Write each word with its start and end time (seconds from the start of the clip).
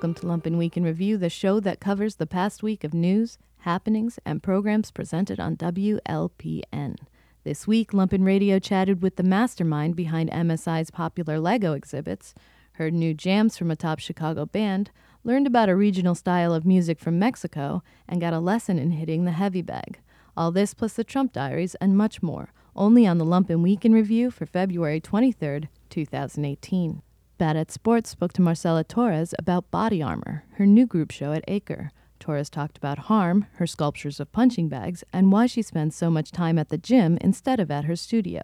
Welcome 0.00 0.14
to 0.14 0.26
Lumpen 0.28 0.56
Week 0.56 0.78
in 0.78 0.82
Review, 0.82 1.18
the 1.18 1.28
show 1.28 1.60
that 1.60 1.78
covers 1.78 2.14
the 2.14 2.26
past 2.26 2.62
week 2.62 2.84
of 2.84 2.94
news, 2.94 3.36
happenings, 3.58 4.18
and 4.24 4.42
programs 4.42 4.90
presented 4.90 5.38
on 5.38 5.58
WLPN. 5.58 6.96
This 7.44 7.66
week, 7.66 7.90
Lumpen 7.92 8.24
Radio 8.24 8.58
chatted 8.58 9.02
with 9.02 9.16
the 9.16 9.22
mastermind 9.22 9.96
behind 9.96 10.30
MSI's 10.30 10.90
popular 10.90 11.38
Lego 11.38 11.74
exhibits, 11.74 12.32
heard 12.76 12.94
new 12.94 13.12
jams 13.12 13.58
from 13.58 13.70
a 13.70 13.76
top 13.76 13.98
Chicago 13.98 14.46
band, 14.46 14.90
learned 15.22 15.46
about 15.46 15.68
a 15.68 15.76
regional 15.76 16.14
style 16.14 16.54
of 16.54 16.64
music 16.64 16.98
from 16.98 17.18
Mexico, 17.18 17.82
and 18.08 18.22
got 18.22 18.32
a 18.32 18.40
lesson 18.40 18.78
in 18.78 18.92
hitting 18.92 19.26
the 19.26 19.32
heavy 19.32 19.60
bag. 19.60 19.98
All 20.34 20.50
this 20.50 20.72
plus 20.72 20.94
the 20.94 21.04
Trump 21.04 21.34
diaries 21.34 21.74
and 21.74 21.94
much 21.94 22.22
more, 22.22 22.54
only 22.74 23.06
on 23.06 23.18
the 23.18 23.26
Lumpen 23.26 23.62
Week 23.62 23.84
in 23.84 23.92
Review 23.92 24.30
for 24.30 24.46
February 24.46 24.98
23rd, 24.98 25.68
2018. 25.90 27.02
Bad 27.40 27.56
at 27.56 27.70
Sports 27.70 28.10
spoke 28.10 28.34
to 28.34 28.42
Marcela 28.42 28.84
Torres 28.84 29.32
about 29.38 29.70
Body 29.70 30.02
Armor, 30.02 30.44
her 30.56 30.66
new 30.66 30.86
group 30.86 31.10
show 31.10 31.32
at 31.32 31.42
Acre. 31.48 31.90
Torres 32.18 32.50
talked 32.50 32.76
about 32.76 32.98
Harm, 33.08 33.46
her 33.54 33.66
sculptures 33.66 34.20
of 34.20 34.30
punching 34.30 34.68
bags, 34.68 35.02
and 35.10 35.32
why 35.32 35.46
she 35.46 35.62
spends 35.62 35.96
so 35.96 36.10
much 36.10 36.32
time 36.32 36.58
at 36.58 36.68
the 36.68 36.76
gym 36.76 37.16
instead 37.22 37.58
of 37.58 37.70
at 37.70 37.86
her 37.86 37.96
studio. 37.96 38.42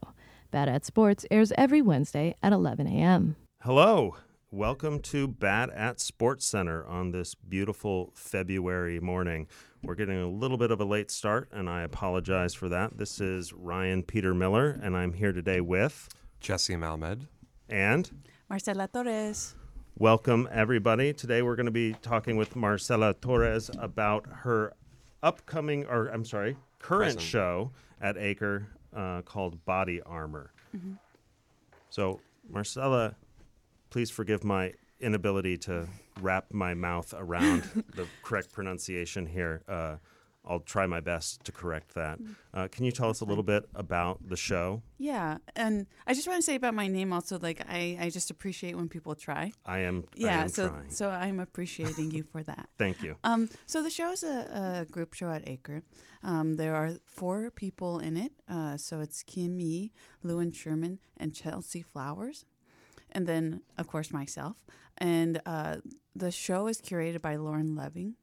Bad 0.51 0.71
at 0.71 0.87
Sports 0.87 1.27
airs 1.31 1.53
every 1.59 1.83
Wednesday 1.83 2.37
at 2.43 2.55
11 2.55 2.87
a.m. 2.87 3.37
Hello. 3.61 4.17
Welcome 4.51 5.01
to 5.01 5.29
Bad 5.29 5.69
at 5.73 6.01
Sports 6.01 6.47
Center 6.47 6.87
on 6.87 7.11
this 7.11 7.35
beautiful 7.35 8.13
February 8.15 8.99
morning. 8.99 9.47
We're 9.83 9.95
getting 9.95 10.23
a 10.23 10.27
little 10.27 10.57
bit 10.57 10.71
of 10.71 10.81
a 10.81 10.87
late 10.87 11.11
start, 11.11 11.51
and 11.53 11.69
I 11.69 11.83
apologize 11.83 12.55
for 12.55 12.71
that. 12.71 12.97
This 12.97 13.21
is 13.21 13.53
Ryan 13.53 14.05
Peter 14.05 14.33
Miller, 14.33 14.81
and 14.83 14.97
I'm 14.97 15.13
here 15.13 15.35
today 15.35 15.61
with 15.61 16.09
Jesse 16.41 16.77
Malmed 16.77 17.27
and 17.69 18.10
Marcela 18.49 18.87
Torres. 18.87 19.57
Welcome, 19.99 20.49
everybody. 20.52 21.13
Today 21.13 21.43
we're 21.43 21.57
going 21.57 21.66
to 21.66 21.73
be 21.73 21.95
talking 22.01 22.37
with 22.37 22.55
Marcela 22.55 23.13
Torres 23.15 23.71
about 23.79 24.27
her 24.30 24.73
upcoming, 25.21 25.85
or 25.87 26.07
I'm 26.07 26.25
sorry, 26.25 26.57
current 26.79 27.16
Present. 27.16 27.23
show 27.23 27.73
at 28.01 28.16
Acre 28.16 28.69
uh, 28.95 29.23
called 29.23 29.65
Body 29.65 30.01
Armor. 30.03 30.53
Mm-hmm. 30.77 30.93
So, 31.91 32.21
Marcela, 32.49 33.16
please 33.91 34.11
forgive 34.11 34.45
my 34.45 34.75
inability 35.01 35.59
to 35.59 35.88
wrap 36.21 36.47
my 36.53 36.73
mouth 36.73 37.13
around 37.16 37.63
the 37.97 38.07
correct 38.23 38.53
pronunciation 38.53 39.27
here. 39.27 39.63
Uh, 39.69 39.97
I'll 40.47 40.61
try 40.61 40.87
my 40.87 41.01
best 41.01 41.45
to 41.45 41.52
correct 41.52 41.95
that. 41.95 42.21
Mm. 42.21 42.35
Uh, 42.55 42.69
can 42.69 42.85
you 42.85 42.93
tell 42.93 43.11
us 43.11 43.21
a 43.21 43.25
little 43.25 43.43
bit 43.43 43.69
about 43.75 44.29
the 44.29 44.37
show? 44.37 44.83
Yeah, 44.99 45.38
and 45.55 45.87
I 46.07 46.15
just 46.15 46.27
want 46.29 46.38
to 46.38 46.43
say 46.43 46.55
about 46.55 46.75
my 46.75 46.87
name 46.87 47.13
also. 47.13 47.38
Like, 47.38 47.63
I, 47.69 47.99
I 48.01 48.11
just 48.11 48.30
appreciate 48.30 48.77
when 48.77 48.88
people 48.88 49.15
try. 49.15 49.53
I 49.65 49.80
am, 49.80 50.05
I 50.15 50.21
Yeah, 50.21 50.43
am 50.43 50.49
so 50.49 50.69
trying. 50.69 50.91
so 50.91 51.11
I'm 51.11 51.41
appreciating 51.41 52.11
you 52.13 52.23
for 52.23 52.43
that. 52.45 52.69
Thank 52.79 53.03
you. 53.03 53.16
Um, 53.25 53.49
so 53.66 53.83
the 53.83 53.91
show 53.91 54.13
is 54.13 54.23
a, 54.23 54.85
a 54.87 54.93
group 54.93 55.15
show 55.15 55.30
at 55.30 55.49
Acre. 55.49 55.83
Um, 56.23 56.57
there 56.57 56.75
are 56.75 56.93
four 57.05 57.51
people 57.51 57.99
in 57.99 58.16
it. 58.16 58.33
Uh, 58.49 58.77
so 58.77 59.01
it's 59.01 59.23
Kim 59.23 59.60
Ye, 59.60 59.93
Lewin 60.23 60.53
Sherman, 60.53 60.99
and 61.16 61.35
Chelsea 61.35 61.83
Flowers, 61.83 62.45
and 63.13 63.27
then 63.27 63.63
of 63.79 63.87
course 63.87 64.10
myself. 64.12 64.65
And 64.99 65.41
uh, 65.44 65.77
the 66.15 66.31
show 66.31 66.66
is 66.69 66.81
curated 66.81 67.21
by 67.21 67.37
Lauren 67.37 67.77
Leving, 67.77 68.15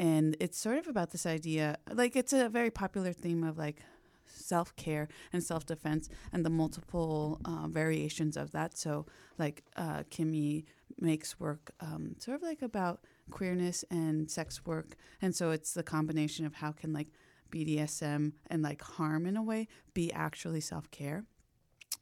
and 0.00 0.34
it's 0.40 0.58
sort 0.58 0.78
of 0.78 0.88
about 0.88 1.10
this 1.10 1.26
idea. 1.26 1.76
Like 1.92 2.16
it's 2.16 2.32
a 2.32 2.48
very 2.48 2.70
popular 2.70 3.12
theme 3.12 3.44
of 3.44 3.58
like 3.58 3.82
self 4.26 4.74
care 4.74 5.08
and 5.30 5.44
self 5.44 5.66
defense 5.66 6.08
and 6.32 6.42
the 6.44 6.48
multiple 6.48 7.38
uh, 7.44 7.68
variations 7.68 8.38
of 8.38 8.50
that. 8.52 8.78
So, 8.78 9.04
like, 9.38 9.62
uh, 9.76 10.04
Kimmy 10.10 10.64
makes 10.98 11.38
work 11.38 11.70
um, 11.80 12.16
sort 12.18 12.36
of 12.36 12.42
like 12.42 12.62
about 12.62 13.04
queerness 13.30 13.84
and 13.90 14.30
sex 14.30 14.64
work. 14.64 14.96
And 15.20 15.36
so 15.36 15.50
it's 15.50 15.74
the 15.74 15.82
combination 15.82 16.46
of 16.46 16.54
how 16.54 16.72
can 16.72 16.94
like 16.94 17.08
BDSM 17.52 18.32
and 18.48 18.62
like 18.62 18.80
harm 18.80 19.26
in 19.26 19.36
a 19.36 19.42
way 19.42 19.68
be 19.92 20.10
actually 20.14 20.62
self 20.62 20.90
care. 20.90 21.24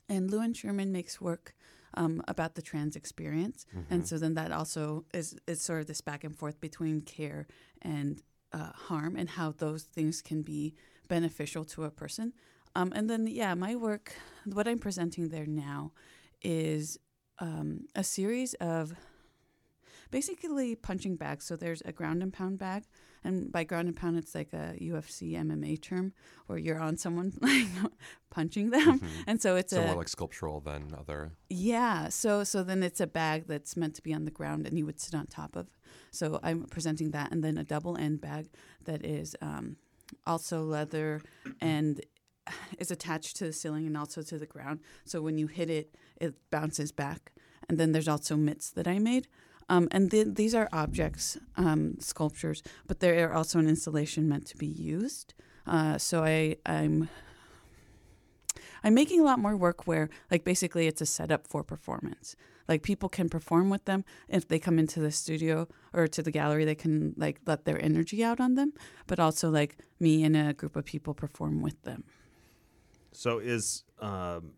And 0.09 0.31
Lewin 0.31 0.55
Sherman 0.55 0.93
makes 0.93 1.21
work 1.21 1.53
um, 1.95 2.23
about 2.29 2.55
the 2.55 2.63
trans 2.63 2.97
experience. 2.97 3.67
And 3.91 4.07
so 4.07 4.19
then 4.19 4.35
that 4.35 4.53
also 4.53 5.05
is, 5.15 5.37
is 5.47 5.61
sort 5.63 5.81
of 5.81 5.87
this 5.87 6.01
back 6.01 6.25
and 6.25 6.37
forth 6.37 6.61
between 6.61 7.01
care 7.01 7.47
and 7.83 8.23
uh, 8.53 8.73
harm 8.75 9.17
and 9.17 9.29
how 9.29 9.53
those 9.53 9.83
things 9.83 10.23
can 10.23 10.43
be 10.43 10.75
beneficial 11.09 11.65
to 11.65 11.85
a 11.85 11.91
person. 11.91 12.33
Um, 12.75 12.93
and 12.95 13.09
then, 13.09 13.27
yeah, 13.27 13.55
my 13.55 13.75
work, 13.75 14.15
what 14.45 14.69
I'm 14.69 14.79
presenting 14.79 15.31
there 15.31 15.47
now 15.47 15.93
is 16.43 16.99
um, 17.41 17.87
a 17.95 18.05
series 18.05 18.55
of 18.55 18.95
basically 20.11 20.75
punching 20.75 21.17
bags. 21.17 21.45
So 21.45 21.57
there's 21.57 21.83
a 21.85 21.93
ground 21.93 22.23
and 22.23 22.33
pound 22.33 22.59
bag. 22.59 22.85
And 23.25 23.51
by 23.51 23.65
ground 23.65 23.89
and 23.89 23.97
pound, 23.97 24.17
it's 24.17 24.35
like 24.35 24.53
a 24.53 24.77
UFC 24.81 25.33
MMA 25.33 25.83
term 25.83 26.13
where 26.47 26.59
you're 26.59 26.79
on 26.81 26.97
someone 26.97 27.33
like 27.41 27.67
punching 28.31 28.71
them. 28.71 29.01
And 29.27 29.43
so 29.43 29.57
it's 29.57 29.73
so 29.73 29.83
a 29.83 29.87
more 29.87 29.97
like 29.97 30.09
sculptural 30.09 30.61
than 30.61 30.95
other. 30.97 31.33
yeah. 31.51 32.09
So 32.09 32.45
so 32.45 32.63
then 32.63 32.83
it's 32.83 33.01
a 33.01 33.07
bag 33.07 33.45
that's 33.47 33.77
meant 33.77 33.97
to 33.97 34.03
be 34.03 34.15
on 34.15 34.25
the 34.25 34.31
ground 34.31 34.67
and 34.67 34.79
you 34.79 34.87
would 34.87 35.01
sit 35.01 35.15
on 35.15 35.27
top 35.27 35.57
of. 35.57 35.67
So 36.11 36.39
I'm 36.43 36.63
presenting 36.65 37.11
that, 37.11 37.33
and 37.33 37.43
then 37.43 37.59
a 37.59 37.65
double 37.65 37.97
end 37.99 38.21
bag 38.21 38.49
that 38.85 39.05
is 39.05 39.35
um, 39.43 39.77
also 40.27 40.63
leather 40.63 41.21
and 41.61 42.01
is 42.79 42.91
attached 42.91 43.37
to 43.37 43.45
the 43.45 43.53
ceiling 43.53 43.87
and 43.87 43.97
also 43.97 44.23
to 44.23 44.39
the 44.39 44.47
ground. 44.47 44.81
So 45.05 45.21
when 45.21 45.39
you 45.39 45.47
hit 45.47 45.71
it, 45.71 45.95
it 46.21 46.35
bounces 46.51 46.93
back. 46.93 47.33
And 47.69 47.79
then 47.79 47.93
there's 47.93 48.09
also 48.09 48.37
mitts 48.37 48.71
that 48.71 48.89
I 48.89 48.99
made. 48.99 49.29
Um, 49.69 49.89
and 49.91 50.11
th- 50.11 50.35
these 50.35 50.55
are 50.55 50.69
objects, 50.73 51.37
um, 51.57 51.97
sculptures, 52.01 52.63
but 52.87 53.01
they 53.01 53.23
are 53.23 53.35
also 53.35 53.59
an 53.59 53.69
installation 53.69 54.29
meant 54.29 54.47
to 54.47 54.57
be 54.57 54.67
used. 54.67 55.35
Uh, 55.67 55.99
so 55.99 56.25
I, 56.25 56.57
I'm 56.65 57.09
I'm 58.85 58.95
making 58.95 59.21
a 59.21 59.25
lot 59.25 59.39
more 59.39 59.57
work 59.57 59.87
where, 59.87 60.09
like, 60.31 60.45
basically 60.45 60.87
it's 60.87 61.01
a 61.01 61.07
setup 61.07 61.47
for 61.47 61.65
performance. 61.65 62.37
Like, 62.69 62.83
people 62.83 63.09
can 63.09 63.29
perform 63.29 63.71
with 63.71 63.85
them. 63.85 64.05
If 64.29 64.47
they 64.47 64.59
come 64.59 64.79
into 64.79 65.01
the 65.01 65.11
studio 65.11 65.67
or 65.93 66.07
to 66.07 66.23
the 66.23 66.31
gallery, 66.31 66.65
they 66.65 66.77
can, 66.77 67.15
like, 67.17 67.41
let 67.45 67.65
their 67.65 67.83
energy 67.83 68.23
out 68.23 68.41
on 68.41 68.55
them. 68.55 68.73
But 69.07 69.19
also, 69.19 69.51
like, 69.51 69.77
me 69.99 70.23
and 70.23 70.37
a 70.37 70.53
group 70.53 70.77
of 70.77 70.85
people 70.85 71.13
perform 71.13 71.61
with 71.61 71.83
them. 71.83 72.05
So 73.13 73.39
is 73.39 73.85
um, 74.01 74.53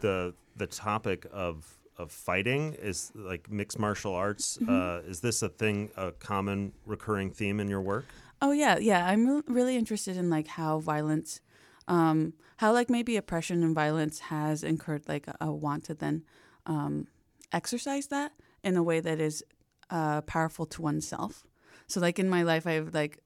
the 0.00 0.34
the 0.56 0.66
topic 0.66 1.26
of 1.30 1.78
of 1.98 2.10
fighting 2.10 2.74
is 2.74 3.12
like 3.14 3.50
mixed 3.50 3.78
martial 3.78 4.14
arts? 4.14 4.58
Mm-hmm. 4.58 4.70
Uh, 4.70 5.10
is 5.10 5.20
this 5.20 5.42
a 5.42 5.48
thing, 5.48 5.90
a 5.96 6.12
common 6.12 6.72
recurring 6.86 7.30
theme 7.30 7.60
in 7.60 7.68
your 7.68 7.80
work? 7.80 8.06
Oh, 8.40 8.52
yeah. 8.52 8.78
Yeah. 8.78 9.06
I'm 9.06 9.26
re- 9.26 9.42
really 9.46 9.76
interested 9.76 10.16
in, 10.16 10.28
like, 10.30 10.48
how 10.48 10.80
violence, 10.80 11.40
um, 11.86 12.32
how, 12.56 12.72
like, 12.72 12.90
maybe 12.90 13.16
oppression 13.16 13.62
and 13.62 13.74
violence 13.74 14.18
has 14.18 14.64
incurred, 14.64 15.08
like, 15.08 15.28
a, 15.28 15.36
a 15.42 15.52
want 15.52 15.84
to 15.84 15.94
then 15.94 16.24
um, 16.66 17.06
exercise 17.52 18.08
that 18.08 18.32
in 18.64 18.76
a 18.76 18.82
way 18.82 18.98
that 19.00 19.20
is 19.20 19.44
uh, 19.90 20.22
powerful 20.22 20.66
to 20.66 20.82
oneself. 20.82 21.44
So, 21.86 22.00
like, 22.00 22.18
in 22.18 22.28
my 22.28 22.42
life, 22.42 22.66
I've, 22.66 22.92
like, 22.92 23.20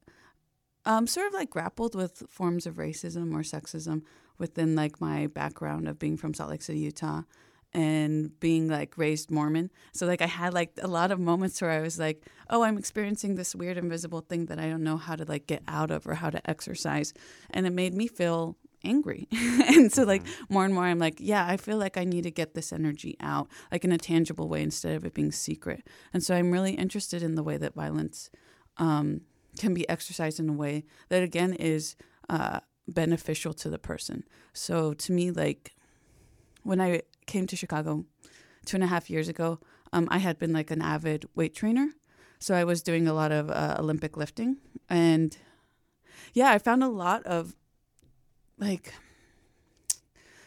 um, 0.87 1.07
sort 1.07 1.27
of 1.27 1.35
like 1.35 1.51
grappled 1.51 1.95
with 1.95 2.23
forms 2.29 2.65
of 2.65 2.77
racism 2.77 3.35
or 3.35 3.41
sexism 3.41 4.03
within 4.39 4.77
like 4.77 5.01
my 5.01 5.27
background 5.27 5.89
of 5.89 5.99
being 5.99 6.17
from 6.17 6.33
Salt 6.33 6.51
Lake 6.51 6.63
City, 6.63 6.79
Utah, 6.79 7.23
and 7.77 8.41
being 8.41 8.69
like 8.69 8.97
raised 8.97 9.31
Mormon. 9.31 9.71
So 9.93 10.07
like 10.07 10.23
I 10.23 10.27
had 10.27 10.55
like 10.55 10.73
a 10.81 10.89
lot 10.89 11.11
of 11.11 11.21
moments 11.21 11.61
where 11.61 11.71
I 11.71 11.83
was 11.83 11.99
like, 11.99 12.25
oh, 12.49 12.63
I'm 12.63 12.79
experiencing 12.79 13.35
this 13.35 13.55
weird 13.55 13.77
invisible 13.77 14.23
thing 14.23 14.47
that 14.47 14.59
I 14.59 14.71
don't 14.71 14.83
know 14.83 14.97
how 14.97 15.15
to 15.15 15.27
like 15.27 15.47
get 15.47 15.63
out 15.69 15.91
of 15.91 16.07
or 16.07 16.15
how 16.15 16.31
to 16.31 16.51
exercise, 16.51 17.13
and 17.51 17.67
it 17.67 17.75
made 17.75 17.93
me 17.93 18.09
feel 18.09 18.57
angry. 18.83 19.29
and 19.33 19.93
so 19.93 20.05
like 20.05 20.23
more 20.49 20.65
and 20.65 20.73
more 20.73 20.85
I'm 20.85 20.99
like, 20.99 21.17
yeah, 21.19 21.47
I 21.47 21.59
feel 21.59 21.77
like 21.77 21.99
I 21.99 22.05
need 22.05 22.23
to 22.23 22.31
get 22.31 22.55
this 22.55 22.73
energy 22.73 23.15
out 23.21 23.49
like 23.71 23.85
in 23.85 23.93
a 23.93 23.99
tangible 23.99 24.49
way 24.49 24.63
instead 24.63 24.97
of 24.97 25.05
it 25.05 25.13
being 25.13 25.31
secret. 25.31 25.87
And 26.15 26.25
so 26.25 26.35
I'm 26.35 26.51
really 26.53 26.73
interested 26.73 27.23
in 27.23 27.35
the 27.35 27.43
way 27.43 27.59
that 27.59 27.75
violence 27.75 28.31
um, 28.79 29.21
can 29.59 29.75
be 29.75 29.87
exercised 29.87 30.41
in 30.41 30.49
a 30.49 30.55
way 30.55 30.85
that 31.11 31.23
again 31.23 31.53
is 31.53 31.95
uh, 32.31 32.61
beneficial 32.89 33.53
to 33.53 33.69
the 33.69 33.79
person. 33.79 34.25
So 34.55 34.95
to 34.95 35.13
me, 35.13 35.31
like 35.31 35.75
when 36.63 36.81
I 36.81 37.03
came 37.27 37.47
to 37.47 37.57
Chicago 37.57 38.05
two 38.65 38.77
and 38.77 38.85
a 38.85 38.89
half 38.89 39.09
years 39.09 39.29
ago, 39.29 39.61
um, 39.93 40.09
I 40.11 40.19
had 40.19 40.39
been 40.39 40.53
like 40.53 40.71
an 40.71 40.83
avid 40.83 41.25
weight 41.35 41.55
trainer. 41.55 41.91
So 42.39 42.55
I 42.55 42.65
was 42.65 42.83
doing 42.83 43.09
a 43.09 43.15
lot 43.15 43.33
of 43.33 43.51
uh, 43.51 43.77
Olympic 43.79 44.17
lifting. 44.17 44.59
And 44.91 45.37
yeah, 46.35 46.51
I 46.51 46.59
found 46.59 46.83
a 46.83 46.89
lot 46.89 47.25
of 47.25 47.55
like 48.59 48.93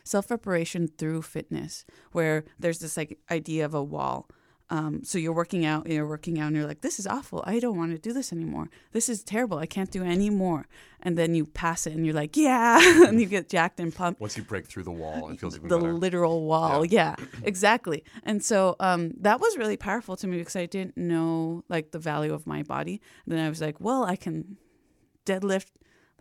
self 0.03 0.29
reparation 0.29 0.87
through 0.87 1.23
fitness, 1.23 1.85
where 2.11 2.43
there's 2.59 2.79
this 2.79 2.97
like 2.97 3.17
idea 3.31 3.65
of 3.65 3.73
a 3.73 3.83
wall. 3.83 4.29
Um, 4.71 5.03
so 5.03 5.17
you're 5.17 5.33
working 5.33 5.65
out, 5.65 5.87
you're 5.89 6.07
working 6.07 6.39
out, 6.39 6.47
and 6.47 6.55
you're 6.55 6.67
like, 6.67 6.81
this 6.81 6.99
is 6.99 7.07
awful. 7.07 7.43
I 7.45 7.59
don't 7.59 7.75
want 7.75 7.91
to 7.91 7.97
do 7.97 8.13
this 8.13 8.31
anymore. 8.31 8.69
This 8.91 9.09
is 9.09 9.23
terrible. 9.23 9.57
I 9.57 9.65
can't 9.65 9.89
do 9.89 10.03
any 10.03 10.29
more. 10.29 10.67
And 11.01 11.17
then 11.17 11.33
you 11.33 11.45
pass 11.45 11.87
it, 11.87 11.93
and 11.93 12.05
you're 12.05 12.13
like, 12.13 12.37
yeah, 12.37 12.79
and 13.07 13.19
you 13.19 13.25
get 13.25 13.49
jacked 13.49 13.79
and 13.79 13.93
pumped. 13.93 14.21
Once 14.21 14.37
you 14.37 14.43
break 14.43 14.67
through 14.67 14.83
the 14.83 14.91
wall, 14.91 15.29
it 15.29 15.39
feels 15.39 15.55
even 15.55 15.69
the 15.69 15.77
better. 15.77 15.93
literal 15.93 16.45
wall. 16.45 16.85
Yeah, 16.85 17.15
exactly. 17.43 18.03
And 18.23 18.43
so 18.43 18.75
um, 18.79 19.13
that 19.21 19.39
was 19.39 19.57
really 19.57 19.77
powerful 19.77 20.15
to 20.17 20.27
me 20.27 20.37
because 20.37 20.55
I 20.55 20.67
didn't 20.67 20.97
know 20.97 21.63
like 21.67 21.91
the 21.91 21.99
value 21.99 22.33
of 22.33 22.45
my 22.45 22.61
body. 22.61 23.01
And 23.25 23.35
then 23.35 23.43
I 23.43 23.49
was 23.49 23.61
like, 23.61 23.79
well, 23.79 24.03
I 24.03 24.15
can 24.15 24.57
deadlift 25.25 25.71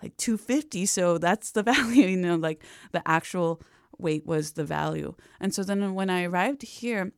like 0.03 0.17
250, 0.17 0.87
so 0.87 1.19
that's 1.19 1.50
the 1.50 1.62
value. 1.75 2.06
You 2.06 2.17
know, 2.17 2.37
like 2.37 2.65
the 2.93 3.03
actual 3.06 3.61
weight 3.99 4.25
was 4.25 4.53
the 4.53 4.65
value. 4.65 5.15
And 5.39 5.53
so 5.53 5.65
then 5.65 5.95
when 5.95 6.09
I 6.09 6.25
arrived 6.25 6.62
here, 6.62 7.12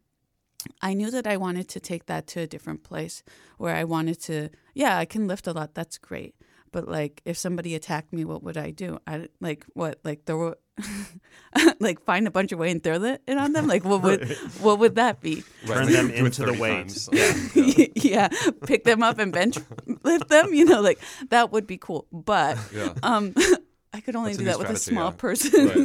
I 0.82 0.94
knew 0.94 1.10
that 1.10 1.26
I 1.26 1.36
wanted 1.36 1.68
to 1.70 1.80
take 1.80 2.06
that 2.06 2.26
to 2.28 2.40
a 2.40 2.46
different 2.46 2.82
place 2.82 3.22
where 3.58 3.74
I 3.74 3.84
wanted 3.84 4.20
to, 4.22 4.48
yeah, 4.74 4.96
I 4.98 5.04
can 5.04 5.26
lift 5.28 5.46
a 5.46 5.52
lot. 5.52 5.74
That's 5.74 5.98
great. 5.98 6.34
But 6.72 6.86
like, 6.88 7.20
if 7.24 7.36
somebody 7.36 7.74
attacked 7.74 8.12
me, 8.12 8.24
what 8.24 8.42
would 8.44 8.56
I 8.56 8.70
do? 8.70 8.98
I 9.06 9.28
like 9.40 9.64
what? 9.74 9.98
Like 10.04 10.24
throw, 10.24 10.54
like 11.80 12.04
find 12.04 12.26
a 12.28 12.30
bunch 12.30 12.52
of 12.52 12.58
weight 12.60 12.70
and 12.70 12.82
throw 12.82 13.02
it 13.02 13.20
on 13.36 13.52
them. 13.52 13.66
Like 13.66 13.84
what 13.84 14.02
would 14.02 14.28
what 14.60 14.78
would 14.78 14.94
that 14.94 15.20
be? 15.20 15.42
Turn 15.66 15.86
Right, 15.86 15.92
them 15.92 16.10
into 16.10 16.42
the 16.44 16.52
30 16.54 16.60
weight. 16.60 17.08
Yeah. 17.12 17.86
yeah, 17.96 18.28
pick 18.66 18.84
them 18.84 19.02
up 19.02 19.18
and 19.18 19.32
bench 19.32 19.58
lift 20.04 20.28
them. 20.28 20.54
You 20.54 20.64
know, 20.64 20.80
like 20.80 21.00
that 21.30 21.50
would 21.50 21.66
be 21.66 21.76
cool. 21.76 22.06
But 22.12 22.56
Yeah. 22.72 22.94
um, 23.02 23.34
I 23.92 24.00
could 24.00 24.14
only 24.14 24.30
That's 24.34 24.38
do 24.38 24.44
new 24.44 24.50
that 24.50 24.58
with 24.60 24.70
a 24.70 24.76
small 24.78 25.06
yeah. 25.10 25.16
person. 25.16 25.66
Right. 25.66 25.76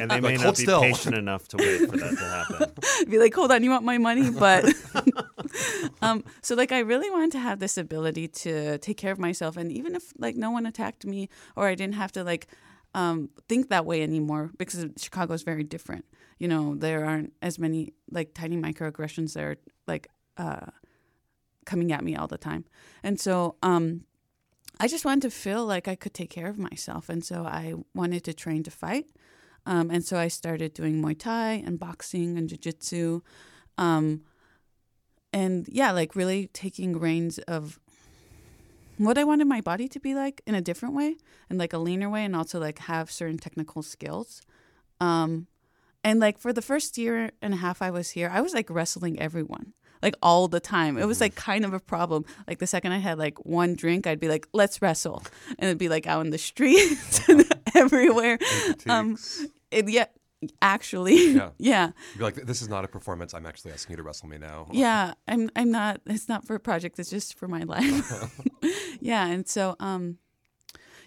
And 0.00 0.10
they 0.10 0.20
Like, 0.20 0.22
may 0.22 0.34
hold 0.34 0.44
not 0.44 0.56
be 0.56 0.62
still. 0.62 0.80
patient 0.80 1.16
enough 1.16 1.48
to 1.48 1.56
wait 1.56 1.90
for 1.90 1.96
that 1.96 2.10
to 2.16 2.24
happen. 2.24 3.10
be 3.10 3.18
like, 3.18 3.34
hold 3.34 3.50
on, 3.50 3.64
you 3.64 3.70
want 3.70 3.84
my 3.84 3.98
money? 3.98 4.30
But 4.30 4.72
um, 6.02 6.24
so 6.40 6.54
like 6.54 6.70
I 6.72 6.78
really 6.80 7.10
wanted 7.10 7.32
to 7.32 7.38
have 7.40 7.58
this 7.58 7.76
ability 7.76 8.28
to 8.28 8.78
take 8.78 8.96
care 8.96 9.12
of 9.12 9.18
myself, 9.18 9.56
and 9.56 9.72
even 9.72 9.94
if 9.94 10.12
like 10.18 10.36
no 10.36 10.50
one 10.50 10.66
attacked 10.66 11.04
me 11.04 11.28
or 11.56 11.66
I 11.66 11.74
didn't 11.74 11.94
have 11.96 12.12
to 12.12 12.22
like 12.24 12.46
um, 12.94 13.30
think 13.48 13.70
that 13.70 13.86
way 13.86 14.02
anymore 14.02 14.50
because 14.56 14.86
Chicago 14.96 15.34
is 15.34 15.42
very 15.42 15.64
different. 15.64 16.04
You 16.38 16.48
know, 16.48 16.74
there 16.76 17.04
aren't 17.04 17.32
as 17.42 17.58
many 17.58 17.92
like 18.10 18.34
tiny 18.34 18.56
microaggressions 18.56 19.34
that 19.34 19.42
are 19.42 19.56
like 19.86 20.08
uh, 20.36 20.66
coming 21.66 21.92
at 21.92 22.04
me 22.04 22.14
all 22.16 22.28
the 22.28 22.38
time, 22.38 22.64
and 23.02 23.18
so 23.18 23.56
um, 23.62 24.04
I 24.82 24.88
just 24.88 25.04
wanted 25.04 25.22
to 25.22 25.30
feel 25.30 25.64
like 25.64 25.86
I 25.86 25.94
could 25.94 26.12
take 26.12 26.30
care 26.30 26.48
of 26.48 26.58
myself, 26.58 27.08
and 27.08 27.24
so 27.24 27.44
I 27.44 27.74
wanted 27.94 28.24
to 28.24 28.34
train 28.34 28.64
to 28.64 28.70
fight. 28.72 29.06
Um, 29.64 29.92
and 29.92 30.04
so 30.04 30.18
I 30.18 30.26
started 30.26 30.74
doing 30.74 31.00
Muay 31.00 31.16
Thai 31.16 31.62
and 31.64 31.78
boxing 31.78 32.36
and 32.36 32.48
jiu-jitsu. 32.48 33.20
Um, 33.78 34.22
and 35.32 35.68
yeah, 35.70 35.92
like 35.92 36.16
really 36.16 36.48
taking 36.48 36.98
reins 36.98 37.38
of 37.46 37.78
what 38.98 39.16
I 39.16 39.22
wanted 39.22 39.46
my 39.46 39.60
body 39.60 39.86
to 39.86 40.00
be 40.00 40.16
like 40.16 40.42
in 40.48 40.56
a 40.56 40.60
different 40.60 40.96
way 40.96 41.14
and 41.48 41.60
like 41.60 41.72
a 41.72 41.78
leaner 41.78 42.10
way 42.10 42.24
and 42.24 42.34
also 42.34 42.58
like 42.58 42.80
have 42.80 43.08
certain 43.08 43.38
technical 43.38 43.82
skills. 43.84 44.42
Um, 45.00 45.46
and 46.02 46.18
like 46.18 46.38
for 46.40 46.52
the 46.52 46.60
first 46.60 46.98
year 46.98 47.30
and 47.40 47.54
a 47.54 47.58
half 47.58 47.82
I 47.82 47.92
was 47.92 48.10
here, 48.10 48.28
I 48.34 48.40
was 48.40 48.52
like 48.52 48.68
wrestling 48.68 49.20
everyone. 49.20 49.74
Like 50.02 50.16
all 50.22 50.48
the 50.48 50.60
time. 50.60 50.98
It 50.98 51.06
was 51.06 51.20
like 51.20 51.34
kind 51.34 51.64
of 51.64 51.72
a 51.72 51.80
problem. 51.80 52.24
Like 52.48 52.58
the 52.58 52.66
second 52.66 52.92
I 52.92 52.98
had 52.98 53.18
like 53.18 53.44
one 53.46 53.74
drink, 53.74 54.06
I'd 54.06 54.20
be 54.20 54.28
like, 54.28 54.48
let's 54.52 54.82
wrestle. 54.82 55.22
And 55.58 55.68
it'd 55.68 55.78
be 55.78 55.88
like 55.88 56.06
out 56.06 56.24
in 56.24 56.30
the 56.30 56.38
streets 56.38 57.28
and 57.28 57.44
everywhere. 57.74 58.38
Um, 58.88 59.16
it, 59.70 59.88
yeah, 59.88 60.06
actually, 60.60 61.32
Yeah. 61.32 61.50
yeah, 61.58 61.90
like, 62.18 62.34
this 62.34 62.62
is 62.62 62.68
not 62.68 62.84
a 62.84 62.88
performance. 62.88 63.32
I'm 63.34 63.46
actually 63.46 63.72
asking 63.72 63.94
you 63.94 63.96
to 63.98 64.02
wrestle 64.02 64.28
me 64.28 64.38
now. 64.38 64.66
yeah. 64.72 65.14
I'm, 65.28 65.50
I'm 65.56 65.70
not. 65.70 66.00
It's 66.06 66.28
not 66.28 66.44
for 66.46 66.54
a 66.54 66.60
project. 66.60 66.98
It's 66.98 67.10
just 67.10 67.38
for 67.38 67.48
my 67.48 67.62
life. 67.62 68.40
yeah, 69.00 69.26
and 69.26 69.48
so, 69.48 69.76
um, 69.80 70.18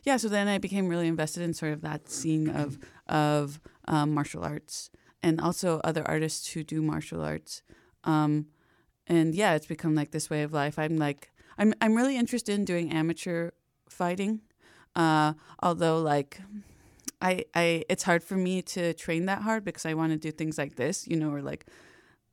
yeah. 0.03 0.18
So 0.18 0.30
then 0.30 0.48
I 0.48 0.57
became 0.57 0.88
really 0.88 1.07
invested 1.07 1.44
in 1.44 1.53
sort 1.53 1.74
of 1.74 1.81
that 1.81 2.09
scene 2.09 2.50
of 2.50 2.80
of 3.07 3.59
um, 3.88 4.13
martial 4.13 4.44
arts 4.44 4.89
and 5.21 5.41
also 5.41 5.80
other 5.83 6.07
artists 6.07 6.51
who 6.53 6.63
do 6.63 6.81
martial 6.81 7.21
arts. 7.21 7.62
Um, 8.03 8.48
and 9.07 9.36
yeah, 9.36 9.56
it's 9.56 9.68
become 9.68 9.96
like 9.96 10.12
this 10.12 10.30
way 10.30 10.44
of 10.44 10.54
life. 10.54 10.80
I'm 10.80 10.98
like, 10.98 11.31
I'm 11.57 11.74
I'm 11.81 11.96
really 11.96 12.18
interested 12.18 12.54
in 12.54 12.66
doing 12.66 12.92
amateur 12.92 13.52
fighting, 13.90 14.42
uh, 14.96 15.34
although 15.62 16.00
like. 16.00 16.40
I, 17.22 17.46
I 17.56 17.86
it's 17.90 18.04
hard 18.04 18.24
for 18.24 18.36
me 18.36 18.62
to 18.63 18.94
train 18.94 19.25
that 19.28 19.42
hard 19.42 19.63
because 19.63 19.86
I 19.86 19.94
want 19.94 20.12
to 20.12 20.18
do 20.18 20.31
things 20.31 20.57
like 20.57 20.75
this, 20.75 21.07
you 21.07 21.16
know, 21.16 21.31
or 21.31 21.42
like 21.42 21.66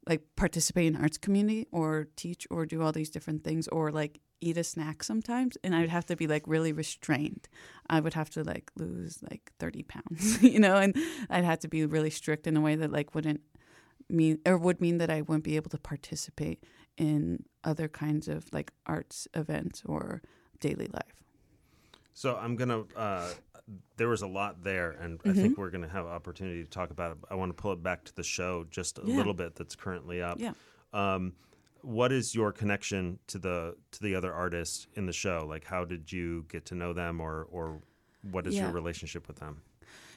like 0.09 0.23
participate 0.37 0.87
in 0.87 0.97
arts 0.97 1.19
community 1.19 1.67
or 1.71 2.09
teach 2.17 2.47
or 2.51 2.67
do 2.67 2.83
all 2.83 2.93
these 2.93 3.11
different 3.11 3.45
things 3.45 3.69
or 3.69 3.93
like 3.93 4.21
eat 4.41 4.57
a 4.57 4.65
snack 4.65 5.05
sometimes 5.05 5.57
and 5.63 5.75
I'd 5.75 5.89
have 5.89 6.07
to 6.07 6.17
be 6.17 6.27
like 6.27 6.43
really 6.47 6.73
restrained. 6.73 7.49
I 7.89 8.01
would 8.01 8.15
have 8.15 8.29
to 8.31 8.43
like 8.43 8.71
lose 8.75 9.23
like 9.31 9.53
30 9.61 9.85
pounds, 9.85 10.43
you 10.43 10.59
know, 10.59 10.77
and 10.77 10.97
I'd 11.31 11.45
have 11.45 11.61
to 11.61 11.69
be 11.69 11.87
really 11.87 12.11
strict 12.11 12.47
in 12.47 12.57
a 12.57 12.61
way 12.61 12.75
that 12.75 12.91
like 12.91 13.15
wouldn't 13.15 13.41
mean 14.09 14.39
or 14.47 14.57
would 14.59 14.81
mean 14.81 14.99
that 14.99 15.11
I 15.11 15.21
wouldn't 15.23 15.45
be 15.45 15.57
able 15.57 15.71
to 15.71 15.79
participate 15.79 16.65
in 16.97 17.45
other 17.65 17.89
kinds 17.89 18.29
of 18.29 18.53
like 18.53 18.73
arts 18.87 19.27
events 19.35 19.83
or 19.87 20.23
daily 20.61 20.87
life. 20.93 21.23
So 22.15 22.37
I'm 22.37 22.57
gonna. 22.57 22.85
Uh, 22.97 23.33
there 23.97 24.09
was 24.09 24.23
a 24.23 24.27
lot 24.27 24.63
there, 24.65 24.91
and 24.91 25.21
I 25.25 25.29
Mm-hmm. 25.29 25.41
think 25.41 25.59
we're 25.59 25.71
gonna 25.71 25.89
have 25.89 26.05
opportunity 26.07 26.63
to 26.63 26.69
talk 26.69 26.91
about 26.91 27.13
it. 27.13 27.19
I 27.31 27.35
want 27.37 27.51
to 27.57 27.61
pull 27.63 27.73
it 27.73 27.83
back 27.83 28.05
to 28.05 28.15
the 28.15 28.23
show 28.23 28.65
just 28.71 28.99
a 28.99 29.03
Yeah. 29.05 29.17
little 29.17 29.33
bit. 29.35 29.55
That's 29.55 29.75
currently 29.77 30.21
up. 30.21 30.39
Yeah. 30.39 30.53
Um, 30.93 31.33
what 31.81 32.13
is 32.13 32.35
your 32.35 32.53
connection 32.53 33.19
to 33.29 33.39
the 33.39 33.77
to 33.93 34.03
the 34.03 34.15
other 34.15 34.33
artists 34.33 34.87
in 34.95 35.07
the 35.07 35.13
show? 35.13 35.47
Like, 35.49 35.65
how 35.65 35.85
did 35.85 36.13
you 36.13 36.45
get 36.49 36.67
to 36.67 36.75
know 36.75 36.93
them, 36.93 37.21
or 37.21 37.45
or 37.51 37.81
what 38.31 38.47
is 38.47 38.57
your 38.57 38.71
relationship 38.71 39.27
with 39.27 39.39
them? 39.39 39.63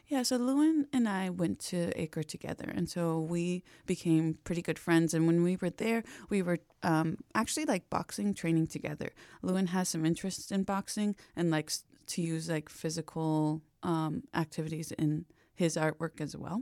Yeah, 0.08 0.22
so 0.22 0.38
Lewin 0.38 0.88
and 0.94 1.10
I 1.10 1.32
went 1.32 1.60
to 1.72 1.92
Acre 2.00 2.22
together, 2.22 2.72
and 2.76 2.88
so 2.88 3.20
we 3.20 3.64
became 3.88 4.38
pretty 4.44 4.62
good 4.62 4.78
friends. 4.78 5.16
And 5.16 5.26
when 5.26 5.42
we 5.42 5.56
were 5.56 5.72
there, 5.72 6.04
we 6.30 6.44
were 6.44 6.60
um, 6.84 7.18
actually 7.34 7.66
like 7.66 7.90
boxing 7.90 8.36
training 8.36 8.68
together. 8.68 9.10
Lewin 9.42 9.68
has 9.68 9.90
some 9.90 10.06
interest 10.06 10.52
in 10.52 10.64
boxing 10.64 11.16
and 11.36 11.50
likes 11.50 11.86
to 12.08 12.22
use 12.22 12.50
like 12.50 12.70
physical 12.70 13.64
um, 13.82 14.24
activities 14.36 14.92
in 14.92 15.26
his 15.56 15.76
artwork 15.76 16.22
as 16.22 16.38
well. 16.38 16.62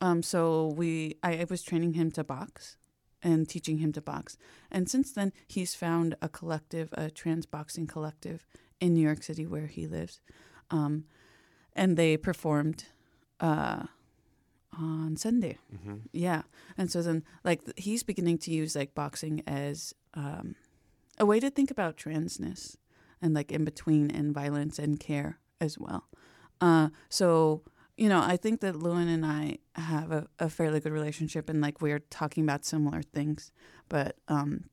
Um, 0.00 0.22
so 0.22 0.68
we, 0.76 1.16
I, 1.22 1.38
I 1.38 1.46
was 1.50 1.62
training 1.62 1.94
him 1.94 2.12
to 2.12 2.22
box 2.22 2.76
and 3.24 3.48
teaching 3.48 3.78
him 3.78 3.92
to 3.92 4.00
box. 4.00 4.36
And 4.70 4.88
since 4.88 5.12
then, 5.12 5.32
he's 5.48 5.74
found 5.74 6.16
a 6.22 6.28
collective, 6.28 6.90
a 6.92 7.10
trans 7.10 7.46
boxing 7.46 7.88
collective 7.88 8.46
in 8.80 8.94
New 8.94 9.00
York 9.00 9.24
City 9.24 9.46
where 9.46 9.66
he 9.66 9.88
lives. 9.88 10.20
Um, 10.70 11.04
and 11.74 11.96
they 11.96 12.16
performed 12.16 12.84
uh, 13.40 13.84
on 14.78 15.16
Sunday. 15.16 15.58
hmm 15.82 15.96
Yeah, 16.12 16.42
and 16.78 16.90
so 16.90 17.02
then 17.02 17.24
like 17.44 17.60
he's 17.76 18.02
beginning 18.02 18.38
to 18.38 18.50
use 18.50 18.74
like 18.74 18.94
boxing 18.94 19.42
as 19.46 19.94
um, 20.14 20.54
a 21.18 21.26
way 21.26 21.40
to 21.40 21.50
think 21.50 21.70
about 21.70 21.96
transness 21.96 22.76
and 23.20 23.34
like 23.34 23.52
in 23.52 23.64
between 23.64 24.10
and 24.10 24.34
violence 24.34 24.78
and 24.78 24.98
care 24.98 25.38
as 25.60 25.78
well. 25.78 26.08
Uh, 26.60 26.88
so 27.08 27.62
you 27.96 28.08
know, 28.08 28.20
I 28.22 28.36
think 28.38 28.60
that 28.60 28.74
Lewin 28.74 29.08
and 29.08 29.24
I 29.24 29.58
have 29.74 30.10
a, 30.10 30.26
a 30.38 30.48
fairly 30.48 30.80
good 30.80 30.92
relationship, 30.92 31.50
and 31.50 31.60
like 31.60 31.82
we're 31.82 31.98
talking 31.98 32.42
about 32.42 32.64
similar 32.64 33.02
things, 33.02 33.52
but 33.88 34.16
um, 34.28 34.64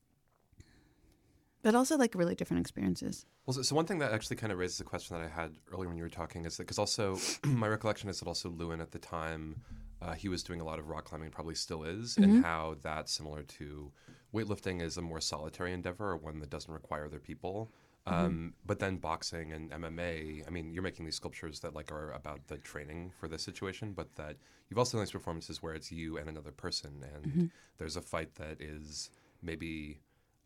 but 1.62 1.76
also 1.76 1.98
like 1.98 2.16
really 2.16 2.36
different 2.36 2.62
experiences. 2.62 3.26
Well, 3.46 3.54
so, 3.54 3.62
so 3.62 3.76
one 3.76 3.86
thing 3.86 4.00
that 4.00 4.12
actually 4.12 4.38
kind 4.38 4.52
of 4.52 4.60
raises 4.60 4.80
a 4.80 4.84
question 4.84 5.18
that 5.18 5.26
I 5.26 5.30
had 5.30 5.56
earlier 5.74 5.88
when 5.88 5.98
you 5.98 6.04
were 6.04 6.10
talking 6.10 6.46
is 6.46 6.58
that 6.58 6.64
because 6.64 6.80
also 6.80 7.18
my 7.46 7.68
recollection 7.68 8.10
is 8.10 8.20
that 8.20 8.28
also 8.28 8.50
Lewin 8.50 8.82
at 8.82 8.92
the 8.92 9.00
time 9.00 9.62
uh, 10.02 10.14
he 10.14 10.30
was 10.30 10.44
doing 10.44 10.62
a 10.62 10.64
lot 10.64 10.80
of 10.80 10.88
rock 10.88 11.06
climbing, 11.06 11.30
probably 11.30 11.56
still 11.56 11.84
is, 11.84 12.16
and 12.18 12.44
how 12.44 12.76
that 12.84 13.10
similar 13.10 13.44
to 13.44 13.92
weightlifting 14.34 14.82
is 14.82 14.96
a 14.98 15.02
more 15.02 15.20
solitary 15.20 15.74
endeavor 15.74 16.12
or 16.12 16.18
one 16.18 16.40
that 16.40 16.50
doesn't 16.50 16.74
require 16.74 17.06
other 17.06 17.20
people. 17.20 17.70
Um, 18.08 18.54
But 18.66 18.80
then 18.80 18.98
boxing 18.98 19.52
and 19.52 19.70
MMA, 19.72 20.48
I 20.48 20.50
mean, 20.50 20.74
you're 20.74 20.82
making 20.84 21.06
these 21.06 21.16
sculptures 21.16 21.60
that 21.60 21.76
like 21.76 21.92
are 21.92 22.12
about 22.12 22.48
the 22.48 22.58
training 22.58 23.12
for 23.20 23.28
this 23.28 23.44
situation, 23.44 23.92
but 23.94 24.16
that 24.16 24.38
you've 24.70 24.80
also 24.80 24.98
done 24.98 25.04
these 25.06 25.12
performances 25.12 25.62
where 25.62 25.74
it's 25.74 25.92
you 25.92 26.18
and 26.18 26.30
another 26.30 26.52
person, 26.52 27.04
and 27.14 27.52
there's 27.78 27.98
a 27.98 28.02
fight 28.02 28.36
that 28.36 28.62
is 28.62 29.12
maybe 29.44 30.00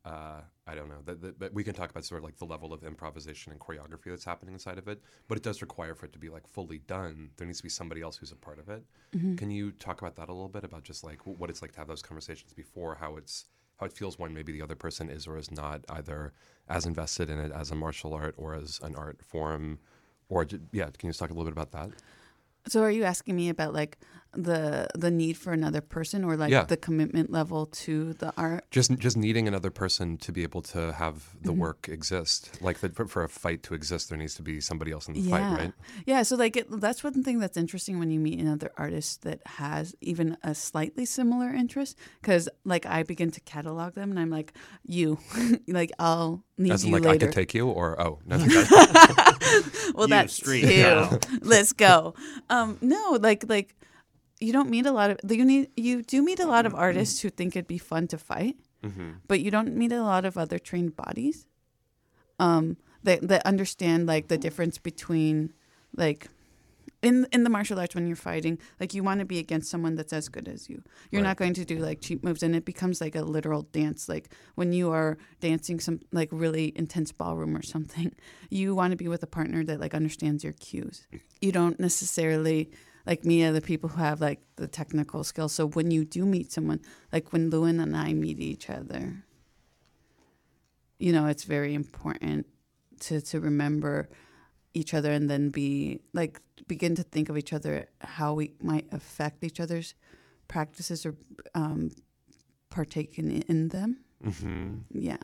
uh, 0.05 0.41
I 0.67 0.75
don't 0.75 0.89
know. 0.89 1.01
That, 1.05 1.53
we 1.53 1.63
can 1.63 1.74
talk 1.74 1.89
about 1.89 2.03
sort 2.03 2.19
of 2.19 2.25
like 2.25 2.38
the 2.38 2.45
level 2.45 2.74
of 2.74 2.83
improvisation 2.83 3.51
and 3.51 3.62
choreography 3.62 4.05
that's 4.05 4.25
happening 4.25 4.53
inside 4.53 4.77
of 4.77 4.88
it. 4.88 5.01
But 5.27 5.38
it 5.38 5.43
does 5.43 5.62
require 5.62 5.95
for 5.95 6.05
it 6.05 6.13
to 6.13 6.19
be 6.19 6.29
like 6.29 6.48
fully 6.48 6.79
done. 6.79 7.29
There 7.38 7.48
needs 7.48 7.60
to 7.60 7.63
be 7.63 7.69
somebody 7.69 8.01
else 8.01 8.17
who's 8.17 8.31
a 8.31 8.36
part 8.36 8.60
of 8.60 8.69
it. 8.69 8.83
Can 9.38 9.50
you 9.50 9.72
talk 9.72 10.01
about 10.01 10.15
that 10.17 10.29
a 10.29 10.33
little 10.33 10.50
bit 10.50 10.63
about 10.63 10.83
just 10.83 11.03
like 11.03 11.19
what 11.25 11.50
it's 11.50 11.62
like 11.62 11.72
to 11.74 11.79
have 11.79 11.88
those 11.88 12.01
conversations 12.01 12.53
before, 12.53 12.95
how 12.95 13.15
it's 13.15 13.45
how 13.77 13.86
it 13.86 13.93
feels 13.93 14.19
when 14.19 14.33
maybe 14.33 14.51
the 14.51 14.62
other 14.62 14.75
person 14.75 15.10
is 15.10 15.25
or 15.25 15.38
is 15.38 15.51
not 15.51 15.81
either 15.89 16.33
as 16.69 16.86
invested 16.86 17.29
in 17.29 17.39
it 17.39 17.51
as 17.51 17.72
a 17.72 17.75
martial 17.75 18.13
art 18.13 18.36
or 18.38 18.55
as 18.55 18.79
an 18.83 18.95
art 18.95 19.22
form, 19.24 19.79
or 20.29 20.45
yeah, 20.72 20.86
can 20.86 21.07
you 21.07 21.10
just 21.10 21.19
talk 21.19 21.29
a 21.29 21.33
little 21.33 21.45
bit 21.45 21.53
about 21.53 21.72
that? 21.72 21.89
So 22.67 22.82
are 22.82 22.91
you 22.91 23.03
asking 23.03 23.36
me 23.36 23.50
about 23.50 23.74
like 23.74 23.98
the 24.36 24.88
the 24.96 25.12
need 25.12 25.38
for 25.38 25.53
another 25.53 25.79
person 25.82 26.24
or 26.24 26.36
like 26.36 26.50
Yeah. 26.50 26.63
the 26.63 26.75
commitment 26.77 27.29
level 27.29 27.67
to 27.86 28.13
the 28.13 28.34
art? 28.36 28.63
Just 28.72 28.91
just 28.98 29.15
needing 29.15 29.48
another 29.48 29.70
person 29.70 30.17
to 30.17 30.32
be 30.32 30.41
able 30.43 30.62
to 30.74 30.91
have 30.93 31.36
the 31.41 31.51
Mm-hmm. 31.51 31.60
work 31.62 31.88
exist. 31.89 32.58
Like 32.62 32.79
the, 32.79 32.89
for, 32.89 33.05
for 33.08 33.24
a 33.24 33.29
fight 33.29 33.62
to 33.63 33.75
exist, 33.75 34.10
there 34.10 34.17
needs 34.17 34.34
to 34.36 34.41
be 34.41 34.60
somebody 34.60 34.91
else 34.91 35.08
in 35.08 35.13
the 35.13 35.20
yeah. 35.20 35.50
fight, 35.50 35.58
right? 35.60 35.74
Yeah, 36.08 36.24
so 36.24 36.36
like 36.36 36.58
it, 36.58 36.67
that's 36.82 37.03
one 37.03 37.22
thing 37.24 37.38
that's 37.39 37.58
interesting 37.58 38.00
when 38.00 38.10
you 38.10 38.20
meet 38.20 38.39
another 38.39 38.72
artist 38.77 39.22
that 39.22 39.46
has 39.46 39.93
even 40.01 40.38
a 40.41 40.55
slightly 40.55 41.05
similar 41.05 41.53
interest 41.53 41.98
because 42.22 42.50
like 42.65 42.86
I 42.88 43.03
begin 43.03 43.29
to 43.32 43.41
catalog 43.41 43.93
them 43.93 44.10
and 44.10 44.20
I'm 44.20 44.32
like 44.32 44.53
you 44.86 45.20
like 45.67 45.91
I'll 46.00 46.43
need 46.57 46.72
As 46.72 46.83
in, 46.83 46.89
you 46.89 46.95
like 46.95 47.05
I 47.05 47.10
later. 47.12 47.25
could 47.27 47.36
take 47.36 47.53
you, 47.53 47.67
or 47.69 48.00
oh, 48.01 48.19
no, 48.25 48.38
well, 49.95 50.07
You, 50.07 50.07
that's 50.07 50.33
street 50.33 50.62
two. 50.62 50.81
cow. 50.83 51.19
Let's 51.41 51.74
go. 51.74 52.13
Um, 52.50 52.77
no, 52.81 53.17
like 53.22 53.45
like 53.48 53.75
you 54.39 54.53
don't 54.53 54.69
meet 54.69 54.86
a 54.86 54.91
lot 54.91 55.10
of 55.12 55.19
you 55.29 55.45
need 55.45 55.69
you 55.75 56.01
do 56.03 56.22
meet 56.22 56.39
a 56.39 56.45
lot 56.45 56.65
of 56.65 56.74
artists 56.75 57.22
who 57.22 57.29
think 57.29 57.55
it'd 57.55 57.67
be 57.67 57.77
fun 57.77 58.07
to 58.07 58.17
fight, 58.17 58.55
hmm 58.83 59.12
but 59.27 59.39
you 59.39 59.51
don't 59.51 59.75
meet 59.75 59.91
a 59.91 60.03
lot 60.03 60.25
of 60.25 60.38
other 60.38 60.60
trained 60.60 60.95
bodies, 60.95 61.45
um, 62.39 62.77
that 63.03 63.27
that 63.27 63.45
understand 63.45 64.05
like 64.07 64.27
the 64.27 64.38
difference 64.38 64.77
between 64.77 65.53
like. 65.95 66.27
In, 67.03 67.27
in 67.33 67.43
the 67.43 67.50
martial 67.50 67.77
arts 67.79 67.95
when 67.95 68.07
you're 68.07 68.15
fighting 68.31 68.57
like 68.79 68.93
you 68.93 69.03
want 69.03 69.19
to 69.19 69.25
be 69.25 69.38
against 69.38 69.69
someone 69.69 69.95
that's 69.95 70.13
as 70.13 70.29
good 70.29 70.48
as 70.48 70.69
you 70.69 70.81
you're 71.12 71.22
Right. 71.22 71.27
not 71.31 71.38
going 71.38 71.53
to 71.55 71.65
do 71.65 71.77
like 71.79 72.00
cheap 72.00 72.24
moves 72.24 72.41
and 72.43 72.55
it 72.55 72.63
becomes 72.63 73.01
like 73.01 73.13
a 73.22 73.22
literal 73.22 73.63
dance 73.79 74.07
like 74.07 74.29
when 74.55 74.72
you 74.72 74.89
are 74.91 75.17
dancing 75.41 75.81
some 75.81 76.00
like 76.13 76.29
really 76.31 76.72
intense 76.83 77.12
ballroom 77.12 77.57
or 77.57 77.62
something 77.62 78.15
you 78.50 78.74
want 78.74 78.91
to 78.91 78.98
be 79.03 79.10
with 79.10 79.22
a 79.22 79.27
partner 79.27 79.65
that 79.65 79.81
like 79.81 79.93
understands 79.93 80.43
your 80.45 80.53
cues 80.53 81.05
you 81.41 81.51
don't 81.51 81.77
necessarily 81.77 82.72
like 83.05 83.25
me 83.25 83.43
are 83.43 83.51
the 83.51 83.60
people 83.72 83.89
who 83.89 84.00
have 84.01 84.22
like 84.22 84.39
the 84.55 84.67
technical 84.67 85.25
skills 85.25 85.51
so 85.51 85.67
when 85.67 85.91
you 85.91 86.05
do 86.05 86.25
meet 86.25 86.53
someone 86.53 86.79
like 87.12 87.33
when 87.33 87.50
lewin 87.50 87.81
and 87.81 87.98
i 87.98 88.13
meet 88.13 88.39
each 88.39 88.69
other 88.69 89.25
you 91.00 91.12
know 91.12 91.25
it's 91.27 91.43
very 91.43 91.74
important 91.74 92.45
to 93.01 93.19
to 93.19 93.39
remember 93.41 94.07
each 94.74 94.94
other 94.94 95.12
and 95.12 95.30
then 95.30 95.50
be 95.50 96.01
like 96.13 96.42
begin 96.68 96.96
to 96.96 97.03
think 97.03 97.30
of 97.30 97.38
each 97.38 97.53
other 97.53 97.88
how 98.01 98.34
we 98.34 98.53
might 98.62 98.88
affect 98.92 99.44
each 99.44 99.60
other's 99.60 99.94
practices 100.48 101.06
or 101.06 101.15
um, 101.56 101.92
partake 102.70 103.18
in, 103.20 103.42
in 103.44 103.70
them. 103.70 103.98
Hmm 104.24 104.77
yeah 104.92 105.18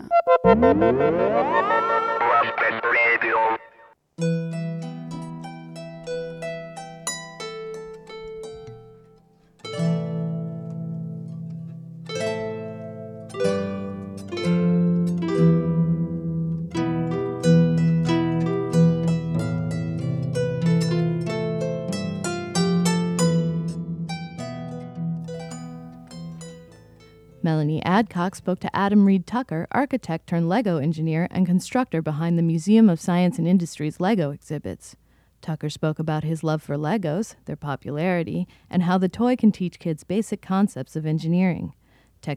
Adcock 28.10 28.34
spoke 28.34 28.60
to 28.60 28.76
Adam 28.76 29.06
Reed 29.06 29.28
Tucker, 29.28 29.68
architect 29.70 30.26
turned 30.26 30.50
Lego 30.50 30.78
engineer 30.78 31.28
and 31.30 31.46
constructor 31.46 32.02
behind 32.02 32.40
the 32.40 32.44
Museum 32.44 32.90
of 32.90 33.00
Science 33.00 33.38
and 33.38 33.48
Industry's 33.48 34.00
Lego 34.00 34.32
exhibits. 34.32 34.96
Tucker 35.44 35.70
spoke 35.70 36.00
about 36.00 36.24
his 36.24 36.44
love 36.44 36.64
for 36.64 36.76
Legos, 36.76 37.36
their 37.46 37.56
popularity, 37.56 38.48
and 38.68 38.82
how 38.82 38.98
the 38.98 39.10
toy 39.10 39.36
can 39.36 39.52
teach 39.52 39.78
kids 39.78 40.04
basic 40.04 40.42
concepts 40.42 40.96
of 40.96 41.06
engineering. 41.06 41.76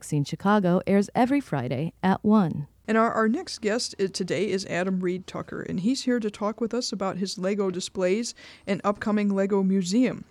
Scene 0.03 0.23
Chicago 0.23 0.79
airs 0.85 1.09
every 1.15 1.41
Friday 1.41 1.93
at 2.03 2.23
1. 2.23 2.67
And 2.87 2.95
our, 2.95 3.11
our 3.11 3.27
next 3.27 3.59
guest 3.59 3.95
uh, 3.99 4.09
today 4.13 4.51
is 4.51 4.67
Adam 4.67 4.99
Reed 4.99 5.25
Tucker, 5.25 5.63
and 5.63 5.79
he's 5.79 6.03
here 6.03 6.19
to 6.19 6.29
talk 6.29 6.61
with 6.61 6.75
us 6.75 6.91
about 6.91 7.17
his 7.17 7.39
Lego 7.39 7.71
displays 7.71 8.35
and 8.67 8.79
upcoming 8.83 9.33
Lego 9.33 9.63
museum. 9.63 10.23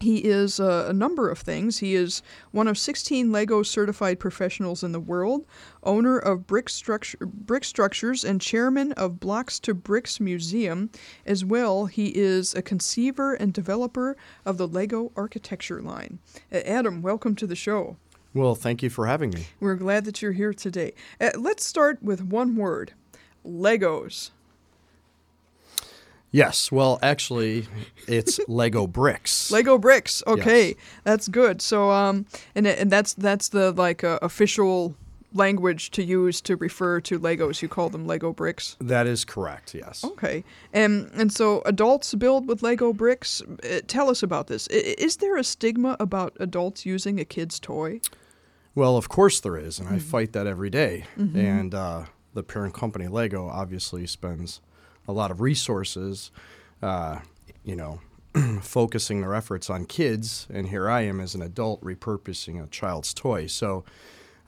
He 0.00 0.18
is 0.18 0.60
uh, 0.60 0.86
a 0.88 0.92
number 0.92 1.28
of 1.28 1.38
things. 1.38 1.78
He 1.78 1.94
is 1.94 2.22
one 2.52 2.68
of 2.68 2.78
16 2.78 3.32
Lego 3.32 3.62
certified 3.62 4.20
professionals 4.20 4.84
in 4.84 4.92
the 4.92 5.00
world, 5.00 5.44
owner 5.82 6.18
of 6.18 6.46
Brick, 6.46 6.68
Structure, 6.68 7.18
Brick 7.26 7.64
Structures, 7.64 8.24
and 8.24 8.40
chairman 8.40 8.92
of 8.92 9.18
Blocks 9.18 9.58
to 9.60 9.74
Bricks 9.74 10.20
Museum. 10.20 10.90
As 11.26 11.44
well, 11.44 11.86
he 11.86 12.08
is 12.14 12.54
a 12.54 12.62
conceiver 12.62 13.34
and 13.34 13.52
developer 13.52 14.16
of 14.44 14.56
the 14.56 14.68
Lego 14.68 15.10
architecture 15.16 15.82
line. 15.82 16.20
Uh, 16.52 16.58
Adam, 16.58 17.02
welcome 17.02 17.34
to 17.34 17.46
the 17.46 17.56
show. 17.56 17.96
Well, 18.34 18.54
thank 18.54 18.82
you 18.82 18.90
for 18.90 19.06
having 19.06 19.30
me. 19.30 19.46
We're 19.58 19.74
glad 19.74 20.04
that 20.04 20.22
you're 20.22 20.32
here 20.32 20.54
today. 20.54 20.92
Uh, 21.20 21.30
let's 21.36 21.64
start 21.64 22.02
with 22.02 22.22
one 22.22 22.54
word 22.54 22.92
Legos. 23.44 24.30
Yes, 26.30 26.70
well, 26.70 26.98
actually, 27.02 27.66
it's 28.06 28.38
Lego 28.48 28.86
bricks. 28.86 29.50
Lego 29.50 29.78
bricks. 29.78 30.22
Okay, 30.26 30.68
Yes. 30.68 30.76
that's 31.04 31.28
good. 31.28 31.62
So, 31.62 31.90
um, 31.90 32.26
and 32.54 32.66
and 32.66 32.90
that's 32.92 33.14
that's 33.14 33.48
the 33.48 33.72
like 33.72 34.04
uh, 34.04 34.18
official 34.22 34.94
language 35.34 35.90
to 35.90 36.02
use 36.02 36.40
to 36.42 36.56
refer 36.56 37.00
to 37.00 37.18
Legos. 37.18 37.62
You 37.62 37.68
call 37.68 37.88
them 37.90 38.06
Lego 38.06 38.32
bricks. 38.32 38.76
That 38.80 39.06
is 39.06 39.24
correct. 39.24 39.74
Yes. 39.74 40.04
Okay, 40.04 40.44
and 40.74 41.10
and 41.14 41.32
so 41.32 41.62
adults 41.64 42.14
build 42.14 42.46
with 42.46 42.62
Lego 42.62 42.92
bricks. 42.92 43.40
Uh, 43.64 43.80
tell 43.86 44.10
us 44.10 44.22
about 44.22 44.48
this. 44.48 44.68
I- 44.70 44.94
Is 44.98 45.16
there 45.16 45.36
a 45.38 45.44
stigma 45.44 45.96
about 45.98 46.36
adults 46.40 46.84
using 46.84 47.18
a 47.20 47.24
kid's 47.24 47.58
toy? 47.58 48.00
Well, 48.74 48.96
of 48.98 49.08
course 49.08 49.40
there 49.40 49.56
is, 49.56 49.78
and 49.80 49.88
I 49.88 49.98
fight 49.98 50.32
that 50.34 50.46
every 50.46 50.70
day. 50.70 51.04
And 51.16 51.74
uh, 51.74 52.04
the 52.34 52.42
parent 52.44 52.74
company 52.74 53.08
Lego 53.08 53.48
obviously 53.48 54.06
spends 54.06 54.60
a 55.08 55.12
lot 55.12 55.30
of 55.30 55.40
resources, 55.40 56.30
uh, 56.82 57.18
you 57.64 57.74
know, 57.74 58.00
focusing 58.60 59.22
their 59.22 59.34
efforts 59.34 59.68
on 59.70 59.86
kids. 59.86 60.46
And 60.52 60.68
here 60.68 60.88
I 60.88 61.00
am 61.00 61.20
as 61.20 61.34
an 61.34 61.42
adult 61.42 61.80
repurposing 61.82 62.62
a 62.62 62.66
child's 62.68 63.12
toy. 63.14 63.46
So 63.46 63.84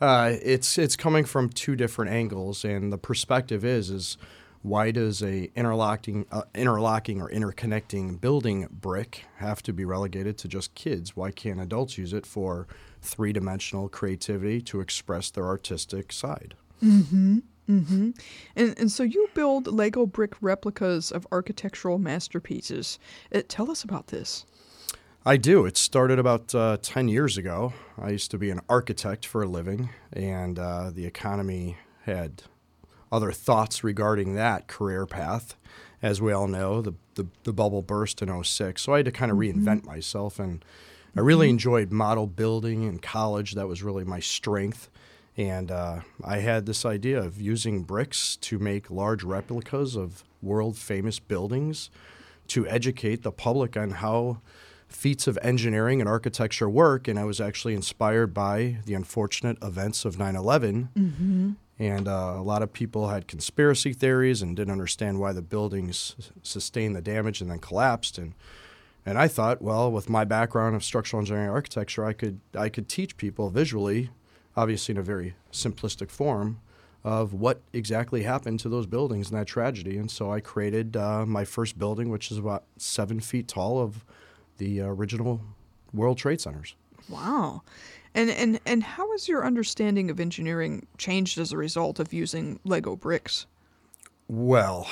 uh, 0.01 0.37
it's 0.43 0.79
it's 0.79 0.97
coming 0.97 1.25
from 1.25 1.51
two 1.51 1.77
different 1.77 2.11
angles, 2.11 2.65
and 2.65 2.93
the 2.93 2.99
perspective 2.99 3.65
is 3.65 3.91
is 3.91 4.17
why 4.63 4.91
does 4.91 5.23
a 5.23 5.51
interlocking 5.55 6.27
uh, 6.31 6.43
interlocking 6.55 7.21
or 7.21 7.31
interconnecting 7.31 8.21
building 8.21 8.67
brick 8.71 9.25
have 9.37 9.63
to 9.63 9.73
be 9.73 9.85
relegated 9.85 10.39
to 10.39 10.49
just 10.49 10.75
kids? 10.75 11.17
Why 11.17 11.31
can't 11.31 11.61
adults 11.61 11.99
use 11.99 12.13
it 12.13 12.27
for 12.27 12.67
three 13.03 13.33
dimensional 13.33 13.89
creativity 13.89 14.61
to 14.63 14.81
express 14.81 15.31
their 15.31 15.47
artistic 15.47 16.13
side? 16.13 16.55
And 18.57 18.79
and 18.79 18.91
so 18.91 19.03
you 19.03 19.29
build 19.35 19.67
Lego 19.67 20.07
brick 20.07 20.35
replicas 20.41 21.13
of 21.13 21.27
architectural 21.31 21.99
masterpieces. 21.99 22.99
Uh, 23.35 23.43
tell 23.49 23.71
us 23.71 23.85
about 23.85 24.09
this. 24.09 24.45
I 25.25 25.37
do. 25.37 25.67
It 25.67 25.77
started 25.77 26.19
about 26.19 26.55
uh, 26.55 26.79
10 26.81 27.09
years 27.09 27.37
ago. 27.37 27.75
I 27.99 28.09
used 28.09 28.31
to 28.31 28.39
be 28.39 28.51
an 28.51 28.61
architect 28.71 29.27
for 29.27 29.43
a 29.43 29.47
living, 29.47 29.91
and 30.15 30.59
uh, 30.59 30.91
the 30.91 31.05
economy 31.05 31.77
had 32.05 32.45
other 33.13 33.31
thoughts 33.31 33.85
regarding 33.85 34.35
that 34.35 34.67
career 34.67 35.05
path. 35.05 35.57
As 36.03 36.23
we 36.23 36.33
all 36.33 36.49
know, 36.49 36.81
the, 36.81 36.95
the, 37.17 37.27
the 37.43 37.53
bubble 37.53 37.83
burst 37.83 38.23
in 38.23 38.43
06, 38.43 38.81
so 38.81 38.95
I 38.95 38.99
had 38.99 39.05
to 39.05 39.13
kind 39.13 39.31
of 39.31 39.37
reinvent 39.37 39.85
myself. 39.85 40.39
And 40.39 40.65
I 41.15 41.21
really 41.21 41.51
enjoyed 41.51 41.93
model 41.93 42.27
building 42.27 42.85
in 42.85 42.99
college. 42.99 43.53
That 43.53 43.69
was 43.69 43.83
really 43.83 44.05
my 44.05 44.21
strength. 44.21 44.89
And 45.37 45.71
uh, 45.71 46.01
I 46.25 46.39
had 46.39 46.67
this 46.67 46.85
idea 46.85 47.21
of 47.23 47.41
using 47.41 47.83
bricks 47.83 48.37
to 48.37 48.59
make 48.59 48.91
large 48.91 49.23
replicas 49.23 49.97
of 49.97 50.25
world 50.43 50.77
famous 50.77 51.19
buildings 51.19 51.91
to 52.49 52.67
educate 52.67 53.23
the 53.23 53.31
public 53.33 53.77
on 53.77 53.91
how 53.91 54.41
feats 54.89 55.27
of 55.29 55.39
engineering 55.41 56.01
and 56.01 56.09
architecture 56.09 56.69
work. 56.69 57.07
And 57.07 57.19
I 57.19 57.25
was 57.25 57.41
actually 57.41 57.75
inspired 57.75 58.35
by 58.35 58.79
the 58.87 58.95
unfortunate 58.95 59.57
events 59.63 60.05
of 60.05 60.19
9 60.19 60.35
11. 60.37 60.89
And 61.79 62.09
uh, 62.09 62.35
a 62.37 62.43
lot 62.43 62.63
of 62.63 62.73
people 62.73 63.09
had 63.09 63.27
conspiracy 63.27 63.95
theories 63.95 64.43
and 64.43 64.55
didn't 64.55 64.73
understand 64.73 65.19
why 65.19 65.33
the 65.33 65.41
buildings 65.43 66.17
sustained 66.43 66.95
the 66.95 67.01
damage 67.01 67.41
and 67.41 67.51
then 67.51 67.59
collapsed. 67.61 68.19
And 68.19 68.35
and 69.07 69.17
I 69.17 69.29
thought, 69.29 69.63
well, 69.63 69.91
with 69.91 70.11
my 70.11 70.25
background 70.25 70.77
of 70.77 70.85
structural 70.85 71.21
engineering 71.21 71.49
architecture, 71.49 72.05
I 72.05 72.13
could 72.13 72.41
I 72.55 72.69
could 72.69 72.89
teach 72.89 73.17
people 73.17 73.49
visually, 73.49 74.11
obviously 74.61 74.93
in 74.95 74.99
a 74.99 75.03
very 75.03 75.35
simplistic 75.53 76.11
form, 76.11 76.61
of 77.03 77.33
what 77.33 77.57
exactly 77.73 78.23
happened 78.25 78.61
to 78.61 78.69
those 78.69 78.87
buildings 78.87 79.31
in 79.31 79.37
that 79.39 79.47
tragedy. 79.47 79.97
And 79.97 80.11
so 80.11 80.31
I 80.37 80.41
created 80.41 80.97
uh, 80.97 81.25
my 81.25 81.45
first 81.45 81.79
building, 81.79 82.11
which 82.11 82.31
is 82.31 82.39
about 82.39 82.65
seven 82.77 83.21
feet 83.21 83.49
tall, 83.49 83.81
of 83.81 84.05
the 84.59 84.81
original 84.83 85.41
World 85.95 86.19
Trade 86.19 86.41
Centers. 86.41 86.75
Wow. 87.09 87.63
And, 88.15 88.29
and 88.31 88.61
and 88.67 88.83
how 88.83 89.11
has 89.13 89.29
your 89.29 89.47
understanding 89.47 90.11
of 90.11 90.21
engineering 90.21 90.87
changed 90.99 91.39
as 91.39 91.53
a 91.53 91.57
result 91.57 92.01
of 92.01 92.13
using 92.13 92.59
Lego 92.65 92.97
bricks? 92.97 93.47
Well, 94.29 94.87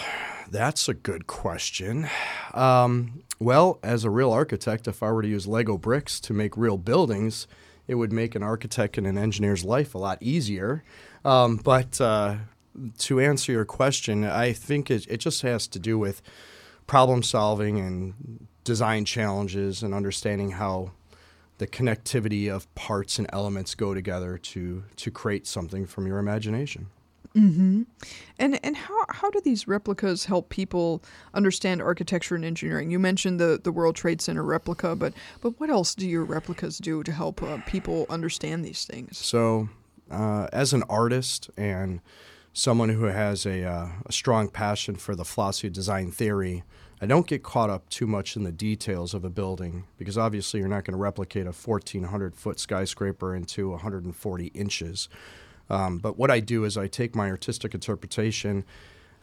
That's 0.50 0.88
a 0.88 0.94
good 0.94 1.26
question. 1.26 2.08
Um, 2.54 3.22
well, 3.38 3.78
as 3.82 4.04
a 4.04 4.10
real 4.10 4.32
architect, 4.32 4.88
if 4.88 5.02
I 5.02 5.10
were 5.12 5.22
to 5.22 5.28
use 5.28 5.46
Lego 5.46 5.76
bricks 5.76 6.20
to 6.20 6.32
make 6.32 6.56
real 6.56 6.78
buildings, 6.78 7.46
it 7.88 7.96
would 7.96 8.12
make 8.12 8.34
an 8.34 8.42
architect 8.42 8.98
and 8.98 9.06
an 9.06 9.18
engineer's 9.18 9.64
life 9.64 9.94
a 9.94 9.98
lot 9.98 10.18
easier. 10.22 10.84
Um, 11.24 11.56
but 11.56 12.00
uh, 12.00 12.36
to 12.98 13.20
answer 13.20 13.50
your 13.50 13.64
question, 13.64 14.24
I 14.24 14.52
think 14.52 14.90
it, 14.90 15.06
it 15.08 15.16
just 15.16 15.42
has 15.42 15.66
to 15.68 15.78
do 15.78 15.98
with 15.98 16.22
problem 16.86 17.22
solving 17.22 17.80
and 17.80 18.46
design 18.62 19.04
challenges 19.04 19.82
and 19.82 19.94
understanding 19.94 20.52
how 20.52 20.92
the 21.56 21.66
connectivity 21.66 22.54
of 22.54 22.72
parts 22.74 23.18
and 23.18 23.28
elements 23.32 23.74
go 23.74 23.92
together 23.94 24.38
to 24.38 24.84
to 24.94 25.10
create 25.10 25.46
something 25.46 25.86
from 25.86 26.06
your 26.06 26.18
imagination. 26.18 26.86
Mm-hmm. 27.36 27.82
And 28.38 28.64
and 28.64 28.76
how 28.76 29.04
how 29.10 29.30
do 29.30 29.40
these 29.40 29.68
replicas 29.68 30.24
help 30.24 30.48
people 30.48 31.02
understand 31.34 31.82
architecture 31.82 32.34
and 32.34 32.44
engineering? 32.44 32.90
You 32.90 32.98
mentioned 32.98 33.38
the, 33.38 33.60
the 33.62 33.70
World 33.70 33.96
Trade 33.96 34.20
Center 34.20 34.42
replica, 34.42 34.96
but 34.96 35.12
but 35.40 35.60
what 35.60 35.70
else 35.70 35.94
do 35.94 36.08
your 36.08 36.24
replicas 36.24 36.78
do 36.78 37.02
to 37.02 37.12
help 37.12 37.42
uh, 37.42 37.58
people 37.66 38.06
understand 38.08 38.64
these 38.64 38.84
things? 38.84 39.18
So, 39.18 39.68
uh, 40.10 40.48
as 40.52 40.72
an 40.72 40.82
artist 40.88 41.50
and 41.56 42.00
someone 42.52 42.88
who 42.88 43.04
has 43.04 43.46
a, 43.46 43.64
uh, 43.64 43.88
a 44.06 44.12
strong 44.12 44.48
passion 44.48 44.96
for 44.96 45.14
the 45.14 45.24
philosophy 45.24 45.68
of 45.68 45.72
design 45.72 46.10
theory, 46.10 46.64
I 47.00 47.06
don't 47.06 47.26
get 47.26 47.44
caught 47.44 47.70
up 47.70 47.88
too 47.88 48.06
much 48.06 48.34
in 48.34 48.42
the 48.42 48.50
details 48.50 49.14
of 49.14 49.24
a 49.24 49.30
building 49.30 49.84
because 49.96 50.18
obviously 50.18 50.58
you're 50.58 50.68
not 50.68 50.84
going 50.84 50.94
to 50.94 50.98
replicate 50.98 51.46
a 51.46 51.52
1,400 51.52 52.34
foot 52.34 52.58
skyscraper 52.58 53.34
into 53.34 53.70
140 53.70 54.46
inches. 54.46 55.08
Um, 55.70 55.98
but 55.98 56.18
what 56.18 56.30
I 56.30 56.40
do 56.40 56.64
is 56.64 56.76
I 56.76 56.86
take 56.86 57.14
my 57.14 57.30
artistic 57.30 57.74
interpretation 57.74 58.64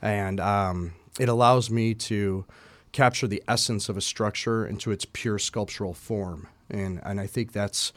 and 0.02 0.40
um, 0.40 0.94
it 1.20 1.30
allows 1.30 1.70
me 1.70 1.94
to 1.94 2.46
capture 2.92 3.28
the 3.28 3.44
essence 3.48 3.90
of 3.90 3.98
a 3.98 4.02
structure 4.02 4.66
into 4.66 4.92
its 4.92 5.06
pure 5.12 5.40
sculptural 5.40 5.94
form. 5.94 6.48
And, 6.70 7.02
and 7.04 7.20
I 7.20 7.28
think 7.28 7.52
that's 7.52 7.92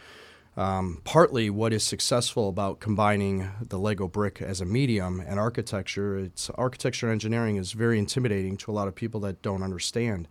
um, 0.58 1.00
partly 1.04 1.50
what 1.50 1.72
is 1.72 1.84
successful 1.84 2.48
about 2.48 2.80
combining 2.80 3.48
the 3.60 3.78
Lego 3.78 4.08
brick 4.08 4.42
as 4.42 4.60
a 4.60 4.64
medium 4.64 5.20
and 5.20 5.38
architecture. 5.38 6.18
It's 6.18 6.50
architecture 6.50 7.06
and 7.06 7.12
engineering 7.12 7.56
is 7.56 7.72
very 7.72 7.96
intimidating 7.96 8.56
to 8.58 8.72
a 8.72 8.74
lot 8.74 8.88
of 8.88 8.96
people 8.96 9.20
that 9.20 9.40
don't 9.40 9.62
understand, 9.62 10.26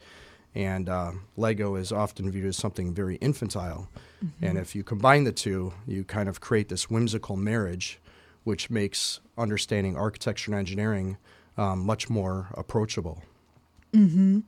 and 0.53 0.89
uh, 0.89 1.11
Lego 1.37 1.75
is 1.75 1.93
often 1.93 2.29
viewed 2.29 2.47
as 2.47 2.57
something 2.57 2.93
very 2.93 3.15
infantile. 3.15 3.87
Mm-hmm. 4.23 4.45
And 4.45 4.57
if 4.57 4.75
you 4.75 4.83
combine 4.83 5.23
the 5.23 5.31
two, 5.31 5.73
you 5.87 6.03
kind 6.03 6.27
of 6.27 6.41
create 6.41 6.67
this 6.67 6.89
whimsical 6.89 7.37
marriage, 7.37 7.97
which 8.47 8.69
makes 8.69 9.19
understanding 9.37 9.97
architecture 9.97 10.49
and 10.49 10.57
engineering 10.57 11.17
um, 11.57 11.85
much 11.85 12.09
more 12.09 12.47
approachable. 12.53 13.21
Mm-hmm. 13.91 14.39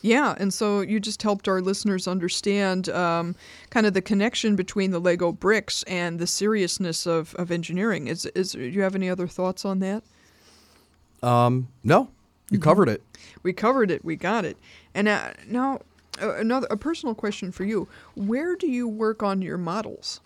Yeah, 0.00 0.36
and 0.38 0.54
so 0.54 0.80
you 0.80 1.00
just 1.00 1.20
helped 1.24 1.48
our 1.48 1.60
listeners 1.60 2.06
understand 2.06 2.88
um, 2.90 3.34
kind 3.70 3.84
of 3.84 3.94
the 3.94 4.00
connection 4.00 4.54
between 4.54 4.92
the 4.92 5.00
Lego 5.00 5.32
bricks 5.32 5.82
and 5.88 6.20
the 6.20 6.26
seriousness 6.28 7.04
of, 7.04 7.34
of 7.34 7.50
engineering. 7.50 8.06
Is 8.06 8.26
is 8.26 8.52
do 8.52 8.60
you 8.60 8.82
have 8.82 8.94
any 8.94 9.10
other 9.10 9.26
thoughts 9.26 9.64
on 9.64 9.80
that? 9.80 10.04
Um, 11.20 11.66
no, 11.82 12.10
you 12.50 12.58
mm-hmm. 12.58 12.62
covered 12.62 12.88
it. 12.88 13.02
We 13.42 13.52
covered 13.52 13.90
it. 13.90 14.04
We 14.04 14.14
got 14.14 14.44
it. 14.44 14.56
And 14.94 15.08
uh, 15.08 15.32
now 15.48 15.80
uh, 16.22 16.36
another 16.36 16.68
a 16.70 16.76
personal 16.76 17.16
question 17.16 17.50
for 17.50 17.64
you: 17.64 17.88
Where 18.14 18.54
do 18.54 18.68
you 18.68 18.86
work 18.86 19.20
on 19.24 19.42
your 19.42 19.58
models? 19.58 20.20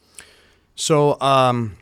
So 0.75 1.19
um, 1.21 1.77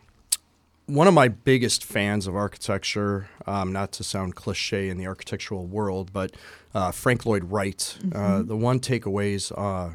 one 0.90 1.06
of 1.06 1.14
my 1.14 1.28
biggest 1.28 1.84
fans 1.84 2.26
of 2.26 2.34
architecture, 2.34 3.28
um, 3.46 3.72
not 3.72 3.92
to 3.92 4.04
sound 4.04 4.34
cliche 4.34 4.88
in 4.88 4.98
the 4.98 5.06
architectural 5.06 5.66
world, 5.66 6.12
but 6.12 6.32
uh, 6.74 6.90
Frank 6.90 7.24
Lloyd 7.24 7.44
Wright. 7.44 7.96
Uh, 7.98 8.06
mm-hmm. 8.06 8.16
Uh, 8.16 8.42
the 8.42 8.56
one 8.56 8.80
takeaways 8.80 9.52
uh, 9.56 9.94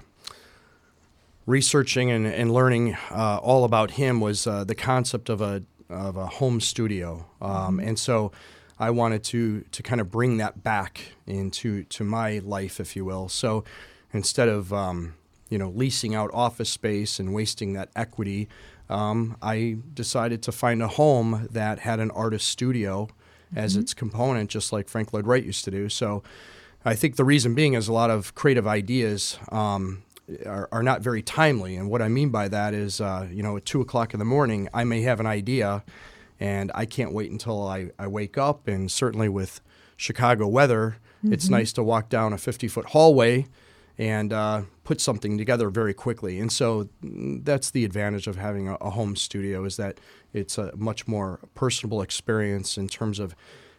researching 1.46 2.10
and, 2.12 2.25
and 2.25 2.54
learning 2.54 2.96
uh, 3.12 3.40
all 3.42 3.66
about 3.66 3.92
him 3.92 4.22
was 4.22 4.48
uh, 4.48 4.64
the 4.64 4.75
concept 4.75 5.30
of 5.30 5.42
a 5.42 5.64
of 5.88 6.18
a 6.18 6.25
home 6.25 6.60
studio, 6.60 7.28
um, 7.42 7.78
mm-hmm. 7.78 7.90
and 7.90 8.00
so 8.00 8.32
I 8.80 8.90
wanted 8.90 9.24
to 9.25 9.62
to 9.62 9.84
kind 9.84 10.02
of 10.02 10.10
bring 10.10 10.38
that 10.38 10.64
back 10.64 11.02
into 11.28 11.84
to 11.84 12.04
my 12.04 12.40
life, 12.40 12.80
if 12.80 12.96
you 12.96 13.06
will. 13.06 13.30
So 13.30 13.64
instead 14.12 14.50
of 14.50 14.74
um, 14.74 15.14
you 15.50 15.58
know 15.58 15.70
leasing 15.70 16.16
out 16.16 16.32
office 16.34 16.70
space 16.70 17.20
and 17.20 17.34
wasting 17.34 17.74
that 17.74 17.89
equity 17.96 18.48
um, 18.89 19.38
I 19.41 19.78
decided 19.93 20.43
to 20.43 20.52
find 20.52 20.82
a 20.82 20.88
home 20.88 21.48
that 21.52 21.80
had 21.80 22.00
an 22.00 22.12
artist 22.12 22.48
studio 22.48 23.06
mm-hmm. 23.06 23.58
as 23.58 23.76
its 23.76 23.93
component, 23.93 24.50
just 24.50 24.71
like 24.71 24.88
Frank 24.88 25.13
Lloyd 25.13 25.28
Wright 25.28 25.43
used 25.43 25.65
to 25.65 25.71
do. 25.71 25.89
So 25.89 26.24
I 26.84 26.95
think 26.95 27.15
the 27.15 27.26
reason 27.26 27.56
being 27.56 27.74
is 27.74 27.88
a 27.88 27.93
lot 27.93 28.10
of 28.10 28.36
creative 28.36 28.67
ideas 28.67 29.39
um, 29.52 30.04
are, 30.45 30.69
are, 30.71 30.84
not 30.84 31.02
very 31.02 31.21
timely. 31.21 31.76
And 31.76 31.89
what 31.89 32.02
I 32.02 32.10
mean 32.10 32.30
by 32.30 32.48
that 32.48 32.74
is, 32.74 33.02
uh, 33.02 33.28
you 33.32 33.41
know, 33.41 33.58
at 33.58 33.65
two 33.65 33.82
o'clock 33.82 34.13
in 34.13 34.19
the 34.19 34.26
morning, 34.26 34.69
I 34.74 34.84
may 34.84 35.02
have 35.02 35.19
an 35.19 35.26
idea 35.26 35.84
and 36.39 36.71
I 36.76 36.86
can't 36.86 37.12
wait 37.12 37.32
until 37.32 37.67
I, 37.67 37.89
I 37.98 38.08
wake 38.08 38.38
up. 38.38 38.67
And 38.67 38.91
certainly 38.91 39.30
with 39.30 39.62
Chicago 39.98 40.48
weather, 40.48 40.98
mm-hmm. 41.24 41.34
it's 41.34 41.50
nice 41.50 41.74
to 41.74 41.84
walk 41.84 42.10
down 42.10 42.34
a 42.34 42.38
50 42.38 42.67
foot 42.67 42.88
hallway 42.88 43.48
and 43.97 44.34
uh, 44.34 44.63
put 44.84 44.99
something 44.99 45.38
together 45.38 45.69
very 45.69 45.93
quickly. 45.93 46.39
And 46.39 46.51
so 46.51 46.89
mm, 47.03 47.43
that's 47.43 47.71
the 47.71 47.86
advantage 47.86 48.27
of 48.27 48.36
having 48.36 48.67
a, 48.67 48.75
a, 48.75 48.89
home 48.89 49.15
studio 49.15 49.63
is 49.63 49.77
that 49.77 49.99
it's 50.34 50.58
a 50.58 50.75
much 50.75 51.08
more 51.08 51.39
personable 51.55 52.01
experience 52.01 52.77
in 52.77 52.88
terms 52.88 53.19
of 53.19 53.36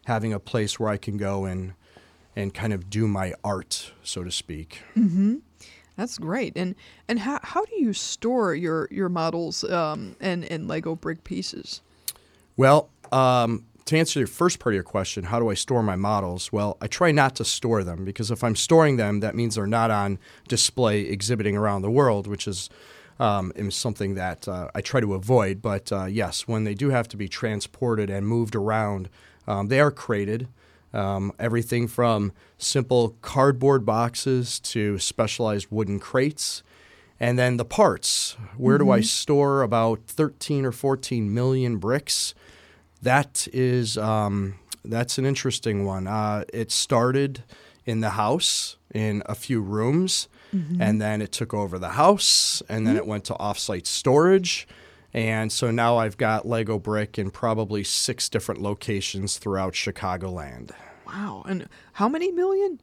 having 0.07 0.33
a 0.33 0.41
place 0.41 0.81
where 0.81 0.89
I 0.89 0.97
can 0.97 1.17
go 1.17 1.45
and 1.45 1.75
and 2.35 2.53
kind 2.53 2.75
of 2.75 2.91
do 2.91 3.09
my 3.09 3.33
art, 3.43 3.93
so 4.03 4.23
to 4.23 4.31
speak. 4.31 4.83
Mm-hmm. 4.95 5.37
That's 5.97 6.19
great. 6.19 6.53
And 6.55 6.75
and 7.09 7.19
how, 7.19 7.41
how 7.43 7.65
do 7.65 7.77
you 7.77 7.93
store 7.93 8.55
your 8.55 8.89
your 8.91 9.09
models 9.09 9.65
um, 9.65 10.17
and 10.21 10.45
and 10.45 10.69
Lego 10.69 10.95
brick 10.95 11.25
pieces? 11.25 11.81
Well, 12.57 12.91
um, 13.13 13.65
to 13.87 13.97
answer 13.97 14.19
your 14.19 14.27
first 14.27 14.59
part 14.59 14.75
of 14.75 14.75
your 14.75 14.83
question, 14.83 15.25
how 15.25 15.39
do 15.39 15.49
I 15.49 15.55
store 15.55 15.83
my 15.83 15.97
models? 15.97 16.53
Well, 16.53 16.77
I 16.81 16.89
try 16.89 17.13
not 17.13 17.37
to 17.37 17.45
store 17.45 17.85
them 17.85 18.05
because 18.05 18.31
if 18.31 18.43
I'm 18.43 18.57
storing 18.57 18.97
them, 18.97 19.21
that 19.21 19.37
means 19.37 19.55
they're 19.55 19.67
not 19.67 19.91
on 19.91 20.19
display 20.49 21.03
exhibiting 21.03 21.57
around 21.57 21.83
the 21.83 21.91
world, 21.91 22.27
which 22.27 22.49
is 22.49 22.69
um, 23.21 23.53
something 23.71 24.15
that 24.15 24.49
uh, 24.49 24.69
I 24.75 24.81
try 24.81 25.01
to 25.01 25.15
avoid. 25.15 25.63
But 25.63 25.93
uh, 25.93 26.07
yes, 26.07 26.49
when 26.49 26.65
they 26.65 26.75
do 26.75 26.91
have 26.91 27.07
to 27.09 27.17
be 27.17 27.29
transported 27.29 28.11
and 28.11 28.27
moved 28.27 28.57
around, 28.57 29.09
um, 29.47 29.69
they 29.69 29.81
are 29.81 29.93
crated. 29.93 30.49
Um, 30.93 31.33
everything 31.39 31.89
from 31.89 32.33
simple 32.59 33.17
cardboard 33.21 33.85
boxes 33.85 34.59
to 34.61 34.99
specialized 34.99 35.69
wooden 35.71 36.01
crates. 36.01 36.63
And 37.21 37.39
then 37.39 37.57
the 37.57 37.65
parts. 37.65 38.37
Where 38.57 38.79
mm-hmm. 38.79 38.87
do 38.87 38.91
I 38.91 38.99
mm-hmm. 38.99 39.05
store 39.05 39.63
about 39.63 40.01
13 40.07 40.65
or 40.65 40.73
14 40.73 41.33
million 41.33 41.77
bricks? 41.77 42.35
That 43.07 43.47
is 43.53 43.97
um, 43.97 44.57
that's 44.85 45.17
an 45.17 45.27
interesting 45.27 45.85
one. 45.85 46.09
Uh, 46.09 46.45
it 46.53 46.73
started 46.73 47.45
in 47.85 48.01
the 48.01 48.11
house 48.11 48.77
in 48.93 49.23
a 49.27 49.35
few 49.35 49.61
rooms, 49.61 50.29
mm-hmm. 50.53 50.83
and 50.83 51.01
then 51.01 51.23
it 51.23 51.31
took 51.31 51.55
over 51.55 51.79
the 51.79 51.91
house, 51.91 52.63
and 52.69 52.85
then 52.85 52.95
mm-hmm. 52.95 53.05
it 53.05 53.07
went 53.07 53.25
to 53.27 53.35
offsite 53.35 53.87
storage. 53.87 54.67
And 55.15 55.53
so 55.53 55.71
now 55.71 55.97
I've 55.97 56.17
got 56.17 56.47
Lego 56.47 56.79
Brick 56.81 57.17
in 57.17 57.31
probably 57.31 57.85
six 57.85 58.29
different 58.29 58.61
locations 58.61 59.39
throughout 59.39 59.73
Chicagoland. 59.73 60.73
Wow. 61.07 61.45
And 61.49 61.69
how 61.93 62.09
many 62.09 62.33
million? 62.33 62.81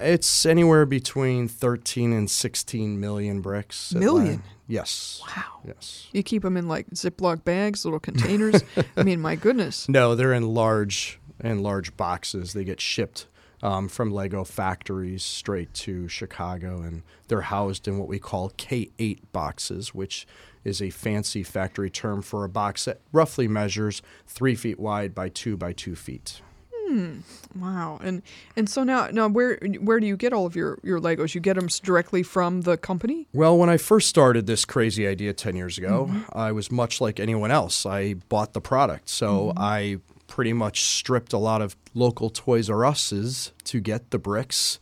It's 0.00 0.44
anywhere 0.44 0.84
between 0.84 1.48
13 1.48 2.12
and 2.12 2.28
16 2.28 3.00
million 3.00 3.40
bricks. 3.40 3.94
Million? 3.94 4.42
Yes. 4.68 5.22
Wow. 5.26 5.60
Yes. 5.66 6.06
You 6.12 6.22
keep 6.22 6.42
them 6.42 6.56
in 6.56 6.68
like 6.68 6.88
Ziploc 6.90 7.42
bags, 7.42 7.84
little 7.84 7.98
containers. 7.98 8.62
I 8.96 9.02
mean, 9.02 9.20
my 9.20 9.34
goodness. 9.34 9.88
No, 9.98 10.14
they're 10.14 10.34
in 10.34 10.54
large 10.54 11.18
in 11.42 11.62
large 11.62 11.96
boxes. 11.96 12.52
They 12.52 12.64
get 12.64 12.80
shipped 12.80 13.26
um, 13.62 13.88
from 13.88 14.12
Lego 14.12 14.44
factories 14.44 15.22
straight 15.24 15.72
to 15.74 16.08
Chicago, 16.08 16.82
and 16.82 17.02
they're 17.28 17.40
housed 17.42 17.88
in 17.88 17.98
what 17.98 18.06
we 18.08 18.18
call 18.18 18.50
K8 18.50 19.20
boxes, 19.32 19.94
which 19.94 20.26
is 20.64 20.82
a 20.82 20.90
fancy 20.90 21.42
factory 21.42 21.90
term 21.90 22.22
for 22.22 22.44
a 22.44 22.48
box 22.48 22.84
that 22.84 23.00
roughly 23.12 23.48
measures 23.48 24.02
three 24.26 24.54
feet 24.54 24.78
wide 24.78 25.14
by 25.14 25.28
two 25.28 25.56
by 25.56 25.72
two 25.72 25.94
feet. 25.96 26.42
Hmm. 26.88 27.18
Wow. 27.54 28.00
And 28.02 28.22
and 28.56 28.68
so 28.68 28.82
now 28.82 29.08
now 29.12 29.28
where 29.28 29.58
where 29.80 30.00
do 30.00 30.06
you 30.06 30.16
get 30.16 30.32
all 30.32 30.46
of 30.46 30.56
your 30.56 30.78
your 30.82 30.98
Legos? 31.00 31.34
You 31.34 31.40
get 31.40 31.56
them 31.56 31.68
directly 31.82 32.22
from 32.22 32.62
the 32.62 32.78
company? 32.78 33.26
Well, 33.34 33.58
when 33.58 33.68
I 33.68 33.76
first 33.76 34.08
started 34.08 34.46
this 34.46 34.64
crazy 34.64 35.06
idea 35.06 35.34
10 35.34 35.54
years 35.54 35.76
ago, 35.76 36.06
mm-hmm. 36.10 36.22
I 36.32 36.52
was 36.52 36.70
much 36.70 37.00
like 37.00 37.20
anyone 37.20 37.50
else. 37.50 37.84
I 37.84 38.14
bought 38.14 38.54
the 38.54 38.60
product. 38.60 39.10
So 39.10 39.48
mm-hmm. 39.48 39.58
I 39.58 39.98
pretty 40.28 40.54
much 40.54 40.82
stripped 40.82 41.32
a 41.32 41.38
lot 41.38 41.60
of 41.60 41.76
local 41.94 42.30
Toys 42.30 42.70
R 42.70 42.84
Us's 42.86 43.52
to 43.64 43.80
get 43.80 44.10
the 44.10 44.18
bricks. 44.18 44.78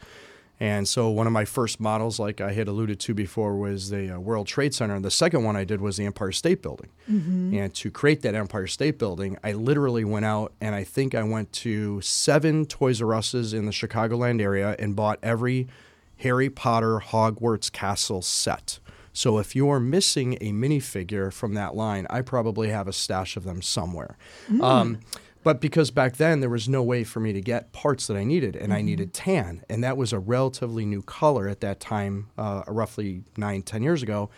And 0.58 0.88
so 0.88 1.10
one 1.10 1.26
of 1.26 1.34
my 1.34 1.44
first 1.44 1.80
models, 1.80 2.18
like 2.18 2.40
I 2.40 2.52
had 2.52 2.66
alluded 2.66 2.98
to 3.00 3.14
before, 3.14 3.56
was 3.56 3.90
the 3.90 4.16
uh, 4.16 4.18
World 4.18 4.46
Trade 4.46 4.72
Center. 4.74 4.94
And 4.94 5.04
the 5.04 5.10
second 5.10 5.44
one 5.44 5.54
I 5.54 5.64
did 5.64 5.82
was 5.82 5.98
the 5.98 6.06
Empire 6.06 6.32
State 6.32 6.62
Building. 6.62 6.88
And 7.58 7.74
to 7.74 7.90
create 7.90 8.22
that 8.22 8.34
Empire 8.34 8.66
State 8.66 8.98
Building, 8.98 9.36
I 9.44 9.52
literally 9.52 10.04
went 10.04 10.24
out 10.24 10.54
and 10.60 10.74
I 10.74 10.82
think 10.82 11.14
I 11.14 11.22
went 11.24 11.52
to 11.54 12.00
seven 12.00 12.64
Toys 12.64 13.02
R 13.02 13.14
Us's 13.14 13.52
in 13.52 13.66
the 13.66 13.72
Chicagoland 13.72 14.40
area 14.40 14.74
and 14.78 14.96
bought 14.96 15.18
every 15.22 15.68
Harry 16.18 16.48
Potter 16.48 17.00
Hogwarts 17.04 17.70
Castle 17.70 18.22
set. 18.22 18.78
So 19.12 19.38
if 19.38 19.56
you're 19.56 19.80
missing 19.80 20.34
a 20.42 20.52
minifigure 20.52 21.32
from 21.32 21.54
that 21.54 21.74
line, 21.74 22.06
I 22.10 22.20
probably 22.22 22.68
have 22.68 22.86
a 22.88 22.92
stash 22.92 23.36
of 23.36 23.44
them 23.44 23.62
somewhere. 23.62 24.16
Um, 24.60 24.98
but 25.46 25.60
because 25.60 25.92
back 25.92 26.16
then 26.16 26.40
there 26.40 26.50
was 26.50 26.68
no 26.68 26.82
way 26.82 27.04
for 27.04 27.20
me 27.20 27.32
to 27.32 27.40
get 27.40 27.70
parts 27.70 28.08
that 28.08 28.16
I 28.16 28.24
needed, 28.24 28.56
and 28.56 28.74
I 28.74 28.82
needed 28.82 29.14
tan, 29.14 29.62
and 29.68 29.84
that 29.84 29.96
was 29.96 30.12
a 30.12 30.18
relatively 30.18 30.84
new 30.84 31.02
color 31.02 31.46
at 31.46 31.60
that 31.60 31.78
time, 31.78 32.30
uh, 32.36 32.64
roughly 32.66 33.22
nine, 33.36 33.62
ten 33.62 33.80
years 33.80 34.02
ago. 34.02 34.28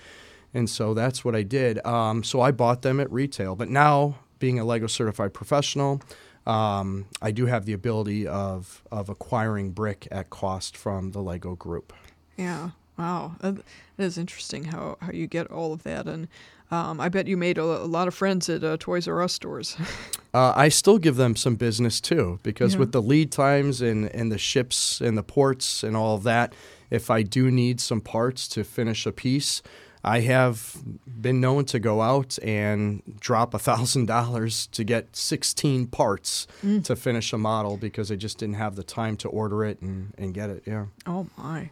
And 0.53 0.69
so 0.69 0.93
that's 0.93 1.25
what 1.25 1.35
I 1.35 1.45
did. 1.45 1.83
Um, 1.87 2.23
so 2.23 2.43
I 2.43 2.51
bought 2.51 2.83
them 2.83 3.01
at 3.01 3.11
retail. 3.11 3.57
But 3.57 3.71
now, 3.71 4.19
being 4.39 4.59
a 4.59 4.67
Lego 4.67 4.87
certified 4.87 5.33
professional, 5.33 6.03
um, 6.47 7.07
I 7.23 7.31
do 7.31 7.47
have 7.47 7.65
the 7.65 7.73
ability 7.73 8.27
of, 8.27 8.83
of 8.93 9.09
acquiring 9.09 9.71
brick 9.71 10.09
at 10.11 10.29
cost 10.29 10.77
from 10.77 11.13
the 11.13 11.23
Lego 11.23 11.55
group. 11.55 11.95
Yeah. 12.37 12.73
Wow. 12.99 13.37
That 13.41 13.63
is 13.97 14.19
interesting 14.19 14.65
how, 14.65 14.99
how 15.01 15.13
you 15.13 15.27
get 15.27 15.47
all 15.51 15.73
of 15.73 15.85
that. 15.85 16.07
And 16.07 16.29
um, 16.71 17.01
I 17.01 17.09
bet 17.09 17.27
you 17.27 17.37
made 17.37 17.59
a, 17.59 17.63
a 17.63 17.87
lot 17.87 18.09
of 18.09 18.15
friends 18.15 18.49
at 18.49 18.63
uh, 18.65 18.77
Toys 18.79 19.07
R 19.09 19.23
Us 19.23 19.33
stores. 19.33 19.77
Uh, 20.35 20.53
I 20.55 20.69
still 20.69 20.99
give 20.99 21.17
them 21.17 21.35
some 21.37 21.57
business 21.57 22.03
too, 22.03 22.39
because 22.43 22.75
Yeah. 22.75 22.81
with 22.81 22.93
the 22.93 23.01
lead 23.01 23.33
times 23.33 23.81
and, 23.81 24.15
and 24.15 24.31
the 24.31 24.37
ships 24.37 25.01
and 25.01 25.17
the 25.17 25.23
ports 25.23 25.83
and 25.83 25.97
all 25.97 26.17
of 26.17 26.23
that, 26.25 26.53
if 26.91 27.11
I 27.11 27.23
do 27.23 27.51
need 27.51 27.81
some 27.81 28.03
parts 28.03 28.47
to 28.49 28.63
finish 28.63 29.07
a 29.07 29.11
piece, 29.11 29.63
I 30.05 30.21
have 30.21 30.77
been 31.07 31.41
known 31.41 31.65
to 31.67 31.79
go 31.79 32.03
out 32.03 32.39
and 32.43 33.03
drop 33.19 33.55
a 33.55 33.59
thousand 33.59 34.05
dollars 34.07 34.67
to 34.73 34.85
get 34.85 35.17
16 35.17 35.87
parts 35.87 36.47
to 36.85 36.95
finish 36.95 37.33
a 37.33 37.39
model 37.39 37.79
because 37.79 38.13
I 38.13 38.17
just 38.17 38.37
didn't 38.37 38.57
have 38.57 38.77
the 38.77 38.85
time 38.85 39.17
to 39.17 39.29
order 39.29 39.65
it 39.65 39.81
and, 39.81 40.13
and 40.19 40.35
get 40.35 40.51
it. 40.51 40.63
Yeah. 40.67 40.87
oh, 41.07 41.27
my. 41.39 41.71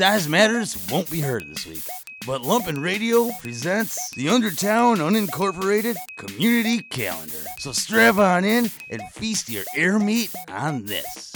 Size 0.00 0.28
Matters 0.30 0.88
won't 0.90 1.10
be 1.10 1.20
heard 1.20 1.46
this 1.46 1.66
week, 1.66 1.82
but 2.26 2.40
Lumpen 2.40 2.82
Radio 2.82 3.28
presents 3.42 4.08
the 4.12 4.28
Undertown 4.28 4.96
Unincorporated 4.96 5.94
Community 6.16 6.80
Calendar. 6.84 7.36
So 7.58 7.72
strap 7.72 8.16
on 8.16 8.46
in 8.46 8.70
and 8.88 9.02
feast 9.12 9.50
your 9.50 9.64
air 9.76 9.98
meat 9.98 10.34
on 10.48 10.86
this. 10.86 11.34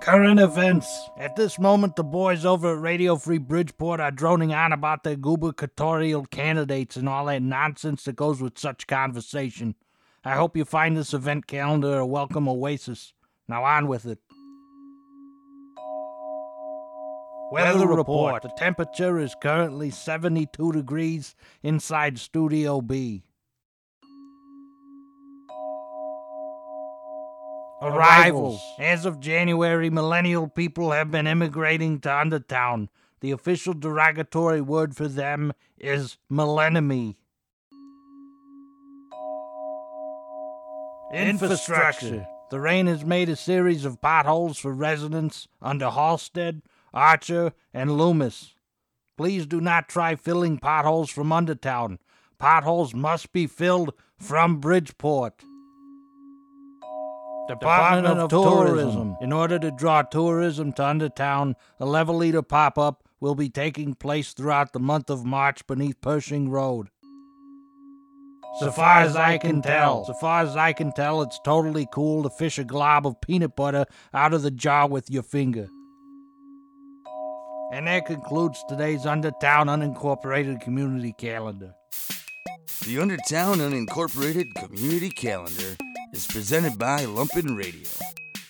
Current 0.00 0.40
events. 0.40 1.08
At 1.16 1.36
this 1.36 1.60
moment, 1.60 1.94
the 1.94 2.02
boys 2.02 2.44
over 2.44 2.72
at 2.72 2.80
Radio 2.80 3.14
Free 3.14 3.38
Bridgeport 3.38 4.00
are 4.00 4.10
droning 4.10 4.52
on 4.52 4.72
about 4.72 5.04
their 5.04 5.14
gubernatorial 5.14 6.26
candidates 6.26 6.96
and 6.96 7.08
all 7.08 7.26
that 7.26 7.40
nonsense 7.40 8.02
that 8.02 8.16
goes 8.16 8.42
with 8.42 8.58
such 8.58 8.88
conversation. 8.88 9.76
I 10.24 10.32
hope 10.32 10.56
you 10.56 10.64
find 10.64 10.96
this 10.96 11.14
event 11.14 11.46
calendar 11.46 11.98
a 11.98 12.04
welcome 12.04 12.48
oasis. 12.48 13.12
Now 13.46 13.62
on 13.62 13.86
with 13.86 14.06
it. 14.06 14.18
Weather 17.52 17.86
report. 17.86 18.42
The 18.44 18.48
temperature 18.56 19.18
is 19.18 19.34
currently 19.38 19.90
72 19.90 20.72
degrees 20.72 21.34
inside 21.62 22.18
Studio 22.18 22.80
B. 22.80 23.24
Arrivals. 27.82 28.58
As 28.78 29.04
of 29.04 29.20
January, 29.20 29.90
millennial 29.90 30.48
people 30.48 30.92
have 30.92 31.10
been 31.10 31.26
immigrating 31.26 32.00
to 32.00 32.08
Undertown. 32.08 32.88
The 33.20 33.32
official 33.32 33.74
derogatory 33.74 34.62
word 34.62 34.96
for 34.96 35.06
them 35.06 35.52
is 35.78 36.16
millennium. 36.30 37.16
Infrastructure. 41.12 42.26
The 42.50 42.60
rain 42.60 42.86
has 42.86 43.04
made 43.04 43.28
a 43.28 43.36
series 43.36 43.84
of 43.84 44.00
potholes 44.00 44.56
for 44.56 44.72
residents 44.72 45.48
under 45.60 45.90
Halsted, 45.90 46.62
Archer, 46.92 47.52
and 47.72 47.96
Loomis. 47.96 48.54
Please 49.16 49.46
do 49.46 49.60
not 49.60 49.88
try 49.88 50.14
filling 50.14 50.58
potholes 50.58 51.10
from 51.10 51.30
Undertown. 51.30 51.98
Potholes 52.38 52.94
must 52.94 53.32
be 53.32 53.46
filled 53.46 53.94
from 54.18 54.58
Bridgeport. 54.58 55.44
Department, 57.48 58.18
of, 58.18 58.30
tourism. 58.30 59.16
In 59.20 59.32
order 59.32 59.58
to 59.58 59.70
draw 59.70 60.02
tourism 60.02 60.72
to 60.74 60.82
Undertown, 60.82 61.54
a 61.78 61.84
level-leader 61.84 62.42
pop-up 62.42 63.08
will 63.20 63.34
be 63.34 63.48
taking 63.48 63.94
place 63.94 64.32
throughout 64.32 64.72
the 64.72 64.80
month 64.80 65.10
of 65.10 65.24
March 65.24 65.66
beneath 65.66 66.00
Pershing 66.00 66.50
Road. 66.50 66.88
So 68.60 68.70
far 68.70 69.00
as 69.00 69.16
I 69.16 69.38
can 69.38 69.62
tell, 69.62 70.04
so 70.04 70.12
far 70.14 70.42
as 70.42 70.56
I 70.56 70.72
can 70.72 70.92
tell, 70.92 71.22
it's 71.22 71.40
totally 71.44 71.86
cool 71.92 72.22
to 72.22 72.30
fish 72.30 72.58
a 72.58 72.64
glob 72.64 73.06
of 73.06 73.20
peanut 73.20 73.56
butter 73.56 73.86
out 74.12 74.34
of 74.34 74.42
the 74.42 74.50
jar 74.50 74.88
with 74.88 75.10
your 75.10 75.22
finger. 75.22 75.68
And 77.72 77.86
that 77.86 78.04
concludes 78.04 78.62
today's 78.68 79.06
Undertown 79.06 79.68
Unincorporated 79.68 80.60
Community 80.60 81.14
Calendar. 81.16 81.74
The 82.84 82.96
Undertown 82.96 83.56
Unincorporated 83.56 84.52
Community 84.56 85.08
Calendar 85.08 85.78
is 86.12 86.26
presented 86.26 86.78
by 86.78 87.06
Lumpen 87.06 87.56
Radio 87.56 87.88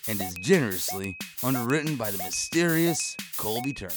and 0.09 0.21
is 0.21 0.35
generously 0.43 1.17
underwritten 1.45 1.95
by 1.95 2.11
the 2.11 2.19
mysterious 2.19 3.17
Colby 3.39 3.73
Turner. 3.73 3.93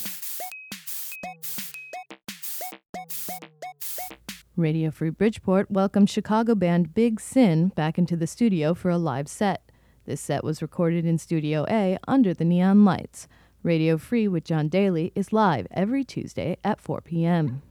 Radio 4.56 4.92
Free 4.92 5.10
Bridgeport 5.10 5.72
welcomed 5.72 6.12
Chicago 6.12 6.54
band 6.54 6.94
Big 6.94 7.20
Sin 7.20 7.70
back 7.70 7.98
into 7.98 8.16
the 8.16 8.28
studio 8.28 8.76
for 8.76 8.92
a 8.92 9.00
live 9.00 9.28
set. 9.28 9.72
This 10.06 10.22
set 10.22 10.44
was 10.44 10.62
recorded 10.62 11.04
in 11.04 11.18
Studio 11.18 11.66
A 11.68 11.98
under 12.08 12.32
the 12.32 12.46
neon 12.46 12.86
lights. 12.86 13.28
Radio 13.65 13.97
Free 13.97 14.28
with 14.28 14.43
John 14.43 14.69
Daly 14.69 15.12
is 15.15 15.34
live 15.34 15.65
every 15.71 16.04
Tuesday 16.04 16.56
at 16.63 16.80
4 16.80 17.01
p.m. 17.01 17.63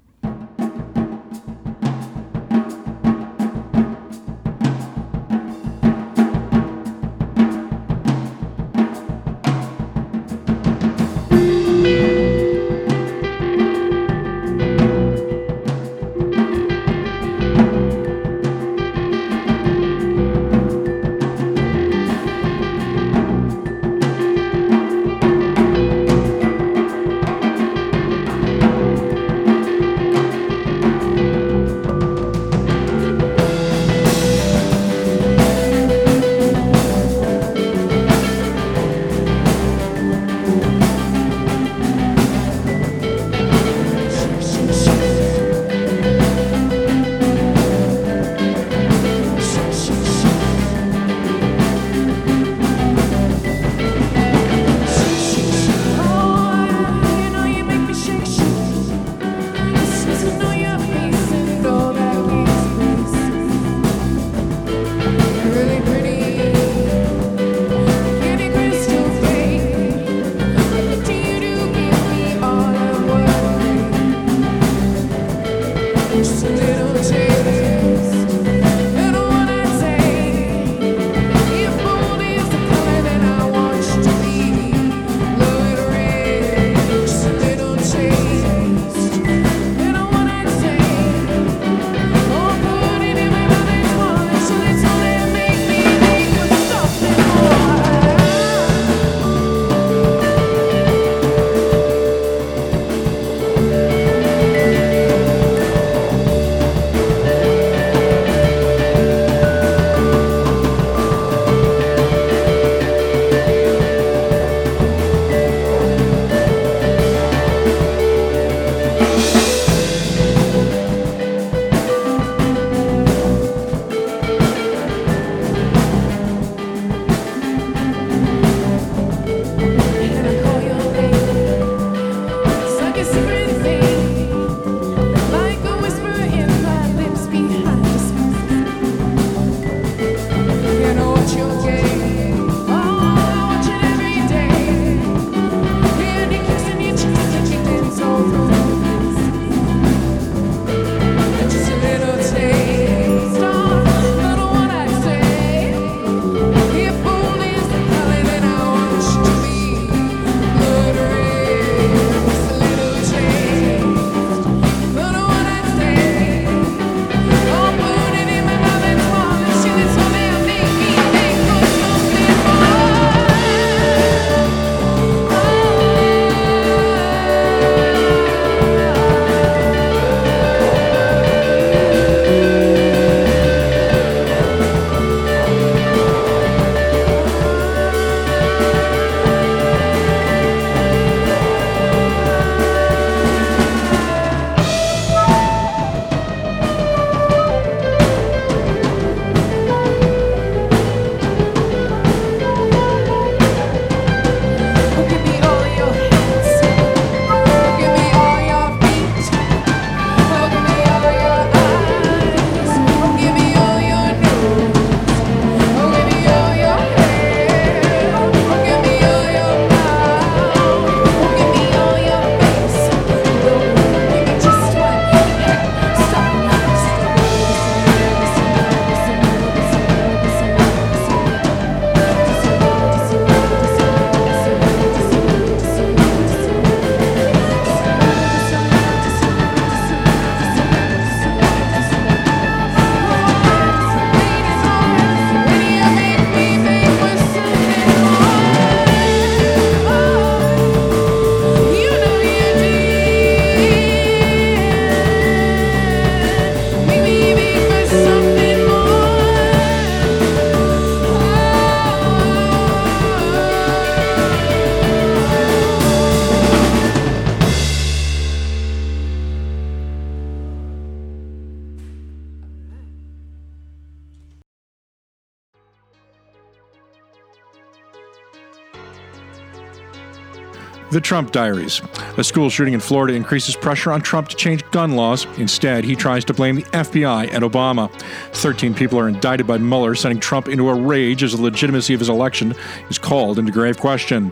The 280.95 281.01
Trump 281.01 281.33
Diaries. 281.33 281.83
A 282.19 282.23
school 282.23 282.49
shooting 282.49 282.73
in 282.73 282.79
Florida 282.79 283.15
increases 283.15 283.57
pressure 283.57 283.91
on 283.91 284.01
Trump 284.01 284.29
to 284.29 284.37
change 284.37 284.63
gun 284.71 284.93
laws. 284.93 285.27
Instead, 285.39 285.83
he 285.83 285.97
tries 285.97 286.25
to 286.27 286.33
blame 286.33 286.55
the 286.55 286.63
FBI 286.63 287.35
and 287.35 287.43
Obama. 287.43 287.91
13 288.31 288.75
people 288.75 289.01
are 289.01 289.09
indicted 289.09 289.45
by 289.45 289.59
Mueller, 289.59 289.97
sending 289.97 290.21
Trump 290.21 290.47
into 290.47 290.69
a 290.69 290.75
rage 290.75 291.25
as 291.25 291.33
the 291.33 291.43
legitimacy 291.43 291.95
of 291.95 291.99
his 291.99 292.09
election 292.09 292.55
is 292.91 292.99
called 292.99 293.41
into 293.41 293.51
grave 293.51 293.77
question. 293.77 294.31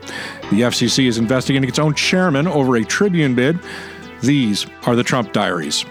The 0.51 0.61
FCC 0.61 1.07
is 1.07 1.17
investigating 1.17 1.67
its 1.67 1.79
own 1.79 1.95
chairman 1.95 2.47
over 2.47 2.77
a 2.77 2.85
Tribune 2.85 3.35
bid. 3.35 3.59
These 4.21 4.65
are 4.85 4.95
the 4.95 5.03
Trump 5.03 5.33
Diaries. 5.33 5.83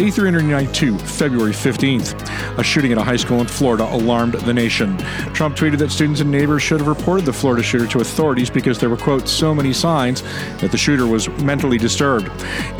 Day 0.00 0.10
392, 0.10 0.96
February 0.96 1.52
15th. 1.52 2.58
A 2.58 2.62
shooting 2.62 2.90
at 2.90 2.96
a 2.96 3.02
high 3.02 3.16
school 3.16 3.42
in 3.42 3.46
Florida 3.46 3.84
alarmed 3.84 4.32
the 4.32 4.54
nation. 4.54 4.96
Trump 5.34 5.54
tweeted 5.54 5.76
that 5.76 5.90
students 5.90 6.22
and 6.22 6.30
neighbors 6.30 6.62
should 6.62 6.80
have 6.80 6.88
reported 6.88 7.26
the 7.26 7.34
Florida 7.34 7.62
shooter 7.62 7.86
to 7.86 8.00
authorities 8.00 8.48
because 8.48 8.78
there 8.78 8.88
were, 8.88 8.96
quote, 8.96 9.28
so 9.28 9.54
many 9.54 9.74
signs 9.74 10.22
that 10.62 10.70
the 10.70 10.78
shooter 10.78 11.06
was 11.06 11.28
mentally 11.42 11.76
disturbed. 11.76 12.30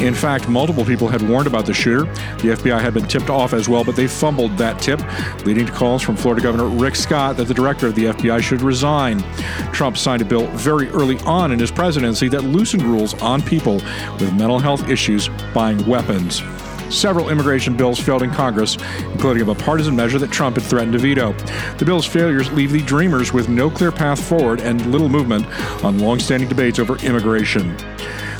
In 0.00 0.14
fact, 0.14 0.48
multiple 0.48 0.82
people 0.82 1.08
had 1.08 1.20
warned 1.28 1.46
about 1.46 1.66
the 1.66 1.74
shooter. 1.74 2.10
The 2.40 2.56
FBI 2.56 2.80
had 2.80 2.94
been 2.94 3.06
tipped 3.06 3.28
off 3.28 3.52
as 3.52 3.68
well, 3.68 3.84
but 3.84 3.96
they 3.96 4.06
fumbled 4.06 4.56
that 4.56 4.80
tip, 4.80 5.02
leading 5.44 5.66
to 5.66 5.72
calls 5.72 6.00
from 6.00 6.16
Florida 6.16 6.42
Governor 6.42 6.68
Rick 6.68 6.96
Scott 6.96 7.36
that 7.36 7.48
the 7.48 7.54
director 7.54 7.88
of 7.88 7.96
the 7.96 8.06
FBI 8.06 8.40
should 8.40 8.62
resign. 8.62 9.22
Trump 9.74 9.98
signed 9.98 10.22
a 10.22 10.24
bill 10.24 10.46
very 10.52 10.88
early 10.88 11.18
on 11.26 11.52
in 11.52 11.58
his 11.58 11.70
presidency 11.70 12.30
that 12.30 12.44
loosened 12.44 12.82
rules 12.82 13.12
on 13.20 13.42
people 13.42 13.74
with 13.74 14.32
mental 14.38 14.58
health 14.58 14.88
issues 14.88 15.28
buying 15.52 15.86
weapons. 15.86 16.42
Several 16.90 17.30
immigration 17.30 17.76
bills 17.76 17.98
failed 17.98 18.22
in 18.22 18.30
Congress, 18.30 18.76
including 19.12 19.42
a 19.42 19.46
bipartisan 19.46 19.94
measure 19.94 20.18
that 20.18 20.30
Trump 20.30 20.56
had 20.56 20.64
threatened 20.64 20.92
to 20.94 20.98
veto. 20.98 21.32
The 21.78 21.84
bill's 21.84 22.04
failures 22.04 22.50
leave 22.52 22.72
the 22.72 22.82
Dreamers 22.82 23.32
with 23.32 23.48
no 23.48 23.70
clear 23.70 23.92
path 23.92 24.20
forward 24.20 24.60
and 24.60 24.84
little 24.90 25.08
movement 25.08 25.46
on 25.84 25.98
longstanding 25.98 26.48
debates 26.48 26.78
over 26.78 26.96
immigration. 26.96 27.76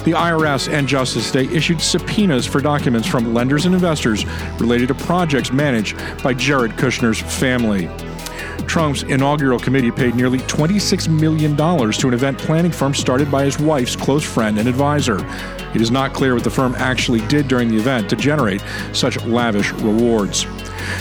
The 0.04 0.12
IRS 0.12 0.72
and 0.72 0.88
Justice 0.88 1.30
Day 1.30 1.44
issued 1.48 1.80
subpoenas 1.80 2.46
for 2.46 2.60
documents 2.60 3.06
from 3.06 3.34
lenders 3.34 3.66
and 3.66 3.74
investors 3.74 4.24
related 4.58 4.88
to 4.88 4.94
projects 4.94 5.52
managed 5.52 5.96
by 6.22 6.34
Jared 6.34 6.72
Kushner's 6.72 7.20
family. 7.20 7.88
Trump's 8.66 9.02
inaugural 9.04 9.58
committee 9.58 9.90
paid 9.90 10.14
nearly 10.14 10.38
$26 10.40 11.08
million 11.08 11.56
to 11.56 12.08
an 12.08 12.14
event 12.14 12.38
planning 12.38 12.72
firm 12.72 12.94
started 12.94 13.30
by 13.30 13.44
his 13.44 13.58
wife's 13.58 13.96
close 13.96 14.24
friend 14.24 14.58
and 14.58 14.68
advisor. 14.68 15.18
It 15.74 15.80
is 15.80 15.90
not 15.90 16.12
clear 16.12 16.34
what 16.34 16.44
the 16.44 16.50
firm 16.50 16.74
actually 16.76 17.20
did 17.28 17.48
during 17.48 17.68
the 17.68 17.76
event 17.76 18.10
to 18.10 18.16
generate 18.16 18.62
such 18.92 19.22
lavish 19.24 19.72
rewards. 19.72 20.46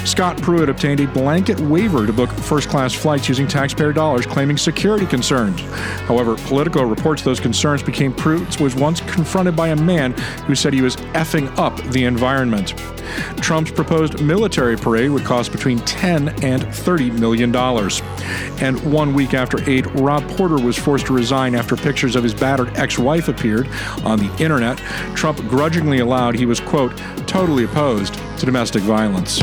Scott 0.05 0.41
Pruitt 0.41 0.69
obtained 0.69 0.99
a 0.99 1.07
blanket 1.07 1.59
waiver 1.59 2.05
to 2.05 2.13
book 2.13 2.31
first 2.31 2.69
class 2.69 2.93
flights 2.93 3.27
using 3.29 3.47
taxpayer 3.47 3.93
dollars, 3.93 4.25
claiming 4.25 4.57
security 4.57 5.05
concerns. 5.05 5.61
However, 6.07 6.35
Politico 6.35 6.83
reports 6.83 7.21
those 7.21 7.39
concerns 7.39 7.83
became 7.83 8.13
Pruitt 8.13 8.59
was 8.59 8.75
once 8.75 9.01
confronted 9.01 9.55
by 9.55 9.69
a 9.69 9.75
man 9.75 10.13
who 10.47 10.55
said 10.55 10.73
he 10.73 10.81
was 10.81 10.95
effing 11.13 11.55
up 11.57 11.77
the 11.91 12.05
environment. 12.05 12.73
Trump's 13.41 13.71
proposed 13.71 14.21
military 14.21 14.77
parade 14.77 15.11
would 15.11 15.23
cost 15.23 15.51
between 15.51 15.79
10 15.79 16.43
and 16.43 16.73
30 16.73 17.11
million 17.11 17.51
dollars. 17.51 18.01
And 18.61 18.79
one 18.91 19.13
week 19.13 19.33
after 19.33 19.67
aide 19.69 19.87
Rob 19.99 20.27
Porter 20.29 20.59
was 20.63 20.77
forced 20.77 21.07
to 21.07 21.13
resign 21.13 21.55
after 21.55 21.75
pictures 21.75 22.15
of 22.15 22.23
his 22.23 22.33
battered 22.33 22.77
ex-wife 22.77 23.27
appeared 23.27 23.67
on 24.03 24.19
the 24.19 24.31
internet, 24.41 24.77
Trump 25.15 25.39
grudgingly 25.47 25.99
allowed 25.99 26.35
he 26.35 26.45
was 26.45 26.59
quote 26.59 26.95
totally 27.25 27.63
opposed 27.63 28.19
to 28.39 28.45
domestic 28.45 28.82
violence. 28.84 29.39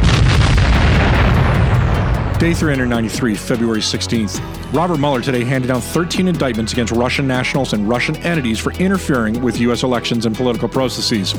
Day 2.39 2.55
393, 2.55 3.35
February 3.35 3.81
16th. 3.81 4.56
Robert 4.73 4.99
Mueller 4.99 5.21
today 5.21 5.45
handed 5.45 5.69
down 5.69 5.81
13 5.81 6.27
indictments 6.27 6.73
against 6.73 6.93
Russian 6.93 7.27
nationals 7.29 7.73
and 7.73 7.89
Russian 7.89 8.17
entities 8.17 8.59
for 8.59 8.73
interfering 8.73 9.41
with 9.41 9.61
U.S. 9.61 9.85
elections 9.85 10.27
and 10.27 10.35
political 10.35 10.69
processes. 10.69 11.37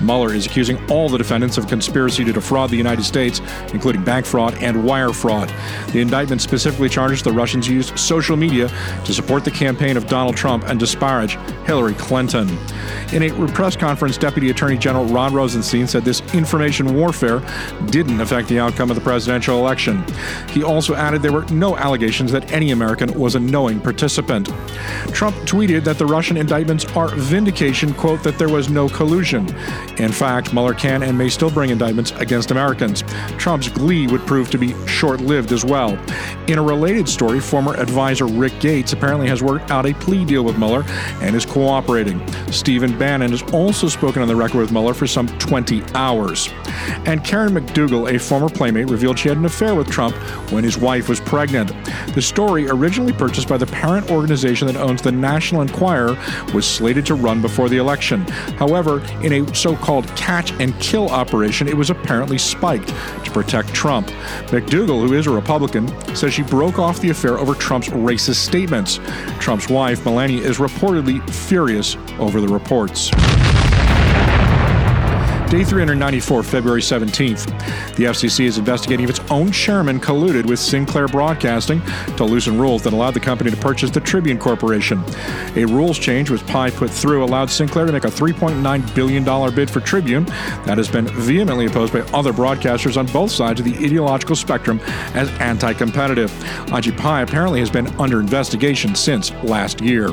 Mueller 0.00 0.32
is 0.32 0.46
accusing 0.46 0.82
all 0.90 1.10
the 1.10 1.18
defendants 1.18 1.58
of 1.58 1.68
conspiracy 1.68 2.24
to 2.24 2.32
defraud 2.32 2.70
the 2.70 2.76
United 2.76 3.04
States, 3.04 3.42
including 3.74 4.02
bank 4.02 4.24
fraud 4.24 4.54
and 4.62 4.82
wire 4.82 5.12
fraud. 5.12 5.52
The 5.92 6.00
indictment 6.00 6.40
specifically 6.40 6.88
charges 6.88 7.22
the 7.22 7.32
Russians 7.32 7.68
used 7.68 7.98
social 7.98 8.34
media 8.34 8.68
to 9.04 9.12
support 9.12 9.44
the 9.44 9.50
campaign 9.50 9.98
of 9.98 10.06
Donald 10.06 10.36
Trump 10.36 10.64
and 10.64 10.80
disparage 10.80 11.36
Hillary 11.66 11.94
Clinton. 11.94 12.48
In 13.12 13.22
a 13.22 13.52
press 13.52 13.76
conference, 13.76 14.16
Deputy 14.16 14.48
Attorney 14.48 14.78
General 14.78 15.04
Rod 15.04 15.32
Rosenstein 15.32 15.86
said 15.86 16.02
this 16.02 16.22
information 16.34 16.94
warfare 16.94 17.42
didn't 17.90 18.22
affect 18.22 18.48
the 18.48 18.58
outcome 18.58 18.88
of 18.88 18.96
the 18.96 19.02
presidential 19.02 19.58
election. 19.58 20.02
He 20.48 20.62
also 20.62 20.94
added 20.94 21.20
there 21.20 21.32
were 21.32 21.44
no 21.46 21.76
allegations 21.76 22.32
that 22.32 22.50
any 22.52 22.69
American 22.72 23.12
was 23.18 23.34
a 23.34 23.40
knowing 23.40 23.80
participant. 23.80 24.48
Trump 25.12 25.36
tweeted 25.46 25.84
that 25.84 25.98
the 25.98 26.06
Russian 26.06 26.36
indictments 26.36 26.84
are 26.96 27.08
vindication, 27.08 27.92
quote, 27.94 28.22
that 28.22 28.38
there 28.38 28.48
was 28.48 28.68
no 28.68 28.88
collusion. 28.88 29.48
In 29.98 30.12
fact, 30.12 30.52
Mueller 30.52 30.74
can 30.74 31.02
and 31.02 31.16
may 31.16 31.28
still 31.28 31.50
bring 31.50 31.70
indictments 31.70 32.12
against 32.12 32.50
Americans. 32.50 33.02
Trump's 33.38 33.68
glee 33.68 34.06
would 34.06 34.26
prove 34.26 34.50
to 34.50 34.58
be 34.58 34.74
short 34.86 35.20
lived 35.20 35.52
as 35.52 35.64
well. 35.64 35.98
In 36.48 36.58
a 36.58 36.62
related 36.62 37.08
story, 37.08 37.40
former 37.40 37.74
advisor 37.74 38.26
Rick 38.26 38.58
Gates 38.60 38.92
apparently 38.92 39.28
has 39.28 39.42
worked 39.42 39.70
out 39.70 39.86
a 39.86 39.94
plea 39.94 40.24
deal 40.24 40.44
with 40.44 40.58
Mueller 40.58 40.84
and 41.20 41.34
is 41.36 41.46
cooperating. 41.46 42.20
Stephen 42.52 42.96
Bannon 42.98 43.30
has 43.30 43.42
also 43.52 43.88
spoken 43.88 44.22
on 44.22 44.28
the 44.28 44.36
record 44.36 44.58
with 44.58 44.72
Mueller 44.72 44.94
for 44.94 45.06
some 45.06 45.28
20 45.38 45.82
hours. 45.94 46.48
And 47.06 47.24
Karen 47.24 47.54
McDougal, 47.54 48.14
a 48.14 48.18
former 48.18 48.48
playmate, 48.48 48.88
revealed 48.88 49.18
she 49.18 49.28
had 49.28 49.38
an 49.38 49.44
affair 49.44 49.74
with 49.74 49.90
Trump 49.90 50.14
when 50.50 50.64
his 50.64 50.78
wife 50.78 51.08
was 51.08 51.20
pregnant. 51.20 51.72
The 52.14 52.22
story, 52.22 52.59
originally 52.68 53.12
purchased 53.12 53.48
by 53.48 53.56
the 53.56 53.66
parent 53.66 54.10
organization 54.10 54.66
that 54.66 54.76
owns 54.76 55.02
the 55.02 55.12
National 55.12 55.62
Enquirer, 55.62 56.16
was 56.52 56.66
slated 56.66 57.06
to 57.06 57.14
run 57.14 57.40
before 57.40 57.68
the 57.68 57.78
election. 57.78 58.20
However, 58.58 59.00
in 59.22 59.32
a 59.32 59.54
so 59.54 59.76
called 59.76 60.06
catch 60.16 60.52
and 60.60 60.78
kill 60.80 61.08
operation, 61.08 61.68
it 61.68 61.76
was 61.76 61.90
apparently 61.90 62.38
spiked 62.38 62.88
to 63.24 63.30
protect 63.30 63.72
Trump. 63.74 64.08
McDougal, 64.48 65.06
who 65.06 65.14
is 65.14 65.26
a 65.26 65.30
Republican, 65.30 65.88
says 66.14 66.34
she 66.34 66.42
broke 66.42 66.78
off 66.78 67.00
the 67.00 67.10
affair 67.10 67.38
over 67.38 67.54
Trump's 67.54 67.88
racist 67.88 68.36
statements. 68.46 69.00
Trump's 69.38 69.68
wife, 69.68 70.04
Melania, 70.04 70.42
is 70.42 70.58
reportedly 70.58 71.28
furious 71.30 71.96
over 72.18 72.40
the 72.40 72.48
reports. 72.48 73.10
Day 75.50 75.64
394, 75.64 76.44
February 76.44 76.80
17th. 76.80 77.46
The 77.96 78.04
FCC 78.04 78.44
is 78.44 78.56
investigating 78.56 79.02
if 79.02 79.10
its 79.10 79.30
own 79.32 79.50
chairman 79.50 79.98
colluded 79.98 80.46
with 80.46 80.60
Sinclair 80.60 81.08
Broadcasting 81.08 81.82
to 82.16 82.24
loosen 82.24 82.56
rules 82.56 82.84
that 82.84 82.92
allowed 82.92 83.14
the 83.14 83.20
company 83.20 83.50
to 83.50 83.56
purchase 83.56 83.90
the 83.90 83.98
Tribune 83.98 84.38
Corporation. 84.38 85.02
A 85.56 85.64
rules 85.64 85.98
change 85.98 86.30
was 86.30 86.40
Pai 86.44 86.70
put 86.70 86.88
through 86.88 87.24
allowed 87.24 87.50
Sinclair 87.50 87.84
to 87.86 87.90
make 87.90 88.04
a 88.04 88.10
$3.9 88.10 88.94
billion 88.94 89.52
bid 89.52 89.68
for 89.68 89.80
Tribune 89.80 90.24
that 90.66 90.78
has 90.78 90.88
been 90.88 91.08
vehemently 91.08 91.66
opposed 91.66 91.92
by 91.92 92.02
other 92.16 92.32
broadcasters 92.32 92.96
on 92.96 93.06
both 93.06 93.32
sides 93.32 93.58
of 93.58 93.66
the 93.66 93.74
ideological 93.84 94.36
spectrum 94.36 94.78
as 95.14 95.28
anti 95.40 95.72
competitive. 95.72 96.30
Pai 96.96 97.24
apparently 97.24 97.58
has 97.58 97.70
been 97.70 97.88
under 97.98 98.20
investigation 98.20 98.94
since 98.94 99.32
last 99.42 99.80
year. 99.80 100.12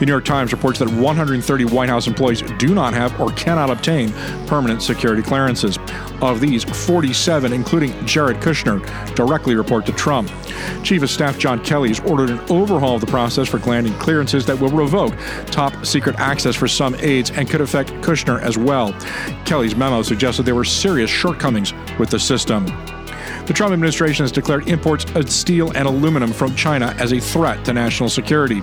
The 0.00 0.06
New 0.06 0.12
York 0.12 0.24
Times 0.24 0.50
reports 0.50 0.78
that 0.78 0.88
130 0.88 1.64
White 1.66 1.90
House 1.90 2.06
employees 2.06 2.40
do 2.58 2.74
not 2.74 2.94
have 2.94 3.20
or 3.20 3.30
cannot 3.32 3.68
obtain 3.68 4.10
permanent 4.46 4.82
security 4.82 5.20
clearances. 5.20 5.78
Of 6.22 6.40
these, 6.40 6.64
47, 6.64 7.52
including 7.52 8.06
Jared 8.06 8.38
Kushner, 8.38 8.80
directly 9.14 9.56
report 9.56 9.84
to 9.84 9.92
Trump. 9.92 10.30
Chief 10.82 11.02
of 11.02 11.10
Staff 11.10 11.38
John 11.38 11.62
Kelly 11.62 11.88
has 11.88 12.00
ordered 12.00 12.30
an 12.30 12.40
overhaul 12.48 12.94
of 12.94 13.02
the 13.02 13.06
process 13.08 13.46
for 13.46 13.58
granting 13.58 13.92
clearances 13.98 14.46
that 14.46 14.58
will 14.58 14.70
revoke 14.70 15.12
top 15.48 15.84
secret 15.84 16.18
access 16.18 16.56
for 16.56 16.66
some 16.66 16.94
aides 17.00 17.30
and 17.32 17.50
could 17.50 17.60
affect 17.60 17.90
Kushner 18.00 18.40
as 18.40 18.56
well. 18.56 18.94
Kelly's 19.44 19.76
memo 19.76 20.00
suggested 20.00 20.44
there 20.44 20.54
were 20.54 20.64
serious 20.64 21.10
shortcomings 21.10 21.74
with 21.98 22.08
the 22.08 22.18
system. 22.18 22.64
The 23.50 23.54
Trump 23.54 23.72
administration 23.72 24.22
has 24.22 24.30
declared 24.30 24.68
imports 24.68 25.04
of 25.16 25.28
steel 25.28 25.72
and 25.72 25.88
aluminum 25.88 26.32
from 26.32 26.54
China 26.54 26.94
as 27.00 27.12
a 27.12 27.18
threat 27.18 27.64
to 27.64 27.72
national 27.72 28.08
security. 28.08 28.60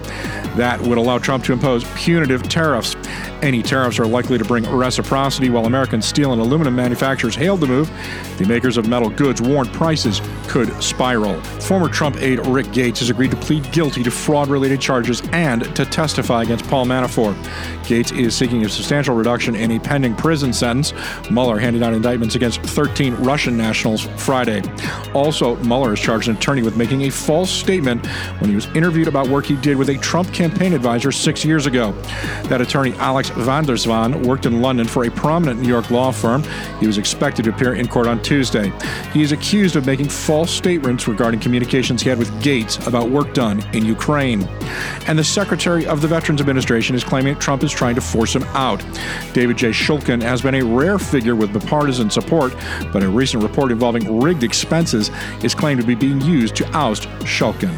That 0.56 0.80
would 0.80 0.98
allow 0.98 1.18
Trump 1.18 1.44
to 1.44 1.52
impose 1.52 1.84
punitive 1.96 2.44
tariffs. 2.44 2.96
Any 3.42 3.62
tariffs 3.62 4.00
are 4.00 4.08
likely 4.08 4.38
to 4.38 4.46
bring 4.46 4.66
reciprocity 4.66 5.50
while 5.50 5.66
American 5.66 6.02
steel 6.02 6.32
and 6.32 6.42
aluminum 6.42 6.74
manufacturers 6.74 7.36
hailed 7.36 7.60
the 7.60 7.68
move. 7.68 7.92
The 8.38 8.46
makers 8.46 8.78
of 8.78 8.88
metal 8.88 9.10
goods 9.10 9.42
warned 9.42 9.74
prices 9.74 10.22
could 10.48 10.72
spiral. 10.82 11.42
Former 11.60 11.90
Trump 11.90 12.16
aide 12.22 12.40
Rick 12.48 12.72
Gates 12.72 13.00
has 13.02 13.10
agreed 13.10 13.32
to 13.32 13.38
plead 13.38 13.70
guilty 13.74 14.04
to 14.04 14.10
fraud 14.10 14.48
related 14.48 14.80
charges 14.80 15.22
and 15.34 15.64
to 15.76 15.86
testify 15.86 16.44
against 16.44 16.66
Paul 16.66 16.86
Manafort. 16.86 17.36
Gates 17.86 18.14
is 18.14 18.34
seeking 18.34 18.64
a 18.64 18.70
substantial 18.70 19.16
reduction 19.16 19.54
in 19.54 19.72
a 19.72 19.80
pending 19.82 20.16
prison 20.16 20.54
sentence. 20.54 20.94
Mueller 21.30 21.60
handed 21.60 21.84
out 21.84 21.94
indictments 21.94 22.36
against 22.36 22.62
13 22.62 23.16
Russian 23.16 23.58
nationals 23.58 24.06
Friday. 24.16 24.62
Also, 25.14 25.56
Mueller 25.58 25.92
has 25.92 26.00
charged 26.00 26.28
an 26.28 26.36
attorney 26.36 26.62
with 26.62 26.78
making 26.78 27.04
a 27.04 27.10
false 27.10 27.50
statement 27.50 28.06
when 28.40 28.50
he 28.50 28.56
was 28.56 28.68
interviewed 28.68 29.08
about 29.08 29.28
work 29.28 29.46
he 29.46 29.56
did 29.58 29.78
with 29.78 29.90
a 29.90 29.98
Trump 29.98 30.34
campaign 30.34 30.74
advisor 30.74 31.12
six 31.12 31.44
years 31.44 31.66
ago. 31.66 31.92
That 32.44 32.62
attorney, 32.62 32.94
Alex 32.94 33.30
van 33.30 33.66
der 33.66 33.76
Zwaan, 33.76 34.26
worked 34.26 34.46
in 34.46 34.62
London 34.62 34.88
for 34.88 35.06
a 35.06 35.12
prominent 35.12 35.62
New 35.62 35.68
York 35.68 35.90
law 35.92 36.12
firm. 36.12 36.44
He 36.80 36.88
was 36.88 36.98
expected 36.98 37.46
to 37.46 37.52
appear 37.52 37.76
in 37.76 37.88
court 37.88 38.08
on 38.08 38.22
Tuesday. 38.22 38.72
He 39.14 39.22
is 39.22 39.32
accused 39.32 39.76
of 39.76 39.86
making 39.86 40.10
false 40.10 40.52
statements 40.52 41.08
regarding 41.08 41.40
communications 41.40 42.02
he 42.02 42.10
had 42.10 42.20
with 42.20 42.44
Gates 42.44 42.86
about 42.88 43.10
work 43.10 43.34
done 43.34 43.64
in 43.76 43.86
Ukraine. 43.86 44.44
And 45.08 45.18
the 45.18 45.24
Secretary 45.24 45.86
of 45.86 46.02
the 46.02 46.08
Veterans 46.08 46.42
Administration 46.42 46.96
is 46.96 47.04
claiming 47.04 47.36
Trump 47.36 47.64
is 47.64 47.72
trying 47.72 47.96
to 47.96 48.02
force 48.02 48.36
him 48.36 48.44
out. 48.54 48.86
David 49.34 49.58
J. 49.58 49.70
Shulkin 49.70 50.22
has 50.22 50.42
been 50.42 50.56
a 50.56 50.64
rare 50.64 51.00
figure 51.00 51.36
with 51.36 51.54
bipartisan 51.54 52.10
support, 52.10 52.56
but 52.92 53.04
a 53.04 53.10
recent 53.10 53.44
report 53.44 53.72
involving 53.72 54.20
rigged 54.20 54.44
expenses 54.68 55.12
is 55.44 55.56
claimed 55.56 55.80
to 55.80 55.88
be 55.88 55.96
being 55.96 56.20
used 56.20 56.54
to 56.58 56.66
oust 56.76 57.04
Shulkin. 57.24 57.72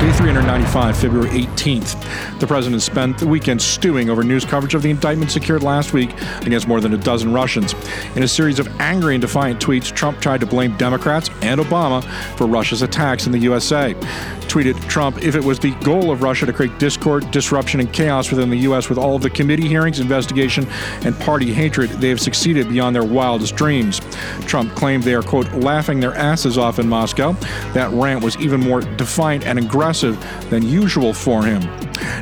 Day 0.00 0.12
395, 0.12 0.96
February 0.96 1.28
18th. 1.28 2.38
The 2.38 2.46
president 2.46 2.80
spent 2.80 3.18
the 3.18 3.26
weekend 3.26 3.60
stewing 3.60 4.08
over 4.08 4.22
news 4.22 4.44
coverage 4.44 4.74
of 4.74 4.82
the 4.82 4.90
indictment 4.90 5.30
secured 5.30 5.62
last 5.62 5.92
week 5.92 6.12
against 6.46 6.66
more 6.68 6.80
than 6.80 6.94
a 6.94 6.96
dozen 6.96 7.32
Russians. 7.32 7.74
In 8.14 8.22
a 8.22 8.28
series 8.28 8.58
of 8.58 8.68
angry 8.80 9.16
and 9.16 9.20
defiant 9.20 9.60
tweets, 9.60 9.94
Trump 9.94 10.20
tried 10.20 10.40
to 10.40 10.46
blame 10.46 10.76
Democrats 10.76 11.28
and 11.42 11.60
Obama 11.60 12.02
for 12.36 12.46
Russia's 12.46 12.80
attacks 12.80 13.26
in 13.26 13.32
the 13.32 13.40
USA 13.40 13.94
tweeted 14.48 14.88
Trump, 14.88 15.22
if 15.22 15.34
it 15.34 15.44
was 15.44 15.58
the 15.58 15.72
goal 15.82 16.10
of 16.10 16.22
Russia 16.22 16.46
to 16.46 16.52
create 16.52 16.76
discord, 16.78 17.30
disruption, 17.30 17.80
and 17.80 17.92
chaos 17.92 18.30
within 18.30 18.50
the 18.50 18.58
U.S. 18.58 18.88
with 18.88 18.98
all 18.98 19.14
of 19.14 19.22
the 19.22 19.30
committee 19.30 19.68
hearings, 19.68 20.00
investigation, 20.00 20.66
and 21.04 21.18
party 21.20 21.52
hatred, 21.52 21.90
they 21.90 22.08
have 22.08 22.20
succeeded 22.20 22.68
beyond 22.68 22.96
their 22.96 23.04
wildest 23.04 23.56
dreams. 23.56 24.00
Trump 24.46 24.74
claimed 24.74 25.04
they 25.04 25.14
are, 25.14 25.22
quote, 25.22 25.50
laughing 25.52 26.00
their 26.00 26.14
asses 26.14 26.58
off 26.58 26.78
in 26.78 26.88
Moscow. 26.88 27.32
That 27.72 27.90
rant 27.92 28.24
was 28.24 28.36
even 28.38 28.60
more 28.60 28.80
defiant 28.80 29.46
and 29.46 29.58
aggressive 29.58 30.18
than 30.50 30.62
usual 30.62 31.12
for 31.12 31.44
him. 31.44 31.62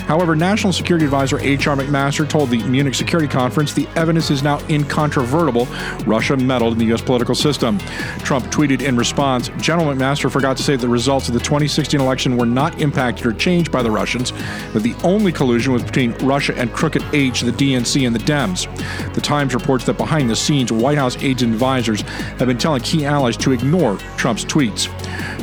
However, 0.06 0.36
National 0.36 0.72
Security 0.72 1.04
Advisor 1.04 1.38
H.R. 1.40 1.76
McMaster 1.76 2.28
told 2.28 2.50
the 2.50 2.62
Munich 2.64 2.94
Security 2.94 3.28
Conference 3.28 3.72
the 3.72 3.88
evidence 3.96 4.30
is 4.30 4.42
now 4.42 4.58
incontrovertible. 4.68 5.66
Russia 6.06 6.36
meddled 6.36 6.74
in 6.74 6.78
the 6.78 6.84
U.S. 6.86 7.02
political 7.02 7.34
system. 7.34 7.78
Trump 8.18 8.46
tweeted 8.46 8.82
in 8.82 8.96
response 8.96 9.50
General 9.58 9.94
McMaster 9.94 10.30
forgot 10.30 10.56
to 10.56 10.62
say 10.62 10.76
the 10.76 10.88
results 10.88 11.28
of 11.28 11.34
the 11.34 11.40
2016 11.40 12.00
election 12.00 12.36
were 12.36 12.46
not 12.46 12.80
impacted 12.80 13.26
or 13.26 13.32
changed 13.32 13.72
by 13.72 13.82
the 13.82 13.90
Russians, 13.90 14.32
but 14.72 14.82
the 14.82 14.94
only 15.04 15.32
collusion 15.32 15.72
was 15.72 15.82
between 15.82 16.12
Russia 16.18 16.54
and 16.56 16.72
Crooked 16.72 17.02
H, 17.12 17.40
the 17.40 17.52
DNC, 17.52 18.06
and 18.06 18.14
the 18.14 18.20
Dems. 18.20 18.66
The 19.14 19.20
Times 19.20 19.54
reports 19.54 19.84
that 19.86 19.96
behind 19.96 20.30
the 20.30 20.36
scenes, 20.36 20.72
White 20.72 20.98
House 20.98 21.16
aides 21.22 21.42
and 21.42 21.52
advisors 21.52 22.02
have 22.02 22.46
been 22.46 22.58
telling 22.58 22.82
key 22.82 23.04
allies 23.04 23.36
to 23.38 23.52
ignore 23.52 23.96
Trump's 24.16 24.44
tweets. 24.44 24.86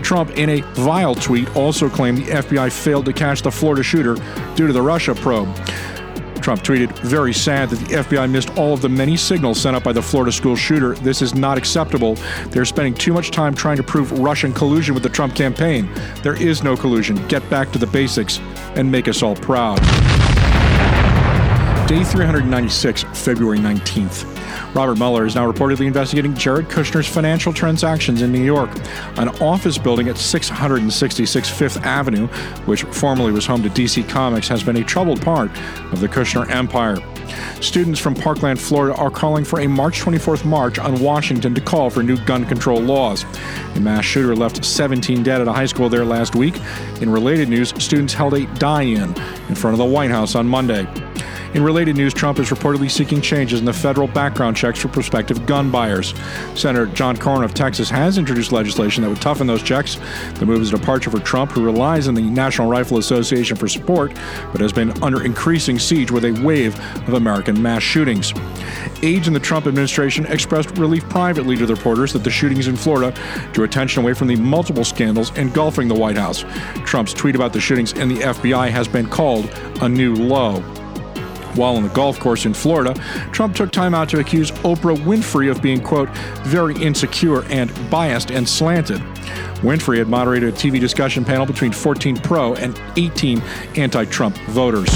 Trump, 0.04 0.32
in 0.32 0.50
a 0.50 0.62
vile 0.74 1.16
tweet, 1.16 1.56
also 1.56 1.90
claimed 1.90 2.18
the 2.18 2.32
FBI 2.32 2.72
failed 2.72 3.06
to 3.06 3.14
catch 3.14 3.42
the 3.42 3.52
Florida 3.52 3.84
shooter 3.84 4.16
due 4.56 4.68
to 4.68 4.74
the 4.74 4.82
Russia 4.82 5.16
probe. 5.16 5.54
Trump 6.44 6.62
tweeted, 6.62 6.98
Very 7.00 7.34
sad 7.34 7.70
that 7.70 7.80
the 7.88 7.96
FBI 7.96 8.30
missed 8.30 8.56
all 8.58 8.74
of 8.74 8.82
the 8.82 8.90
many 8.90 9.16
signals 9.16 9.60
sent 9.60 9.76
out 9.76 9.84
by 9.84 9.94
the 9.94 10.02
Florida 10.02 10.32
school 10.32 10.56
shooter. 10.56 10.94
This 10.96 11.22
is 11.22 11.34
not 11.34 11.58
acceptable. 11.58 12.16
They're 12.50 12.66
spending 12.66 12.94
too 12.94 13.14
much 13.14 13.32
time 13.32 13.56
trying 13.56 13.78
to 13.78 13.84
prove 13.84 14.12
Russian 14.20 14.54
collusion 14.54 14.94
with 14.94 15.04
the 15.04 15.10
Trump 15.10 15.36
campaign. 15.36 15.90
There 16.22 16.36
is 16.42 16.62
no 16.62 16.76
collusion. 16.76 17.26
Get 17.28 17.50
back 17.50 17.72
to 17.72 17.80
the 17.80 17.88
basics 17.88 18.40
and 18.76 18.92
make 18.92 19.08
us 19.08 19.24
all 19.24 19.36
proud. 19.36 19.80
Day 21.94 22.04
396, 22.04 23.04
February 23.14 23.60
19th. 23.60 24.26
Robert 24.74 24.98
Mueller 24.98 25.28
is 25.28 25.36
now 25.36 25.48
reportedly 25.48 25.86
investigating 25.86 26.34
Jared 26.34 26.68
Kushner's 26.68 27.08
financial 27.08 27.54
transactions 27.54 28.24
in 28.24 28.32
New 28.32 28.44
York. 28.44 28.72
An 29.18 29.30
office 29.40 29.78
building 29.78 30.08
at 30.08 30.18
666 30.18 31.50
Fifth 31.52 31.86
Avenue, 31.86 32.26
which 32.66 32.82
formerly 32.86 33.32
was 33.32 33.46
home 33.46 33.62
to 33.62 33.70
DC 33.70 34.10
Comics, 34.10 34.48
has 34.48 34.64
been 34.64 34.78
a 34.78 34.84
troubled 34.84 35.22
part 35.22 35.52
of 35.92 36.00
the 36.00 36.08
Kushner 36.08 36.50
empire. 36.50 36.98
Students 37.62 38.00
from 38.00 38.16
Parkland, 38.16 38.60
Florida 38.60 38.96
are 38.96 39.12
calling 39.12 39.46
for 39.46 39.60
a 39.60 39.68
March 39.68 40.02
24th 40.02 40.46
march 40.46 40.80
on 40.80 41.00
Washington 41.00 41.54
to 41.54 41.62
call 41.62 41.92
for 41.92 42.02
new 42.02 42.18
gun 42.26 42.44
control 42.44 42.82
laws. 42.82 43.24
A 43.76 43.80
mass 43.80 44.04
shooter 44.04 44.36
left 44.36 44.66
17 44.66 45.22
dead 45.22 45.42
at 45.42 45.48
a 45.48 45.54
high 45.54 45.68
school 45.68 45.90
there 45.90 46.06
last 46.06 46.34
week. 46.34 46.60
In 47.02 47.12
related 47.12 47.50
news, 47.50 47.72
students 47.78 48.16
held 48.16 48.34
a 48.34 48.48
die 48.56 48.82
in 48.82 49.14
in 49.48 49.54
front 49.54 49.76
of 49.76 49.78
the 49.78 49.86
White 49.86 50.10
House 50.10 50.34
on 50.34 50.48
Monday. 50.48 50.88
In 51.54 51.64
related 51.64 51.96
news, 51.96 52.16
Trump 52.16 52.40
is 52.40 52.50
reportedly 52.50 52.90
seeking 52.90 53.22
changes 53.22 53.60
in 53.60 53.66
the 53.66 53.74
federal 53.74 54.08
background 54.08 54.58
checks 54.58 54.80
for 54.80 54.88
prospective 54.88 55.46
gun 55.46 55.70
buyers. 55.70 56.16
Senator 56.56 56.88
John 56.88 57.16
Cornyn 57.16 57.44
of 57.44 57.54
Texas 57.54 57.92
has 57.92 58.18
introduced 58.18 58.52
legislation 58.52 59.04
that 59.04 59.10
would 59.10 59.22
toughen 59.22 59.46
those 59.46 59.62
checks. 59.62 60.00
The 60.40 60.48
move 60.48 60.64
is 60.64 60.74
a 60.74 60.78
departure 60.78 61.12
for 61.12 61.20
Trump, 61.20 61.52
who 61.52 61.64
relies 61.64 62.08
on 62.08 62.16
the 62.16 62.24
National 62.24 62.68
Rifle 62.68 62.98
Association 62.98 63.56
for 63.56 63.68
support, 63.68 64.16
but 64.52 64.62
has 64.62 64.74
been 64.74 64.92
under 65.04 65.24
increasing 65.24 65.78
siege 65.78 66.10
with 66.10 66.26
a 66.26 66.32
wave 66.44 66.76
of 67.08 67.14
American 67.14 67.62
mass 67.62 67.84
shootings. 67.84 68.34
Aides 69.04 69.28
in 69.28 69.34
the 69.34 69.40
Trump 69.40 69.68
administration 69.68 70.26
expressed 70.26 70.76
relief 70.80 71.08
privately 71.08 71.56
to 71.58 71.68
the 71.68 71.76
reporters 71.76 72.14
that 72.14 72.24
the 72.24 72.32
shootings 72.32 72.66
in 72.66 72.76
Florida 72.76 73.16
drew 73.52 73.64
attention 73.64 74.02
away 74.02 74.16
from 74.16 74.28
the 74.28 74.36
multiple 74.38 74.84
scandals 74.84 75.30
engulfing 75.38 75.88
the 75.88 75.94
White 75.94 76.18
House. 76.18 76.46
Trump's 76.84 77.14
tweet 77.14 77.36
about 77.36 77.54
the 77.54 77.62
shootings 77.62 77.94
in 77.94 78.08
the 78.08 78.22
FBI 78.22 78.72
has 78.72 78.88
been 78.88 79.08
called 79.08 79.52
a 79.82 79.88
new 79.88 80.16
low. 80.16 80.64
While 81.56 81.76
on 81.76 81.84
the 81.84 81.90
golf 81.90 82.20
course 82.20 82.46
in 82.46 82.54
Florida, 82.54 82.94
Trump 83.32 83.56
took 83.56 83.72
time 83.72 83.94
out 83.94 84.10
to 84.10 84.20
accuse 84.20 84.52
Oprah 84.52 84.98
Winfrey 84.98 85.52
of 85.52 85.62
being, 85.62 85.82
quote, 85.82 86.10
very 86.44 86.76
insecure 86.76 87.44
and 87.46 87.72
biased 87.90 88.32
and 88.32 88.48
slanted. 88.48 89.00
Winfrey 89.62 89.98
had 89.98 90.08
moderated 90.08 90.50
a 90.50 90.58
TV 90.58 90.80
discussion 90.80 91.24
panel 91.24 91.46
between 91.46 91.72
14 91.72 92.18
pro 92.18 92.56
and 92.56 92.80
18 92.98 93.42
anti 93.76 94.06
Trump 94.06 94.38
voters. 94.50 94.90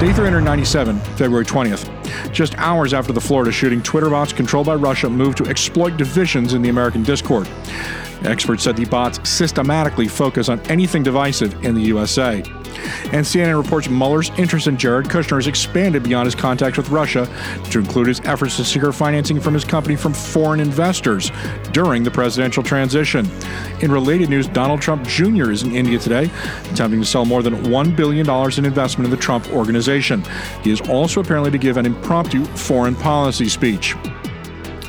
Day 0.00 0.12
397, 0.12 0.98
February 1.16 1.44
20th. 1.44 2.32
Just 2.32 2.58
hours 2.58 2.92
after 2.92 3.12
the 3.12 3.20
Florida 3.20 3.52
shooting, 3.52 3.80
Twitter 3.80 4.10
bots 4.10 4.32
controlled 4.32 4.66
by 4.66 4.74
Russia 4.74 5.08
moved 5.08 5.38
to 5.38 5.46
exploit 5.46 5.96
divisions 5.96 6.52
in 6.52 6.62
the 6.62 6.68
American 6.68 7.02
Discord. 7.04 7.48
Experts 8.24 8.64
said 8.64 8.76
the 8.76 8.86
bots 8.86 9.26
systematically 9.28 10.08
focus 10.08 10.48
on 10.48 10.58
anything 10.62 11.02
divisive 11.02 11.64
in 11.64 11.74
the 11.74 11.82
USA. 11.82 12.42
And 13.12 13.24
CNN 13.24 13.60
reports 13.60 13.88
Mueller's 13.88 14.30
interest 14.38 14.66
in 14.66 14.76
Jared 14.76 15.06
Kushner 15.06 15.36
has 15.36 15.46
expanded 15.46 16.02
beyond 16.02 16.26
his 16.26 16.34
contacts 16.34 16.76
with 16.76 16.88
Russia 16.88 17.28
to 17.70 17.78
include 17.78 18.08
his 18.08 18.20
efforts 18.20 18.56
to 18.56 18.64
secure 18.64 18.92
financing 18.92 19.40
from 19.40 19.54
his 19.54 19.64
company 19.64 19.96
from 19.96 20.12
foreign 20.12 20.60
investors 20.60 21.30
during 21.72 22.02
the 22.02 22.10
presidential 22.10 22.62
transition. 22.62 23.28
In 23.80 23.90
related 23.90 24.30
news, 24.30 24.46
Donald 24.48 24.80
Trump 24.80 25.06
Jr. 25.06 25.50
is 25.50 25.62
in 25.62 25.74
India 25.74 25.98
today, 25.98 26.30
attempting 26.70 27.00
to 27.00 27.06
sell 27.06 27.24
more 27.24 27.42
than 27.42 27.54
$1 27.64 27.96
billion 27.96 28.28
in 28.58 28.64
investment 28.64 29.06
in 29.06 29.10
the 29.10 29.16
Trump 29.16 29.50
organization. 29.52 30.22
He 30.62 30.70
is 30.70 30.80
also 30.82 31.20
apparently 31.20 31.50
to 31.50 31.58
give 31.58 31.76
an 31.76 31.86
impromptu 31.86 32.44
foreign 32.44 32.94
policy 32.94 33.48
speech. 33.48 33.94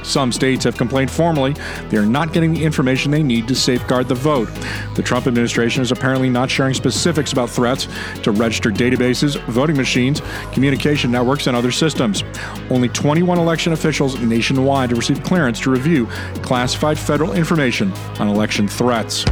Some 0.05 0.31
states 0.31 0.63
have 0.65 0.77
complained 0.77 1.09
formally 1.09 1.55
they 1.89 1.97
are 1.97 2.05
not 2.05 2.31
getting 2.31 2.53
the 2.53 2.63
information 2.63 3.11
they 3.11 3.23
need 3.23 3.47
to 3.47 3.55
safeguard 3.55 4.07
the 4.07 4.15
vote. 4.15 4.47
The 4.93 5.01
Trump 5.01 5.25
administration 5.25 5.81
is 5.81 5.91
apparently 5.91 6.29
not 6.29 6.49
sharing 6.49 6.73
specifics 6.73 7.33
about 7.33 7.49
threats 7.49 7.87
to 8.21 8.31
registered 8.31 8.75
databases, 8.75 9.41
voting 9.45 9.75
machines, 9.75 10.21
communication 10.53 11.11
networks, 11.11 11.47
and 11.47 11.57
other 11.57 11.71
systems. 11.71 12.23
Only 12.69 12.89
21 12.89 13.39
election 13.39 13.73
officials 13.73 14.19
nationwide 14.19 14.89
have 14.89 14.97
received 14.97 15.23
clearance 15.23 15.59
to 15.61 15.71
review 15.71 16.05
classified 16.43 16.99
federal 16.99 17.33
information 17.33 17.91
on 18.19 18.27
election 18.27 18.67
threats. 18.67 19.23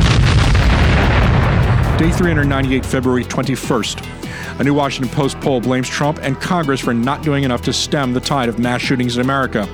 Day 1.97 2.11
398, 2.11 2.83
February 2.83 3.23
21st. 3.23 4.22
A 4.63 4.65
new 4.65 4.73
Washington 4.73 5.13
Post 5.13 5.41
poll 5.41 5.59
blames 5.59 5.89
Trump 5.89 6.19
and 6.21 6.39
Congress 6.39 6.79
for 6.79 6.93
not 6.93 7.21
doing 7.21 7.43
enough 7.43 7.61
to 7.63 7.73
stem 7.73 8.13
the 8.13 8.21
tide 8.21 8.47
of 8.47 8.59
mass 8.59 8.79
shootings 8.79 9.17
in 9.17 9.21
America. 9.21 9.67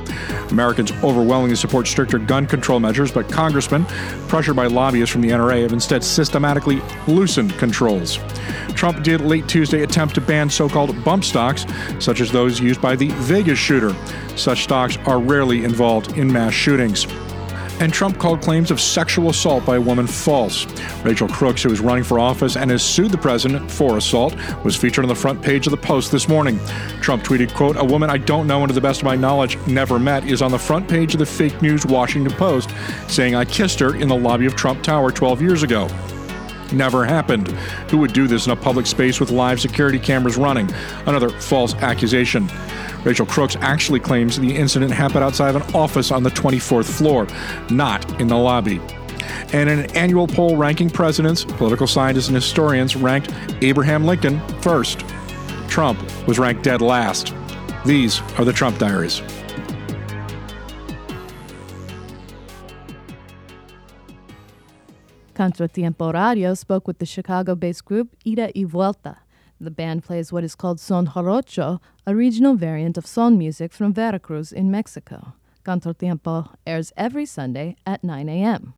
Americans 0.49 0.91
overwhelmingly 1.03 1.55
support 1.55 1.85
stricter 1.85 2.17
gun 2.17 2.47
control 2.47 2.79
measures, 2.79 3.11
but 3.11 3.29
congressmen, 3.29 3.85
pressured 4.27 4.55
by 4.55 4.65
lobbyists 4.65 5.13
from 5.13 5.21
the 5.21 5.29
NRA, 5.29 5.61
have 5.61 5.73
instead 5.73 6.03
systematically 6.03 6.81
loosened 7.07 7.55
controls. 7.59 8.17
Trump 8.69 9.03
did 9.03 9.21
late 9.21 9.47
Tuesday 9.47 9.83
attempt 9.83 10.15
to 10.15 10.21
ban 10.21 10.49
so 10.49 10.67
called 10.67 11.03
bump 11.05 11.23
stocks, 11.23 11.67
such 11.99 12.19
as 12.19 12.31
those 12.31 12.59
used 12.59 12.81
by 12.81 12.95
the 12.95 13.09
Vegas 13.09 13.59
shooter. 13.59 13.95
Such 14.35 14.63
stocks 14.63 14.97
are 15.05 15.19
rarely 15.19 15.65
involved 15.65 16.17
in 16.17 16.33
mass 16.33 16.53
shootings 16.53 17.05
and 17.79 17.93
Trump 17.93 18.17
called 18.17 18.41
claims 18.41 18.71
of 18.71 18.79
sexual 18.79 19.29
assault 19.29 19.65
by 19.65 19.77
a 19.77 19.81
woman 19.81 20.07
false. 20.07 20.65
Rachel 21.03 21.27
Crooks, 21.27 21.63
who 21.63 21.71
is 21.71 21.79
running 21.79 22.03
for 22.03 22.19
office 22.19 22.57
and 22.57 22.69
has 22.71 22.83
sued 22.83 23.11
the 23.11 23.17
president 23.17 23.69
for 23.69 23.97
assault, 23.97 24.35
was 24.63 24.75
featured 24.75 25.05
on 25.05 25.09
the 25.09 25.15
front 25.15 25.41
page 25.41 25.67
of 25.67 25.71
the 25.71 25.77
Post 25.77 26.11
this 26.11 26.27
morning. 26.27 26.59
Trump 27.01 27.23
tweeted, 27.23 27.53
quote, 27.53 27.77
A 27.77 27.83
woman 27.83 28.09
I 28.09 28.17
don't 28.17 28.47
know 28.47 28.59
and 28.61 28.69
to 28.69 28.73
the 28.73 28.81
best 28.81 29.01
of 29.01 29.05
my 29.05 29.15
knowledge 29.15 29.57
never 29.67 29.97
met 29.97 30.25
is 30.25 30.41
on 30.41 30.51
the 30.51 30.59
front 30.59 30.87
page 30.87 31.13
of 31.13 31.19
the 31.19 31.25
fake 31.25 31.61
news 31.61 31.85
Washington 31.85 32.33
Post, 32.33 32.71
saying 33.07 33.35
I 33.35 33.45
kissed 33.45 33.79
her 33.79 33.95
in 33.95 34.07
the 34.07 34.15
lobby 34.15 34.45
of 34.45 34.55
Trump 34.55 34.83
Tower 34.83 35.11
12 35.11 35.41
years 35.41 35.63
ago. 35.63 35.87
Never 36.73 37.05
happened. 37.05 37.47
Who 37.89 37.97
would 37.99 38.13
do 38.13 38.27
this 38.27 38.45
in 38.45 38.51
a 38.51 38.55
public 38.55 38.85
space 38.85 39.19
with 39.19 39.31
live 39.31 39.59
security 39.59 39.99
cameras 39.99 40.37
running? 40.37 40.69
Another 41.05 41.29
false 41.29 41.73
accusation. 41.75 42.49
Rachel 43.03 43.25
Crooks 43.25 43.55
actually 43.61 43.99
claims 43.99 44.37
the 44.37 44.55
incident 44.55 44.91
happened 44.91 45.23
outside 45.23 45.55
of 45.55 45.67
an 45.67 45.75
office 45.75 46.11
on 46.11 46.23
the 46.23 46.29
24th 46.31 46.85
floor, 46.85 47.27
not 47.69 48.19
in 48.19 48.27
the 48.27 48.37
lobby. 48.37 48.81
And 49.53 49.69
in 49.69 49.79
an 49.79 49.95
annual 49.95 50.27
poll 50.27 50.57
ranking 50.57 50.89
presidents, 50.89 51.45
political 51.45 51.87
scientists, 51.87 52.27
and 52.27 52.35
historians 52.35 52.95
ranked 52.95 53.33
Abraham 53.61 54.05
Lincoln 54.05 54.39
first. 54.61 55.05
Trump 55.67 55.99
was 56.27 56.39
ranked 56.39 56.63
dead 56.63 56.81
last. 56.81 57.33
These 57.85 58.21
are 58.37 58.45
the 58.45 58.53
Trump 58.53 58.77
Diaries. 58.77 59.21
Contratiempo 65.39 66.11
Radio 66.11 66.53
spoke 66.53 66.85
with 66.85 66.99
the 66.99 67.05
Chicago 67.05 67.55
based 67.55 67.85
group 67.85 68.13
Ida 68.27 68.51
y 68.53 68.65
Vuelta. 68.65 69.19
The 69.61 69.71
band 69.71 70.03
plays 70.03 70.33
what 70.33 70.43
is 70.43 70.53
called 70.53 70.81
son 70.81 71.07
jarocho, 71.07 71.79
a 72.05 72.13
regional 72.13 72.55
variant 72.55 72.97
of 72.97 73.05
son 73.05 73.37
music 73.37 73.71
from 73.71 73.93
Veracruz 73.93 74.51
in 74.51 74.69
Mexico. 74.69 75.35
Contratiempo 75.63 76.53
airs 76.67 76.91
every 76.97 77.25
Sunday 77.25 77.77
at 77.85 78.03
9 78.03 78.27
a.m. 78.27 78.73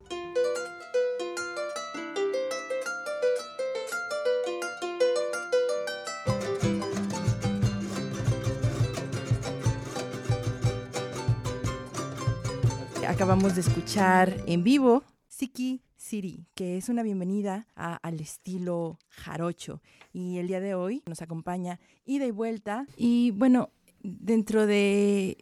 Acabamos 13.07 13.55
de 13.55 13.61
escuchar 13.61 14.43
en 14.45 14.61
vivo 14.63 15.03
Siki 15.27 15.81
City, 16.11 16.45
que 16.55 16.75
es 16.75 16.89
una 16.89 17.03
bienvenida 17.03 17.67
a- 17.73 17.95
al 17.95 18.19
estilo 18.19 18.99
jarocho. 19.07 19.81
Y 20.11 20.39
el 20.39 20.47
día 20.49 20.59
de 20.59 20.75
hoy 20.75 21.03
nos 21.05 21.21
acompaña 21.21 21.79
ida 22.05 22.25
y 22.25 22.31
vuelta. 22.31 22.85
Y 22.97 23.31
bueno, 23.31 23.69
dentro 24.03 24.65
de 24.67 25.37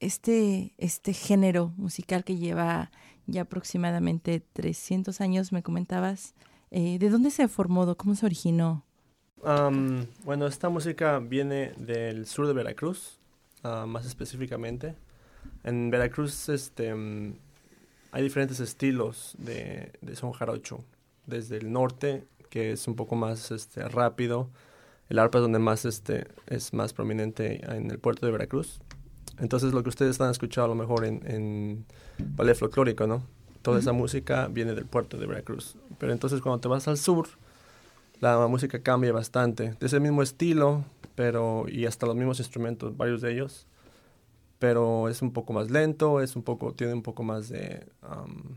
este, 0.00 0.74
este 0.76 1.12
género 1.12 1.72
musical 1.76 2.24
que 2.24 2.36
lleva 2.36 2.90
ya 3.28 3.42
aproximadamente 3.42 4.40
300 4.40 5.20
años, 5.20 5.52
me 5.52 5.62
comentabas, 5.62 6.34
eh, 6.72 6.98
¿de 6.98 7.08
dónde 7.08 7.30
se 7.30 7.46
formó? 7.46 7.94
¿Cómo 7.96 8.16
se 8.16 8.26
originó? 8.26 8.84
Bueno, 10.24 10.48
esta 10.48 10.68
música 10.68 11.20
viene 11.20 11.74
del 11.76 12.26
sur 12.26 12.48
de 12.48 12.54
Veracruz, 12.54 13.20
ah, 13.62 13.86
más 13.86 14.04
específicamente. 14.04 14.96
En 15.62 15.90
Veracruz 15.90 16.48
este, 16.48 16.92
hay 18.12 18.22
diferentes 18.22 18.60
estilos 18.60 19.34
de, 19.38 19.92
de 20.02 20.16
son 20.16 20.32
jarocho. 20.32 20.84
Desde 21.26 21.56
el 21.56 21.72
norte, 21.72 22.24
que 22.50 22.72
es 22.72 22.86
un 22.86 22.94
poco 22.94 23.16
más 23.16 23.50
este, 23.50 23.88
rápido. 23.88 24.50
El 25.08 25.18
arpa 25.18 25.38
es 25.38 25.42
donde 25.42 25.58
más 25.58 25.86
este, 25.86 26.26
es 26.46 26.74
más 26.74 26.92
prominente 26.92 27.64
en 27.64 27.90
el 27.90 27.98
puerto 27.98 28.26
de 28.26 28.32
Veracruz. 28.32 28.80
Entonces 29.38 29.72
lo 29.72 29.82
que 29.82 29.88
ustedes 29.88 30.12
están 30.12 30.30
escuchando 30.30 30.66
a 30.66 30.68
lo 30.68 30.74
mejor 30.74 31.06
en, 31.06 31.22
en 31.26 31.86
ballet 32.18 32.54
folclórico, 32.54 33.06
¿no? 33.06 33.22
Toda 33.62 33.78
esa 33.78 33.92
música 33.92 34.48
viene 34.48 34.74
del 34.74 34.84
puerto 34.84 35.16
de 35.16 35.26
Veracruz. 35.26 35.76
Pero 35.98 36.12
entonces 36.12 36.42
cuando 36.42 36.60
te 36.60 36.68
vas 36.68 36.88
al 36.88 36.98
sur, 36.98 37.28
la 38.20 38.46
música 38.46 38.82
cambia 38.82 39.12
bastante. 39.12 39.74
De 39.80 39.86
ese 39.86 40.00
mismo 40.00 40.22
estilo, 40.22 40.84
pero 41.14 41.64
y 41.68 41.86
hasta 41.86 42.06
los 42.06 42.16
mismos 42.16 42.38
instrumentos, 42.40 42.94
varios 42.96 43.22
de 43.22 43.32
ellos. 43.32 43.66
Pero 44.62 45.08
es 45.08 45.22
un 45.22 45.32
poco 45.32 45.52
más 45.52 45.70
lento, 45.72 46.20
es 46.20 46.36
un 46.36 46.44
poco, 46.44 46.72
tiene 46.72 46.94
un 46.94 47.02
poco 47.02 47.24
más 47.24 47.48
de 47.48 47.84
um, 48.08 48.56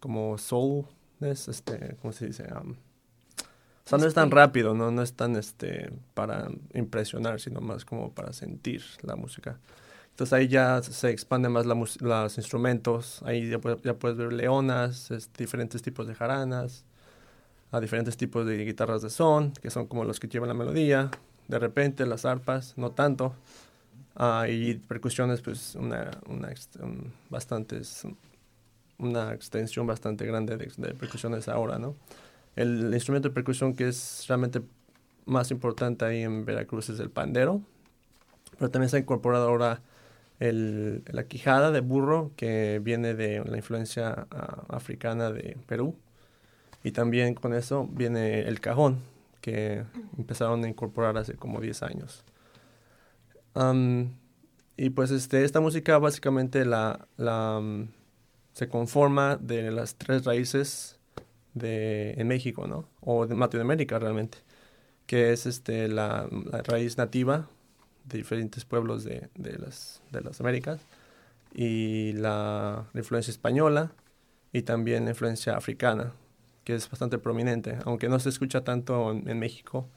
como 0.00 0.38
soulness, 0.38 1.48
este, 1.48 1.96
¿cómo 2.00 2.12
se 2.12 2.28
dice? 2.28 2.44
Um, 2.54 2.72
o 2.72 3.88
sea, 3.88 3.98
no 3.98 4.06
es 4.06 4.14
tan 4.14 4.30
rápido, 4.30 4.72
¿no? 4.74 4.90
No 4.90 5.02
es 5.02 5.12
tan 5.12 5.36
este, 5.36 5.92
para 6.14 6.48
impresionar, 6.72 7.40
sino 7.40 7.60
más 7.60 7.84
como 7.84 8.12
para 8.12 8.32
sentir 8.32 8.82
la 9.02 9.16
música. 9.16 9.58
Entonces 10.10 10.32
ahí 10.32 10.48
ya 10.48 10.82
se 10.82 11.10
expande 11.10 11.48
más 11.50 11.66
la 11.66 11.74
los 11.74 12.38
instrumentos, 12.38 13.22
ahí 13.24 13.50
ya, 13.50 13.60
ya 13.82 13.94
puedes 13.94 14.16
ver 14.16 14.32
leonas, 14.32 15.10
es- 15.10 15.30
diferentes 15.36 15.82
tipos 15.82 16.06
de 16.06 16.14
jaranas, 16.14 16.84
a 17.72 17.80
diferentes 17.80 18.16
tipos 18.16 18.46
de 18.46 18.64
guitarras 18.64 19.02
de 19.02 19.10
son, 19.10 19.52
que 19.52 19.70
son 19.70 19.86
como 19.86 20.04
los 20.04 20.20
que 20.20 20.28
llevan 20.28 20.48
la 20.48 20.54
melodía, 20.54 21.10
de 21.48 21.58
repente 21.58 22.06
las 22.06 22.24
arpas, 22.24 22.74
no 22.76 22.92
tanto, 22.92 23.34
Ah, 24.16 24.46
y 24.48 24.74
percusiones, 24.74 25.40
pues 25.40 25.74
una, 25.74 26.10
una 26.28 26.52
bastantes, 27.30 28.06
una 28.98 29.32
extensión 29.32 29.86
bastante 29.86 30.24
grande 30.24 30.56
de, 30.56 30.70
de 30.76 30.94
percusiones 30.94 31.48
ahora, 31.48 31.78
¿no? 31.78 31.96
El 32.56 32.92
instrumento 32.94 33.28
de 33.28 33.34
percusión 33.34 33.74
que 33.74 33.88
es 33.88 34.24
realmente 34.28 34.62
más 35.26 35.50
importante 35.50 36.04
ahí 36.04 36.22
en 36.22 36.44
Veracruz 36.44 36.88
es 36.90 37.00
el 37.00 37.10
pandero, 37.10 37.60
pero 38.58 38.70
también 38.70 38.88
se 38.88 38.96
ha 38.96 39.00
incorporado 39.00 39.48
ahora 39.48 39.80
el, 40.40 41.02
la 41.06 41.24
quijada 41.24 41.70
de 41.70 41.80
burro 41.80 42.30
que 42.36 42.80
viene 42.82 43.14
de 43.14 43.44
la 43.44 43.56
influencia 43.56 44.26
ah, 44.30 44.64
africana 44.68 45.30
de 45.30 45.56
Perú. 45.66 45.96
Y 46.82 46.92
también 46.92 47.34
con 47.34 47.54
eso 47.54 47.88
viene 47.90 48.40
el 48.42 48.60
cajón, 48.60 48.98
que 49.40 49.84
empezaron 50.18 50.64
a 50.64 50.68
incorporar 50.68 51.16
hace 51.16 51.34
como 51.34 51.60
10 51.60 51.82
años. 51.82 52.24
Am, 53.54 54.16
y 54.76 54.90
pues 54.90 55.10
este, 55.10 55.44
esta 55.44 55.60
música 55.60 55.98
básicamente 55.98 56.64
la, 56.64 57.06
la, 57.16 57.62
se 58.52 58.68
conforma 58.68 59.36
de 59.36 59.70
las 59.70 59.96
tres 59.96 60.24
raíces 60.24 60.98
de, 61.54 62.12
en 62.12 62.28
México, 62.28 62.66
¿no? 62.66 62.88
O 63.00 63.26
de 63.26 63.36
Latinoamérica 63.36 63.98
realmente, 63.98 64.38
que 65.06 65.32
es 65.32 65.46
este, 65.46 65.88
la, 65.88 66.28
raíz 66.64 66.98
nativa 66.98 67.48
de 68.04 68.18
diferentes 68.18 68.64
pueblos 68.64 69.04
de, 69.04 69.28
de, 69.36 69.58
las, 69.58 70.02
de 70.10 70.20
las 70.20 70.40
Américas 70.40 70.80
y 71.54 72.12
la, 72.14 72.86
influencia 72.94 73.30
española 73.30 73.92
y 74.52 74.62
también 74.62 75.04
la 75.04 75.10
influencia 75.10 75.56
africana, 75.56 76.12
que 76.64 76.74
es 76.74 76.90
bastante 76.90 77.18
prominente, 77.18 77.78
aunque 77.84 78.08
no 78.08 78.18
se 78.18 78.28
escucha 78.28 78.64
tanto 78.64 79.12
en 79.12 79.38
México. 79.38 79.88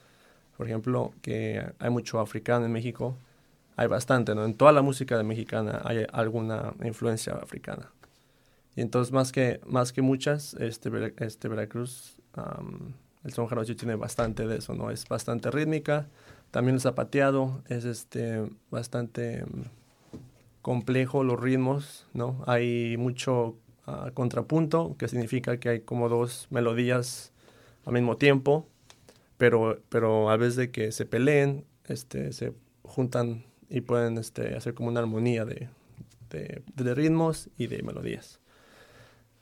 Por 0.58 0.68
ejemplo, 0.68 1.14
que 1.22 1.64
hay 1.80 1.89
mucho 1.89 2.20
africano 2.20 2.66
en 2.66 2.72
México, 2.72 3.18
hay 3.78 3.88
bastante, 3.88 4.34
¿no? 4.36 4.43
En 4.43 4.55
toda 4.55 4.71
la 4.71 4.82
música 4.82 5.21
mexicana 5.23 5.82
hay 5.86 6.05
alguna 6.11 6.73
influencia 6.84 7.34
africana. 7.34 7.91
Y 8.75 8.82
entonces, 8.82 9.13
más 9.13 9.32
que, 9.32 9.61
más 9.65 9.93
que 9.93 10.01
muchas, 10.01 10.55
este, 10.55 10.89
este 11.17 11.47
Veracruz, 11.47 12.17
am, 12.34 12.93
el 13.23 13.34
son 13.34 13.47
jarocho 13.47 13.75
tiene 13.75 13.95
bastante 13.95 14.47
de 14.47 14.57
eso, 14.57 14.73
¿no? 14.73 14.89
Es 14.89 15.07
bastante 15.07 15.51
rítmica, 15.51 16.07
también 16.51 16.75
el 16.75 16.82
zapateado 16.82 17.61
es 17.69 17.86
este, 17.86 18.49
bastante 18.71 19.45
mm, 19.45 19.61
complejo, 20.61 21.23
los 21.23 21.39
ritmos, 21.39 22.07
¿no? 22.13 22.43
Hay 22.47 22.97
mucho 22.97 23.57
ah, 23.86 24.09
contrapunto, 24.13 24.95
que 24.97 25.07
significa 25.07 25.59
que 25.59 25.69
hay 25.69 25.80
como 25.82 26.09
dos 26.09 26.47
melodías 26.49 27.32
al 27.86 27.93
mismo 27.93 28.17
tiempo, 28.17 28.67
pero, 29.38 29.80
pero 29.89 30.32
a 30.32 30.38
vez 30.38 30.55
de 30.55 30.71
que 30.71 30.91
se 30.91 31.05
peleen, 31.05 31.63
este, 31.88 32.34
se 32.34 32.53
juntan 32.84 33.47
y 33.70 33.82
pueden 33.82 34.18
este, 34.18 34.55
hacer 34.55 34.74
como 34.74 34.89
una 34.89 34.99
armonía 34.99 35.45
de, 35.45 35.70
de, 36.30 36.95
ritmos 36.95 37.49
y 37.57 37.68
de 37.68 37.84
melodías. 37.84 38.39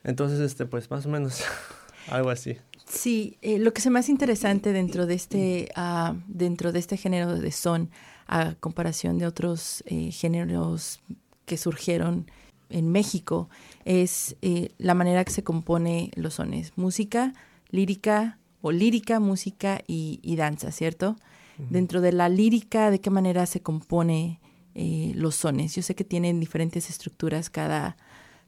Entonces, 0.03 0.39
este, 0.39 0.65
pues 0.65 0.89
más 0.89 1.05
o 1.05 1.09
menos 1.09 1.43
algo 2.09 2.29
así. 2.29 2.57
Sí, 2.87 3.37
eh, 3.41 3.57
lo 3.57 3.73
que 3.73 3.81
se 3.81 3.89
hace 3.89 4.11
interesante 4.11 4.71
dentro 4.71 5.05
de 5.05 5.15
este, 5.15 5.69
ah, 5.75 6.15
dentro 6.27 6.71
de 6.71 6.79
este 6.79 6.97
género 6.97 7.35
de 7.35 7.51
son, 7.51 7.89
a 8.27 8.55
comparación 8.55 9.17
de 9.17 9.27
otros 9.27 9.83
eh, 9.87 10.11
géneros 10.11 11.01
que 11.45 11.57
surgieron 11.57 12.29
en 12.69 12.91
México, 12.91 13.49
es 13.85 14.35
eh, 14.41 14.71
la 14.77 14.95
manera 14.95 15.23
que 15.23 15.31
se 15.31 15.43
compone 15.43 16.11
los 16.15 16.35
sones. 16.35 16.73
Música, 16.75 17.33
lírica 17.69 18.39
o 18.61 18.71
lírica, 18.71 19.19
música 19.19 19.81
y, 19.87 20.19
y 20.23 20.35
danza, 20.35 20.71
¿cierto? 20.71 21.15
Dentro 21.57 22.01
de 22.01 22.11
la 22.11 22.27
lírica, 22.27 22.91
¿de 22.91 22.99
qué 22.99 23.09
manera 23.09 23.45
se 23.45 23.61
compone 23.61 24.41
eh, 24.73 25.13
los 25.15 25.35
sones? 25.35 25.73
Yo 25.75 25.81
sé 25.81 25.95
que 25.95 26.03
tienen 26.03 26.39
diferentes 26.39 26.89
estructuras 26.89 27.49
cada, 27.49 27.95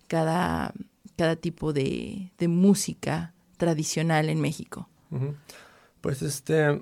cada, 0.07 0.73
cada 1.15 1.35
tipo 1.37 1.71
de, 1.71 2.31
de 2.37 2.47
música 2.47 3.33
tradicional 3.57 4.29
en 4.29 4.41
México. 4.41 4.89
Pues 6.01 6.21
este, 6.21 6.81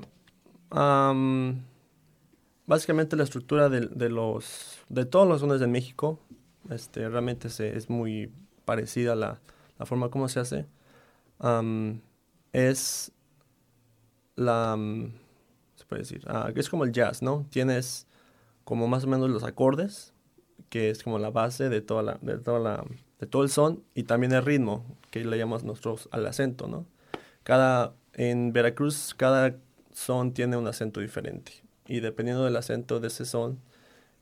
am, 0.71 1.61
básicamente 2.65 3.15
la 3.15 3.23
estructura 3.23 3.69
de, 3.69 3.81
de 3.81 4.09
los, 4.09 4.79
de 4.89 5.05
todos 5.05 5.27
los 5.27 5.41
sones 5.41 5.59
de 5.59 5.67
México, 5.67 6.19
este, 6.69 7.07
realmente 7.07 7.49
se, 7.49 7.77
es 7.77 7.89
muy 7.89 8.31
parecida 8.65 9.13
a 9.13 9.15
la, 9.15 9.41
la 9.77 9.85
forma 9.85 10.09
como 10.09 10.27
se 10.27 10.39
hace. 10.39 10.65
Es 12.51 13.11
la, 14.35 14.77
se 15.85 15.89
puede 15.89 16.01
decir, 16.01 16.23
ah, 16.27 16.51
es 16.55 16.69
como 16.69 16.83
el 16.83 16.91
jazz, 16.91 17.21
¿no? 17.21 17.45
Tienes 17.49 18.07
como 18.63 18.87
más 18.87 19.03
o 19.03 19.07
menos 19.07 19.29
los 19.29 19.43
acordes, 19.43 20.13
que 20.69 20.89
es 20.89 21.03
como 21.03 21.19
la 21.19 21.29
base 21.29 21.69
de 21.69 21.81
toda 21.81 22.01
la, 22.01 22.17
de 22.21 22.37
toda 22.37 22.59
la, 22.59 22.83
de 23.19 23.27
todo 23.27 23.43
el 23.43 23.49
son, 23.49 23.83
y 23.93 24.03
también 24.03 24.33
el 24.33 24.43
ritmo, 24.43 24.83
que 25.11 25.23
le 25.23 25.37
llamamos 25.37 25.63
nosotros 25.63 26.09
al 26.11 26.25
acento, 26.25 26.67
¿no? 26.67 26.85
cada, 27.45 27.93
en 28.13 28.51
Veracruz, 28.51 29.13
cada 29.15 29.55
son 29.93 30.33
tiene 30.33 30.57
un 30.57 30.67
acento 30.67 30.99
diferente. 30.99 31.53
Y 31.87 31.99
dependiendo 31.99 32.43
del 32.43 32.55
acento 32.57 32.99
de 32.99 33.07
ese 33.07 33.23
son, 33.23 33.59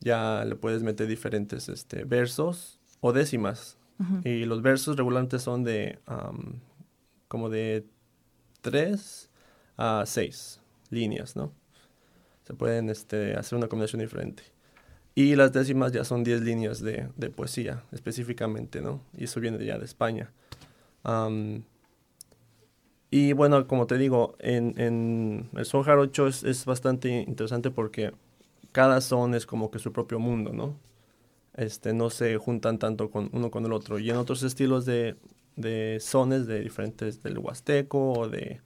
ya 0.01 0.43
le 0.45 0.55
puedes 0.55 0.83
meter 0.83 1.07
diferentes 1.07 1.69
este, 1.69 2.03
versos 2.03 2.79
o 2.99 3.13
décimas. 3.13 3.79
Y 4.25 4.43
los 4.43 4.61
versos 4.61 4.97
regularmente 4.97 5.39
son 5.39 5.63
de 5.63 5.97
como 7.29 7.49
de 7.49 7.85
3 8.61 9.29
a 9.77 10.03
6 10.05 10.59
líneas, 10.93 11.35
¿no? 11.35 11.51
Se 12.43 12.53
pueden 12.53 12.89
este, 12.89 13.35
hacer 13.35 13.57
una 13.57 13.67
combinación 13.67 14.01
diferente. 14.01 14.43
Y 15.15 15.35
las 15.35 15.53
décimas 15.53 15.91
ya 15.91 16.03
son 16.03 16.23
10 16.23 16.41
líneas 16.41 16.81
de, 16.81 17.09
de, 17.15 17.29
poesía, 17.29 17.83
específicamente, 17.91 18.81
¿no? 18.81 19.01
Y 19.15 19.25
eso 19.25 19.39
viene 19.39 19.63
ya 19.63 19.77
de 19.77 19.85
España. 19.85 20.31
y 23.11 23.33
bueno, 23.33 23.67
como 23.67 23.85
te 23.85 23.97
digo, 23.97 24.35
en, 24.39 24.73
en 24.79 25.49
el 25.55 25.65
son 25.65 25.83
jarocho 25.83 26.27
es, 26.27 26.43
es, 26.43 26.65
bastante 26.65 27.09
interesante 27.09 27.69
porque 27.69 28.11
cada 28.71 29.01
son 29.01 29.35
es 29.35 29.45
como 29.45 29.69
que 29.69 29.79
su 29.79 29.91
propio 29.93 30.19
mundo, 30.19 30.51
¿no? 30.51 30.75
Este, 31.55 31.93
no 31.93 32.09
se 32.09 32.37
juntan 32.37 32.79
tanto 32.79 33.11
con 33.11 33.29
uno 33.33 33.51
con 33.51 33.65
el 33.65 33.73
otro. 33.73 33.99
Y 33.99 34.09
en 34.09 34.17
otros 34.17 34.41
estilos 34.43 34.85
de, 34.85 35.15
de 35.55 35.99
sones 36.01 36.47
de 36.47 36.61
diferentes 36.61 37.21
del 37.21 37.37
huasteco 37.37 38.13
o 38.13 38.29
de 38.29 38.61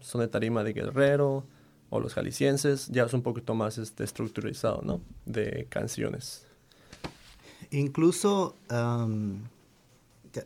son 0.00 0.20
de 0.20 0.28
tarima 0.28 0.64
de 0.64 0.72
guerrero 0.72 1.44
o 1.90 2.00
los 2.00 2.14
jaliscienses, 2.14 2.88
ya 2.88 3.04
es 3.04 3.12
un 3.12 3.22
poquito 3.22 3.54
más 3.54 3.78
este, 3.78 4.04
estructurizado, 4.04 4.80
¿no? 4.82 5.00
De 5.26 5.66
canciones. 5.68 6.46
Incluso, 7.70 8.56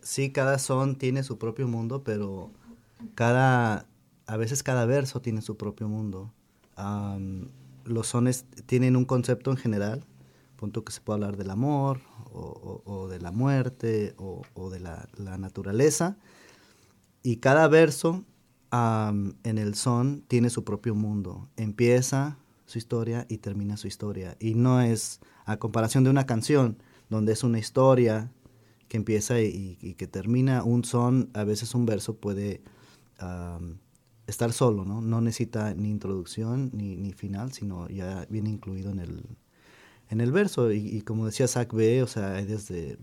sí, 0.02 0.30
cada 0.30 0.58
son 0.58 0.96
tiene 0.96 1.22
su 1.22 1.38
propio 1.38 1.68
mundo, 1.68 2.02
pero 2.02 2.50
cada, 3.14 3.86
a 4.26 4.36
veces 4.36 4.62
cada 4.62 4.86
verso 4.86 5.20
tiene 5.20 5.42
su 5.42 5.56
propio 5.56 5.88
mundo. 5.88 6.32
los 7.84 8.06
sones 8.08 8.46
tienen 8.66 8.96
un 8.96 9.04
concepto 9.04 9.50
en 9.50 9.56
general, 9.58 10.04
punto 10.56 10.84
que 10.84 10.92
se 10.92 11.00
puede 11.00 11.16
hablar 11.16 11.36
del 11.36 11.50
amor 11.50 12.00
o, 12.32 13.06
de 13.08 13.20
la 13.20 13.30
muerte 13.30 14.14
o, 14.16 14.70
de 14.70 14.80
la, 14.80 15.08
la, 15.16 15.38
naturaleza, 15.38 16.16
y 17.22 17.36
cada 17.36 17.68
verso 17.68 18.24
en 19.44 19.58
el 19.58 19.74
son 19.74 20.24
tiene 20.26 20.50
su 20.50 20.64
propio 20.64 20.94
mundo. 20.94 21.48
Empieza 21.56 22.38
su 22.66 22.78
historia 22.78 23.26
y 23.28 23.38
termina 23.38 23.76
su 23.76 23.86
historia. 23.86 24.36
Y 24.40 24.54
no 24.54 24.80
es 24.80 25.20
a 25.44 25.58
comparación 25.58 26.04
de 26.04 26.10
una 26.10 26.26
canción, 26.26 26.78
donde 27.10 27.32
es 27.32 27.44
una 27.44 27.58
historia 27.58 28.32
que 28.88 28.96
empieza 28.96 29.40
y, 29.40 29.94
que 29.96 30.06
termina 30.06 30.64
un 30.64 30.84
son, 30.84 31.30
a 31.34 31.44
veces 31.44 31.74
un 31.74 31.86
verso 31.86 32.16
puede 32.16 32.62
estar 34.26 34.52
solo, 34.52 34.84
¿no? 34.84 35.00
No 35.00 35.20
necesita 35.20 35.74
ni 35.74 35.90
introducción 35.90 36.70
ni, 36.72 37.12
final, 37.12 37.52
sino 37.52 37.88
ya 37.88 38.26
viene 38.28 38.50
incluido 38.50 38.90
en 38.90 38.98
el, 38.98 39.24
en 40.10 40.20
el 40.20 40.32
verso. 40.32 40.72
Y, 40.72 41.02
como 41.02 41.26
decía 41.26 41.46
Zach 41.46 41.72
B., 41.72 42.02
o 42.02 42.06
sea, 42.06 42.34
hay 42.34 42.46
desde, 42.46 42.98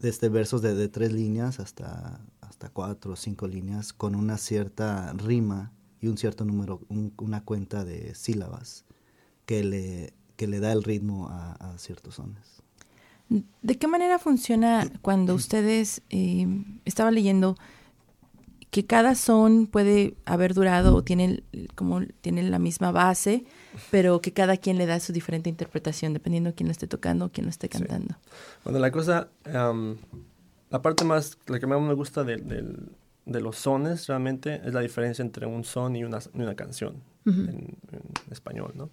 desde 0.00 0.28
versos 0.28 0.62
de 0.62 0.88
tres 0.88 1.12
líneas 1.12 1.60
hasta 1.60 2.20
hasta 2.58 2.70
cuatro 2.70 3.12
o 3.12 3.16
cinco 3.16 3.46
líneas 3.46 3.92
con 3.92 4.16
una 4.16 4.36
cierta 4.36 5.12
rima 5.12 5.70
y 6.00 6.08
un 6.08 6.18
cierto 6.18 6.44
número, 6.44 6.80
una 6.88 7.44
cuenta 7.44 7.84
de 7.84 8.16
sílabas 8.16 8.84
que 9.46 9.62
le, 9.62 10.12
que 10.34 10.48
le 10.48 10.58
da 10.58 10.72
el 10.72 10.82
ritmo 10.82 11.28
a, 11.30 11.76
ciertos 11.78 12.16
sones. 12.16 12.60
¿De 13.28 13.78
qué 13.78 13.86
manera 13.86 14.18
funciona 14.18 14.90
cuando 15.02 15.36
ustedes, 15.36 16.02
eh, 16.10 16.48
estaba 16.84 17.12
leyendo, 17.12 17.54
que 18.70 18.84
cada 18.84 19.14
son 19.14 19.68
puede 19.68 20.16
haber 20.24 20.52
durado 20.52 20.96
o 20.96 21.04
tiene, 21.04 21.44
como, 21.76 22.00
tiene 22.20 22.42
la 22.42 22.58
misma 22.58 22.90
base, 22.90 23.44
pero 23.92 24.20
que 24.20 24.32
cada 24.32 24.56
quien 24.56 24.78
le 24.78 24.86
da 24.86 24.98
su 24.98 25.12
diferente 25.12 25.48
interpretación 25.48 26.12
dependiendo 26.12 26.50
de 26.50 26.54
quién 26.54 26.66
lo 26.66 26.72
esté 26.72 26.88
tocando 26.88 27.26
o 27.26 27.28
quién 27.30 27.46
lo 27.46 27.50
esté 27.50 27.68
cantando? 27.68 28.16
Bueno, 28.64 28.80
la 28.80 28.90
cosa, 28.90 29.28
la 30.70 30.82
parte 30.82 31.04
más, 31.04 31.38
la 31.46 31.58
que 31.58 31.66
más 31.66 31.80
me 31.80 31.94
gusta 31.94 32.24
de, 32.24 32.36
de, 32.36 33.40
los 33.40 33.56
sones 33.56 34.06
realmente 34.06 34.60
es 34.64 34.74
la 34.74 34.80
diferencia 34.80 35.22
entre 35.22 35.46
un 35.46 35.64
son 35.64 35.96
y 35.96 36.04
una, 36.04 36.18
una 36.34 36.54
canción 36.54 37.02
en, 37.26 37.76
español, 38.30 38.72
¿no? 38.74 38.90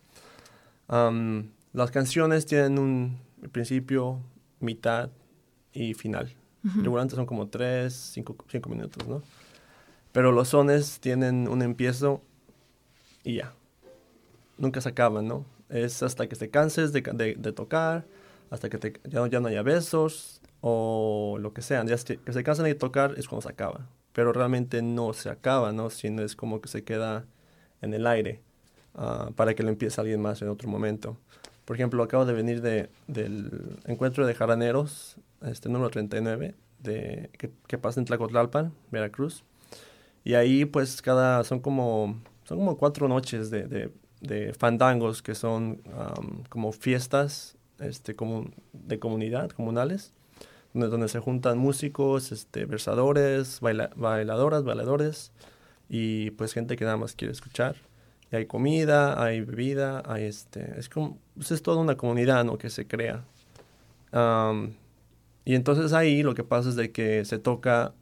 las 1.73 1.91
canciones 1.91 2.45
tienen 2.45 2.79
un 2.79 3.17
principio, 3.51 4.19
mitad 4.59 5.09
y 5.73 5.93
final. 5.93 6.33
Regularmente 6.63 7.15
son 7.15 7.25
como 7.25 7.47
tres, 7.47 7.93
cinco, 7.93 8.35
cinco 8.49 8.69
minutos, 8.69 9.07
¿no? 9.07 9.21
Pero 10.11 10.31
los 10.31 10.47
sones 10.49 10.99
tienen 10.99 11.47
un 11.47 11.61
empiezo 11.61 12.23
y 13.23 13.35
ya. 13.35 13.53
Nunca 14.57 14.81
se 14.81 14.89
acaban, 14.89 15.27
¿no? 15.27 15.45
Es 15.69 16.01
hasta 16.01 16.27
que 16.27 16.35
te 16.35 16.49
canses 16.49 16.91
de, 16.93 17.01
de, 17.01 17.51
tocar, 17.51 18.07
hasta 18.49 18.69
que 18.69 18.77
te, 18.77 18.93
ya, 19.03 19.27
ya 19.27 19.39
no 19.41 19.47
haya 19.47 19.61
besos, 19.61 20.41
o 20.67 21.37
lo 21.39 21.53
que 21.53 21.61
sea, 21.61 21.85
ya 21.85 21.95
que 21.95 22.33
se 22.33 22.43
cansan 22.43 22.65
de 22.65 22.73
tocar 22.73 23.13
es 23.17 23.27
cuando 23.27 23.43
se 23.43 23.49
acaba, 23.49 23.87
pero 24.13 24.33
realmente 24.33 24.81
no 24.81 25.13
se 25.13 25.29
acaba, 25.29 25.71
¿no? 25.71 25.91
Sino 25.91 26.23
es 26.23 26.35
como 26.35 26.59
que 26.59 26.67
se 26.67 26.83
queda 26.83 27.23
en 27.83 27.93
el 27.93 28.07
aire 28.07 28.41
ah, 28.95 29.29
para 29.35 29.53
que 29.53 29.61
lo 29.61 29.69
empiece 29.69 30.01
alguien 30.01 30.23
más 30.23 30.41
en 30.41 30.49
otro 30.49 30.67
momento. 30.67 31.17
Por 31.65 31.75
ejemplo, 31.75 32.01
acabo 32.01 32.25
de 32.25 32.33
venir 32.33 32.63
de, 32.63 32.89
del 33.05 33.77
encuentro 33.85 34.25
de 34.25 34.33
jaraneros, 34.33 35.17
este 35.43 35.69
número 35.69 35.91
39, 35.91 36.55
de, 36.79 37.29
que, 37.37 37.51
que 37.67 37.77
pasa 37.77 37.99
en 37.99 38.07
Tlacotlalpan, 38.07 38.73
Veracruz. 38.89 39.43
Y 40.23 40.33
ahí 40.33 40.65
pues 40.65 40.99
cada, 41.03 41.43
son 41.43 41.59
como, 41.59 42.19
son 42.45 42.57
como 42.57 42.75
cuatro 42.75 43.07
noches 43.07 43.51
de, 43.51 43.67
de, 43.67 43.91
de 44.19 44.51
fandangos 44.55 45.21
que 45.21 45.35
son 45.35 45.83
como 46.49 46.71
fiestas 46.71 47.55
este, 47.77 48.15
como 48.15 48.49
de 48.73 48.97
comunidad, 48.97 49.51
comunales 49.51 50.11
donde, 50.75 51.07
se 51.07 51.19
juntan 51.19 51.57
músicos, 51.57 52.31
este, 52.31 52.65
versadores, 52.65 53.59
bailadoras, 53.61 54.63
bailadores 54.63 55.31
y 55.89 56.31
pues 56.31 56.53
gente 56.53 56.75
que 56.75 56.85
nada 56.85 56.97
más 56.97 57.15
quiere 57.15 57.31
escuchar. 57.31 57.77
Y 58.31 58.35
hay 58.35 58.45
comida, 58.45 59.23
hay 59.23 59.41
bebida, 59.41 60.03
hay 60.05 60.25
este, 60.25 60.77
es 60.79 60.89
como, 60.89 61.17
pues, 61.35 61.51
es 61.51 61.61
toda 61.61 61.77
una 61.77 61.95
comunidad, 61.95 62.43
¿no? 62.43 62.57
Que 62.57 62.69
se 62.69 62.87
crea. 62.87 63.23
y 65.45 65.55
entonces 65.55 65.93
ahí 65.93 66.23
lo 66.23 66.35
que 66.35 66.43
pasa 66.43 66.69
es 66.69 66.75
de 66.75 66.91
que 66.91 67.25
se 67.25 67.39
toca 67.39 67.93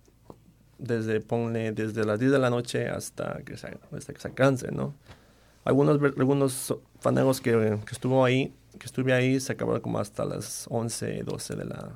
desde, 0.78 1.22
ponle, 1.22 1.72
desde 1.72 2.06
las 2.06 2.20
10 2.20 2.32
de 2.32 2.40
la 2.40 2.50
noche 2.50 2.90
hasta 2.90 3.42
que 3.46 3.58
se, 3.58 3.78
hasta 3.92 4.14
que 4.14 4.20
se 4.20 4.34
canse, 4.34 4.72
¿no? 4.72 4.94
Algunos, 5.66 6.02
algunos 6.18 6.76
fanegos 7.00 7.40
que, 7.40 7.80
que 7.86 7.92
estuvo 7.92 8.26
ahí, 8.26 8.54
que 8.80 8.86
estuve 8.86 9.14
ahí, 9.14 9.40
se 9.40 9.54
acabaron 9.54 9.82
como 9.82 10.00
hasta 10.00 10.26
las 10.26 10.66
11, 10.70 11.24
12 11.24 11.56
de 11.56 11.66
la, 11.66 11.96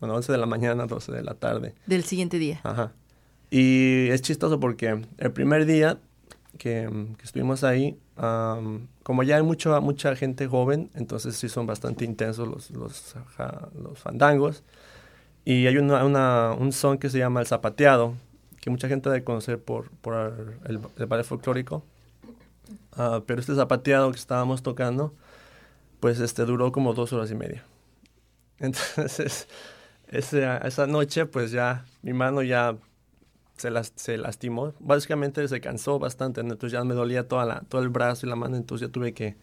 bueno, 0.00 0.14
11 0.14 0.32
de 0.32 0.38
la 0.38 0.46
mañana, 0.46 0.86
12 0.86 1.12
de 1.12 1.22
la 1.22 1.34
tarde. 1.34 1.74
Del 1.86 2.04
siguiente 2.04 2.38
día. 2.38 2.60
Ajá. 2.62 2.92
Y 3.50 4.08
es 4.10 4.22
chistoso 4.22 4.60
porque 4.60 5.02
el 5.18 5.32
primer 5.32 5.64
día 5.66 5.98
que, 6.58 6.88
que 7.16 7.24
estuvimos 7.24 7.64
ahí, 7.64 7.98
como 9.02 9.22
ya 9.22 9.36
hay 9.36 9.42
mucho, 9.42 9.80
mucha 9.80 10.14
gente 10.16 10.46
joven, 10.46 10.90
entonces 10.94 11.36
sí 11.36 11.48
son 11.48 11.66
bastante 11.66 12.04
intensos 12.04 12.46
los, 12.46 12.70
los, 12.70 13.14
los 13.82 13.98
fandangos. 13.98 14.62
Y 15.44 15.66
hay 15.66 15.78
una, 15.78 16.04
una, 16.04 16.52
un 16.52 16.72
son 16.72 16.98
que 16.98 17.08
se 17.08 17.18
llama 17.18 17.40
el 17.40 17.46
zapateado, 17.46 18.14
que 18.60 18.70
mucha 18.70 18.88
gente 18.88 19.08
debe 19.08 19.24
conocer 19.24 19.58
por, 19.58 19.90
por 20.02 20.58
el, 20.66 20.80
el 20.98 21.06
ballet 21.06 21.24
folclórico. 21.24 21.82
Uh, 22.98 23.22
pero 23.24 23.40
este 23.40 23.54
zapateado 23.54 24.10
que 24.10 24.18
estábamos 24.18 24.62
tocando, 24.62 25.14
pues 26.00 26.20
este 26.20 26.44
duró 26.44 26.72
como 26.72 26.92
dos 26.92 27.12
horas 27.12 27.30
y 27.30 27.34
media. 27.34 27.64
Entonces, 28.58 29.48
esa, 30.10 30.58
esa 30.58 30.86
noche, 30.86 31.26
pues 31.26 31.50
ya 31.50 31.84
mi 32.02 32.12
mano 32.12 32.42
ya 32.42 32.76
se, 33.56 33.70
las, 33.70 33.92
se 33.96 34.16
lastimó. 34.18 34.72
Básicamente 34.80 35.46
se 35.48 35.60
cansó 35.60 35.98
bastante, 35.98 36.40
entonces 36.40 36.72
ya 36.72 36.84
me 36.84 36.94
dolía 36.94 37.28
toda 37.28 37.44
la, 37.44 37.60
todo 37.68 37.82
el 37.82 37.88
brazo 37.88 38.26
y 38.26 38.28
la 38.28 38.36
mano, 38.36 38.56
entonces 38.56 38.88
ya 38.88 38.92
tuve 38.92 39.12
que 39.12 39.36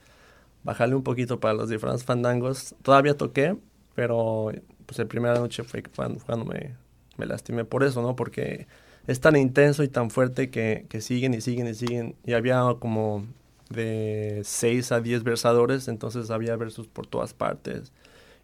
bajarle 0.63 0.95
un 0.95 1.03
poquito 1.03 1.39
para 1.39 1.53
los 1.53 1.69
diferentes 1.69 2.03
fandangos. 2.03 2.75
Todavía 2.81 3.15
toqué, 3.15 3.57
pero 3.93 4.51
pues 4.85 4.97
la 4.99 5.05
primera 5.05 5.35
noche 5.35 5.63
fue 5.63 5.83
cuando, 5.83 6.45
me, 6.45 6.75
me, 7.17 7.25
lastimé 7.25 7.65
por 7.65 7.83
eso, 7.83 8.01
¿no? 8.01 8.15
Porque 8.15 8.67
es 9.07 9.19
tan 9.21 9.35
intenso 9.35 9.83
y 9.83 9.87
tan 9.87 10.09
fuerte 10.09 10.49
que, 10.49 10.85
que 10.89 11.01
siguen 11.01 11.33
y 11.33 11.41
siguen 11.41 11.67
y 11.67 11.75
siguen. 11.75 12.15
Y 12.25 12.33
había 12.33 12.61
como 12.79 13.25
de 13.69 14.41
6 14.43 14.91
a 14.91 15.01
10 15.01 15.23
versadores, 15.23 15.87
entonces 15.87 16.31
había 16.31 16.55
versos 16.55 16.87
por 16.87 17.07
todas 17.07 17.33
partes. 17.33 17.91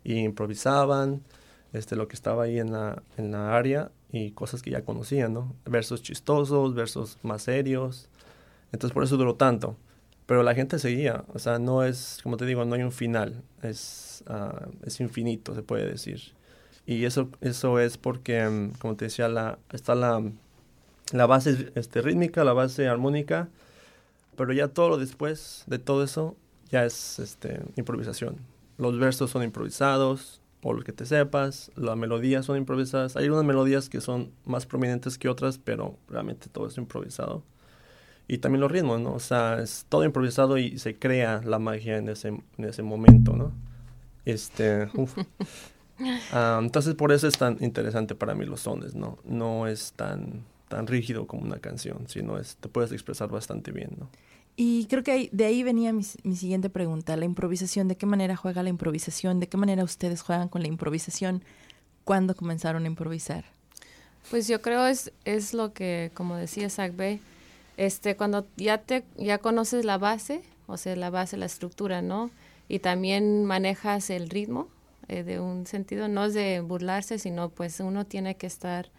Y 0.04 0.20
improvisaban 0.20 1.22
este, 1.74 1.96
lo 1.96 2.08
que 2.08 2.16
estaba 2.16 2.44
ahí 2.44 2.60
en 2.60 2.72
la, 2.72 3.04
en 3.18 3.32
la 3.32 3.56
área 3.56 3.92
y 4.12 4.32
cosas 4.32 4.62
que 4.62 4.72
ya 4.72 4.84
conocían, 4.84 5.34
¿no? 5.34 5.56
Versos 5.66 6.02
chistosos, 6.04 6.74
versos 6.74 7.18
más 7.24 7.44
serios. 7.44 8.10
Entonces 8.72 8.94
por 8.94 9.04
eso 9.04 9.18
duró 9.18 9.36
tanto. 9.36 9.78
Pero 10.26 10.44
la 10.44 10.56
gente 10.56 10.80
seguía, 10.80 11.26
o 11.34 11.40
sea, 11.40 11.60
no 11.60 11.84
es, 11.84 12.20
como 12.24 12.38
te 12.38 12.46
digo, 12.46 12.64
no 12.64 12.76
hay 12.76 12.84
un 12.84 12.92
final, 12.92 13.44
es, 13.64 14.24
uh, 14.30 14.70
es 14.86 15.00
infinito, 15.02 15.54
se 15.54 15.62
puede 15.62 15.86
decir. 15.86 16.22
Y 16.86 17.06
eso, 17.06 17.30
eso 17.42 17.80
es 17.80 17.98
porque, 17.98 18.48
mm, 18.48 18.72
como 18.80 18.96
te 18.96 19.06
decía, 19.06 19.28
la, 19.28 19.60
está 19.72 19.94
la, 19.96 20.24
la 21.12 21.26
base 21.26 21.72
este, 21.76 22.02
rítmica, 22.02 22.44
la 22.44 22.54
base 22.54 22.88
armónica, 22.88 23.50
pero 24.38 24.54
ya 24.54 24.70
todo 24.70 24.90
lo 24.90 24.98
después 24.98 25.64
de 25.68 25.80
todo 25.80 26.04
eso 26.04 26.36
ya 26.70 26.86
es 26.86 27.20
este, 27.20 27.62
improvisación. 27.76 28.38
Los 28.78 28.98
versos 29.00 29.32
son 29.32 29.44
improvisados, 29.44 30.41
o 30.64 30.74
lo 30.74 30.84
que 30.84 30.92
te 30.92 31.06
sepas, 31.06 31.72
las 31.76 31.98
melodías 31.98 32.46
son 32.46 32.58
improvisadas. 32.58 33.16
Hay 33.18 33.30
unas 33.30 33.44
melodías 33.44 33.90
que 33.90 34.02
son 34.02 34.32
más 34.46 34.66
prominentes 34.66 35.18
que 35.18 35.30
otras, 35.30 35.58
pero 35.58 35.98
realmente 36.08 36.50
todo 36.50 36.68
es 36.68 36.78
improvisado. 36.78 37.44
Y 38.28 38.38
también 38.38 38.62
los 38.62 38.72
ritmos, 38.72 39.02
¿no? 39.02 39.14
O 39.14 39.20
sea, 39.20 39.60
es 39.62 39.86
todo 39.90 40.06
improvisado 40.06 40.58
y 40.58 40.78
se 40.78 40.98
crea 40.98 41.42
la 41.44 41.60
magia 41.60 41.98
en 41.98 42.10
ese, 42.10 42.30
en 42.30 42.66
ese 42.66 42.84
momento, 42.84 43.36
¿no? 43.36 43.52
Este, 44.24 44.88
ah, 46.32 46.60
entonces 46.62 46.96
por 46.96 47.12
eso 47.12 47.28
es 47.28 47.38
tan 47.38 47.58
interesante 47.62 48.16
para 48.16 48.36
mí 48.36 48.46
los 48.46 48.62
sones, 48.62 48.96
¿no? 48.96 49.18
No 49.26 49.68
es 49.68 49.94
tan, 49.94 50.44
tan 50.68 50.88
rígido 50.88 51.28
como 51.28 51.44
una 51.44 51.58
canción, 51.58 52.08
sino 52.08 52.38
es, 52.38 52.56
te 52.58 52.70
puedes 52.70 52.92
expresar 52.92 53.30
bastante 53.30 53.72
bien, 53.72 53.90
¿no? 54.00 54.10
Y 54.56 54.86
creo 54.86 55.04
que 55.04 55.30
de 55.32 55.46
ahí 55.46 55.64
venía 55.64 55.94
mi, 55.94 56.04
siguiente 56.04 56.70
pregunta, 56.70 57.16
la 57.18 57.26
improvisación, 57.26 57.88
¿de 57.88 57.98
qué 57.98 58.06
manera 58.06 58.36
juega 58.36 58.64
la 58.64 58.70
improvisación? 58.70 59.40
¿De 59.40 59.48
qué 59.48 59.58
manera 59.58 59.84
ustedes 59.84 60.22
juegan 60.22 60.50
con 60.50 60.62
la 60.62 60.68
improvisación? 60.68 61.44
¿Cuándo 62.04 62.36
comenzaron 62.36 62.84
a 62.84 62.88
improvisar? 62.88 63.46
Pues 64.30 64.48
yo 64.48 64.62
creo 64.62 64.86
es, 64.86 65.12
es 65.26 65.54
lo 65.54 65.74
que, 65.74 66.12
como 66.14 66.36
decía 66.36 66.70
Zach 66.70 66.94
este, 67.78 68.16
cuando 68.16 68.46
ya, 68.58 68.80
te, 68.80 69.04
ya 69.18 69.40
conoces 69.40 69.86
la 69.86 69.98
base, 69.98 70.44
o 70.68 70.78
sea, 70.78 70.96
la 70.96 71.10
base, 71.10 71.38
la 71.38 71.46
estructura, 71.46 72.02
¿no? 72.02 72.30
Y 72.68 72.80
también 72.80 73.46
manejas 73.46 74.10
el 74.10 74.30
ritmo, 74.30 74.68
eh, 75.08 75.24
de 75.24 75.40
un 75.40 75.66
sentido, 75.66 76.08
no 76.08 76.26
es 76.26 76.34
de 76.34 76.60
burlarse, 76.62 77.18
sino 77.18 77.50
pues 77.50 77.80
uno 77.80 78.06
tiene 78.06 78.36
que 78.36 78.48
estar 78.48 78.90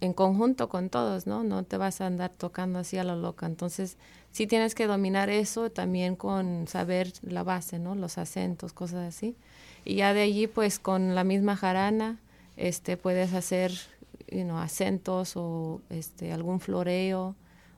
en 0.00 0.14
conjunto 0.14 0.68
con 0.68 0.88
todos, 0.88 1.26
¿no? 1.26 1.44
No 1.44 1.62
te 1.64 1.76
vas 1.76 2.00
a 2.00 2.06
andar 2.06 2.30
tocando 2.30 2.78
así 2.78 2.96
a 2.96 3.04
lo 3.04 3.16
loca. 3.16 3.46
Entonces, 3.46 3.98
sí 4.32 4.46
tienes 4.46 4.74
que 4.74 4.86
dominar 4.86 5.28
eso 5.28 5.70
también 5.70 6.16
con 6.16 6.66
saber 6.68 7.12
la 7.22 7.42
base, 7.42 7.78
¿no? 7.78 7.94
Los 7.94 8.16
acentos, 8.16 8.72
cosas 8.72 9.14
así. 9.14 9.36
Y 9.84 9.96
ya 9.96 10.14
de 10.14 10.22
allí, 10.22 10.46
pues 10.46 10.78
con 10.78 11.14
la 11.14 11.24
misma 11.24 11.56
jarana, 11.56 12.18
este, 12.56 12.96
puedes 12.96 13.34
hacer 13.34 13.72
acentos 14.54 15.36
o 15.36 15.80
este, 15.90 16.32
algún 16.32 16.60
floreo 16.60 17.34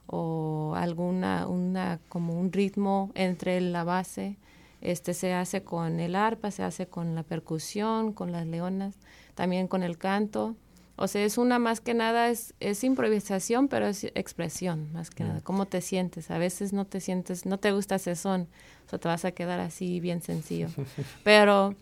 o 0.06 0.74
alguna, 0.76 1.46
una, 1.46 1.98
como 2.08 2.38
un 2.38 2.52
ritmo 2.52 3.10
entre 3.14 3.60
la 3.60 3.84
base. 3.84 4.36
Este 4.80 5.14
se 5.14 5.32
hace 5.32 5.62
con 5.62 6.00
el 6.00 6.14
arpa, 6.14 6.50
se 6.50 6.62
hace 6.62 6.86
con 6.86 7.14
la 7.14 7.22
percusión, 7.22 8.12
con 8.12 8.32
las 8.32 8.46
leonas, 8.46 8.94
también 9.34 9.68
con 9.68 9.82
el 9.82 9.96
canto 9.96 10.56
o 11.02 11.08
sea, 11.08 11.24
es 11.24 11.36
una 11.36 11.58
más 11.58 11.80
que 11.80 11.94
nada, 11.94 12.28
es, 12.28 12.54
es 12.60 12.84
improvisación, 12.84 13.66
pero 13.66 13.88
es 13.88 14.04
expresión, 14.14 14.92
más 14.92 15.10
que 15.10 15.24
nada. 15.24 15.40
¿Cómo 15.40 15.66
te 15.66 15.80
sientes? 15.80 16.30
A 16.30 16.38
veces 16.38 16.72
no 16.72 16.84
te 16.84 17.00
sientes, 17.00 17.44
no 17.44 17.58
te 17.58 17.72
gusta 17.72 17.96
ese 17.96 18.14
son, 18.14 18.42
o 18.86 18.88
sea, 18.88 19.00
te 19.00 19.08
vas 19.08 19.24
a 19.24 19.32
quedar 19.32 19.58
así 19.58 19.98
bien 19.98 20.22
sencillo. 20.22 20.68
Pero 21.24 21.74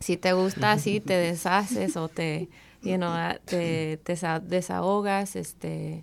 si 0.00 0.16
te 0.16 0.32
gusta 0.32 0.72
así, 0.72 0.98
te 0.98 1.14
deshaces 1.28 1.96
o 1.96 2.08
te, 2.08 2.48
you 2.82 2.96
know, 2.96 3.12
ah, 3.12 3.38
te, 3.44 3.98
te 3.98 4.16
desahogas, 4.42 5.36
este, 5.36 6.02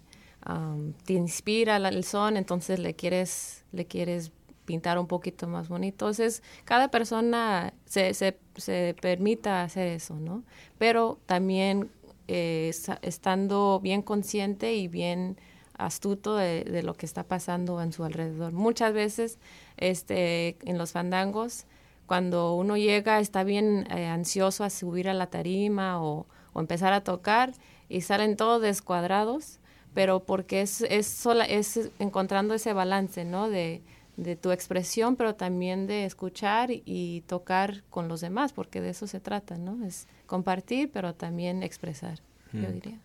um, 0.49 0.93
te 1.03 1.13
inspira 1.13 1.75
el 1.75 2.03
son, 2.05 2.37
entonces 2.37 2.79
le 2.79 2.93
quieres, 2.93 3.65
le 3.73 3.85
quieres 3.87 4.31
pintar 4.63 4.97
un 4.99 5.07
poquito 5.07 5.47
más 5.47 5.67
bonito. 5.67 6.05
Entonces, 6.05 6.43
cada 6.63 6.87
persona 6.87 7.73
se, 7.85 8.13
se, 8.13 8.37
se 8.55 8.95
permita 9.01 9.63
hacer 9.63 9.87
eso, 9.87 10.15
¿no? 10.15 10.43
Pero 10.77 11.19
también 11.25 11.89
eh, 12.27 12.71
estando 13.01 13.79
bien 13.81 14.01
consciente 14.01 14.73
y 14.73 14.87
bien 14.87 15.37
astuto 15.77 16.35
de, 16.35 16.81
lo 16.83 16.95
que 16.95 17.05
está 17.05 17.23
pasando 17.23 17.81
en 17.81 17.93
su 17.93 18.03
alrededor. 18.03 18.51
Muchas 18.51 18.93
veces 18.93 19.37
este, 19.77 20.57
en 20.63 20.77
los 20.77 20.91
fandangos, 20.91 21.65
cuando 22.05 22.55
uno 22.55 22.77
llega, 22.77 23.19
está 23.19 23.43
bien 23.43 23.87
eh, 23.91 24.07
ansioso 24.07 24.63
a 24.63 24.69
subir 24.69 25.09
a 25.09 25.13
la 25.13 25.27
tarima 25.27 26.01
o, 26.03 26.25
empezar 26.55 26.91
a 26.91 27.03
tocar 27.03 27.53
y 27.87 28.01
salen 28.01 28.35
todos 28.35 28.63
descuadrados, 28.63 29.59
pero 29.93 30.21
porque 30.21 30.61
es, 30.61 30.81
es, 30.81 31.05
sola, 31.05 31.45
es 31.45 31.91
encontrando 31.99 32.55
ese 32.55 32.73
balance, 32.73 33.25
¿no? 33.25 33.47
De, 33.47 33.83
de 34.17 34.35
tu 34.35 34.51
expresión, 34.51 35.15
pero 35.15 35.35
también 35.35 35.85
de 35.87 36.03
escuchar 36.03 36.69
y 36.71 37.21
tocar 37.27 37.83
con 37.89 38.07
los 38.07 38.19
demás, 38.19 38.51
porque 38.51 38.81
de 38.81 38.89
eso 38.89 39.05
se 39.07 39.19
trata, 39.19 39.57
¿no? 39.57 39.85
Es 39.85 40.07
compartir, 40.25 40.89
pero 40.91 41.13
también 41.13 41.61
expresar, 41.63 42.19
yo 42.51 42.71
diría. 42.71 42.99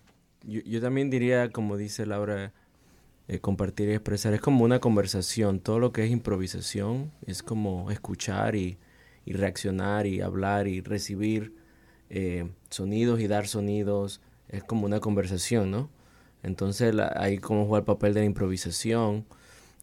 Yo, 0.44 0.80
también 0.80 1.10
diría, 1.10 1.50
como 1.50 1.76
dice 1.76 2.06
Laura, 2.06 2.52
eh, 3.28 3.38
compartir 3.38 3.90
y 3.90 3.92
expresar 3.92 4.32
es 4.32 4.40
como 4.40 4.64
una 4.64 4.80
conversación. 4.80 5.60
Todo 5.60 5.78
lo 5.78 5.92
que 5.92 6.04
es 6.04 6.10
improvisación 6.10 7.12
es 7.26 7.42
como 7.42 7.90
escuchar 7.90 8.56
y, 8.56 8.78
reaccionar 9.26 10.06
y 10.06 10.20
hablar 10.20 10.66
y 10.66 10.80
recibir 10.80 11.54
eh, 12.10 12.50
sonidos 12.70 13.20
y 13.20 13.28
dar 13.28 13.46
sonidos. 13.46 14.20
Es 14.48 14.64
como 14.64 14.86
una 14.86 14.98
conversación, 14.98 15.70
¿no? 15.70 15.90
Entonces 16.42 16.94
ahí 17.14 17.38
como 17.38 17.66
juega 17.66 17.80
el 17.80 17.84
papel 17.84 18.14
de 18.14 18.20
la 18.20 18.26
improvisación 18.26 19.26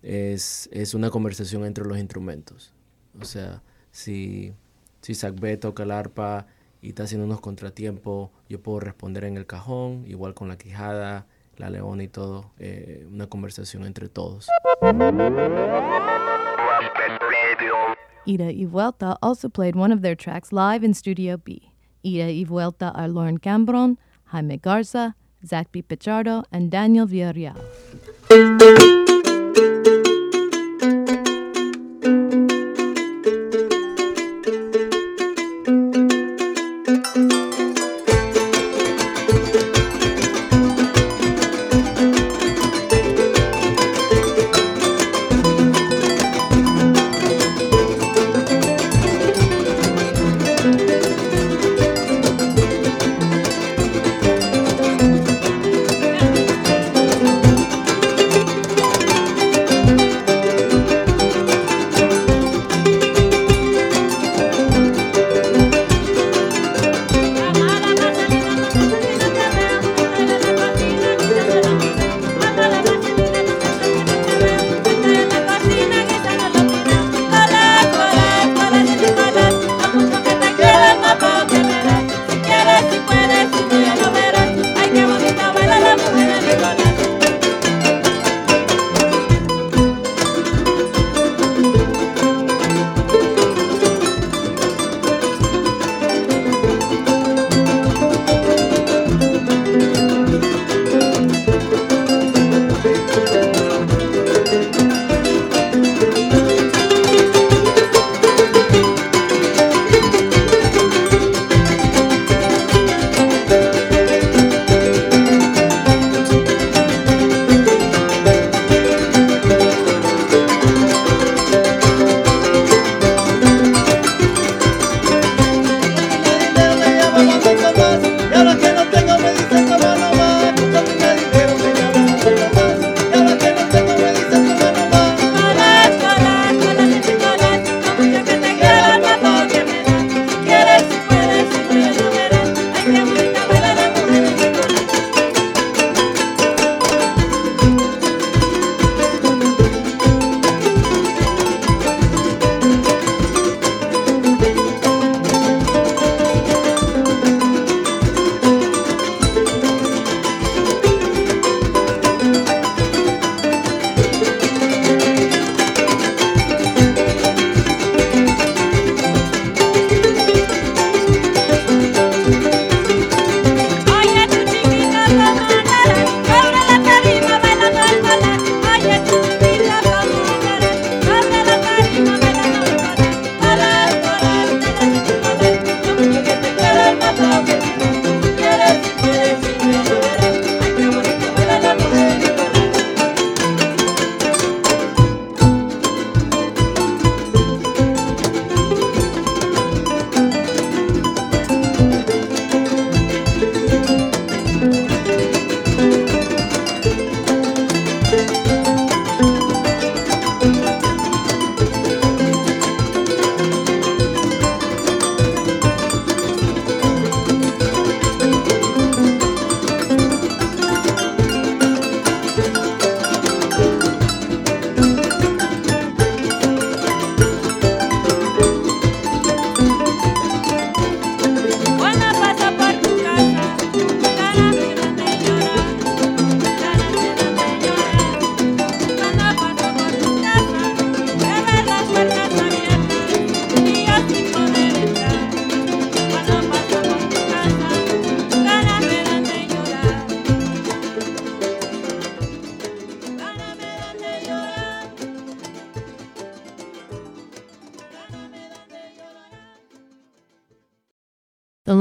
es, 0.01 0.69
es 0.71 0.93
una 0.93 1.09
conversación 1.09 1.65
entre 1.65 1.85
los 1.85 1.97
instrumentos. 1.97 2.73
O 3.19 3.25
sea, 3.25 3.61
si, 3.91 4.53
si 5.01 5.13
B 5.31 5.57
toca 5.57 5.83
el 5.83 5.91
arpa 5.91 6.47
y 6.81 6.89
está 6.89 7.03
haciendo 7.03 7.25
unos 7.25 7.41
contratiempos, 7.41 8.29
yo 8.47 8.61
puedo 8.61 8.79
responder 8.79 9.25
en 9.25 9.37
el 9.37 9.45
cajón, 9.45 10.05
igual 10.07 10.33
con 10.33 10.47
la 10.47 10.57
quijada, 10.57 11.27
la 11.57 11.69
leona 11.69 12.03
y 12.03 12.07
todo, 12.07 12.51
eh, 12.57 13.05
una 13.11 13.27
conversación 13.27 13.85
entre 13.85 14.07
todos. 14.07 14.47
Ida 18.25 18.51
y 18.51 18.65
Vuelta 18.65 19.17
also 19.21 19.49
played 19.49 19.75
one 19.75 19.91
of 19.91 20.01
their 20.01 20.15
tracks 20.15 20.51
live 20.51 20.85
in 20.85 20.93
Studio 20.93 21.37
B. 21.37 21.73
Ida 22.03 22.29
y 22.29 22.45
Vuelta 22.45 22.89
are 22.89 23.07
Lauren 23.07 23.39
Cambron, 23.39 23.97
Jaime 24.25 24.57
Garza, 24.57 25.15
Zach 25.45 25.69
B. 25.71 25.81
Pichardo, 25.81 26.43
and 26.51 26.69
Daniel 26.69 27.07
Villarreal. 27.07 27.57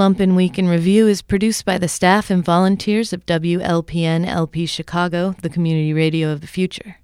Lumpen 0.09 0.34
Week 0.34 0.59
in 0.59 0.68
Review 0.68 1.06
is 1.06 1.20
produced 1.20 1.66
by 1.66 1.76
the 1.76 1.86
staff 1.86 2.30
and 2.30 2.42
volunteers 2.42 3.12
of 3.12 3.26
WLPN 3.26 4.26
LP 4.26 4.64
Chicago, 4.64 5.34
the 5.42 5.50
community 5.50 5.92
radio 5.92 6.30
of 6.30 6.40
the 6.40 6.46
future. 6.46 6.96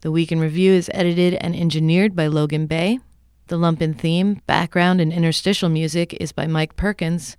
The 0.00 0.10
Week 0.10 0.32
in 0.32 0.40
Review 0.40 0.72
is 0.72 0.90
edited 0.92 1.34
and 1.34 1.54
engineered 1.54 2.16
by 2.16 2.26
Logan 2.26 2.66
Bay. 2.66 2.98
The 3.46 3.56
Lumpen 3.56 3.96
theme, 3.96 4.40
background, 4.48 5.00
and 5.00 5.12
interstitial 5.12 5.68
music 5.68 6.12
is 6.14 6.32
by 6.32 6.48
Mike 6.48 6.74
Perkins. 6.74 7.36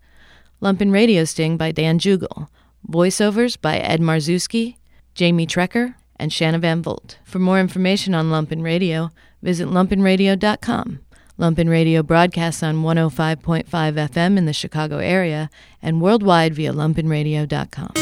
Lumpen 0.61 0.93
Radio 0.93 1.25
Sting 1.25 1.57
by 1.57 1.73
Dan 1.73 1.99
Jugel. 1.99 2.47
Voiceovers 2.89 3.59
by 3.59 3.79
Ed 3.79 3.99
Marzewski, 3.99 4.77
Jamie 5.13 5.45
Trecker, 5.45 5.95
and 6.15 6.31
Shanna 6.31 6.59
Van 6.59 6.81
Volt. 6.81 7.17
For 7.25 7.39
more 7.39 7.59
information 7.59 8.15
on 8.15 8.29
Lumpen 8.29 8.63
Radio, 8.63 9.09
visit 9.41 9.67
lumpenradio.com. 9.67 11.01
Lumpen 11.41 11.67
Radio 11.67 12.03
broadcasts 12.03 12.61
on 12.61 12.83
105.5 12.83 13.65
FM 13.65 14.37
in 14.37 14.45
the 14.45 14.53
Chicago 14.53 14.99
area 14.99 15.49
and 15.81 15.99
worldwide 15.99 16.53
via 16.53 16.71
lumpenradio.com. 16.71 17.93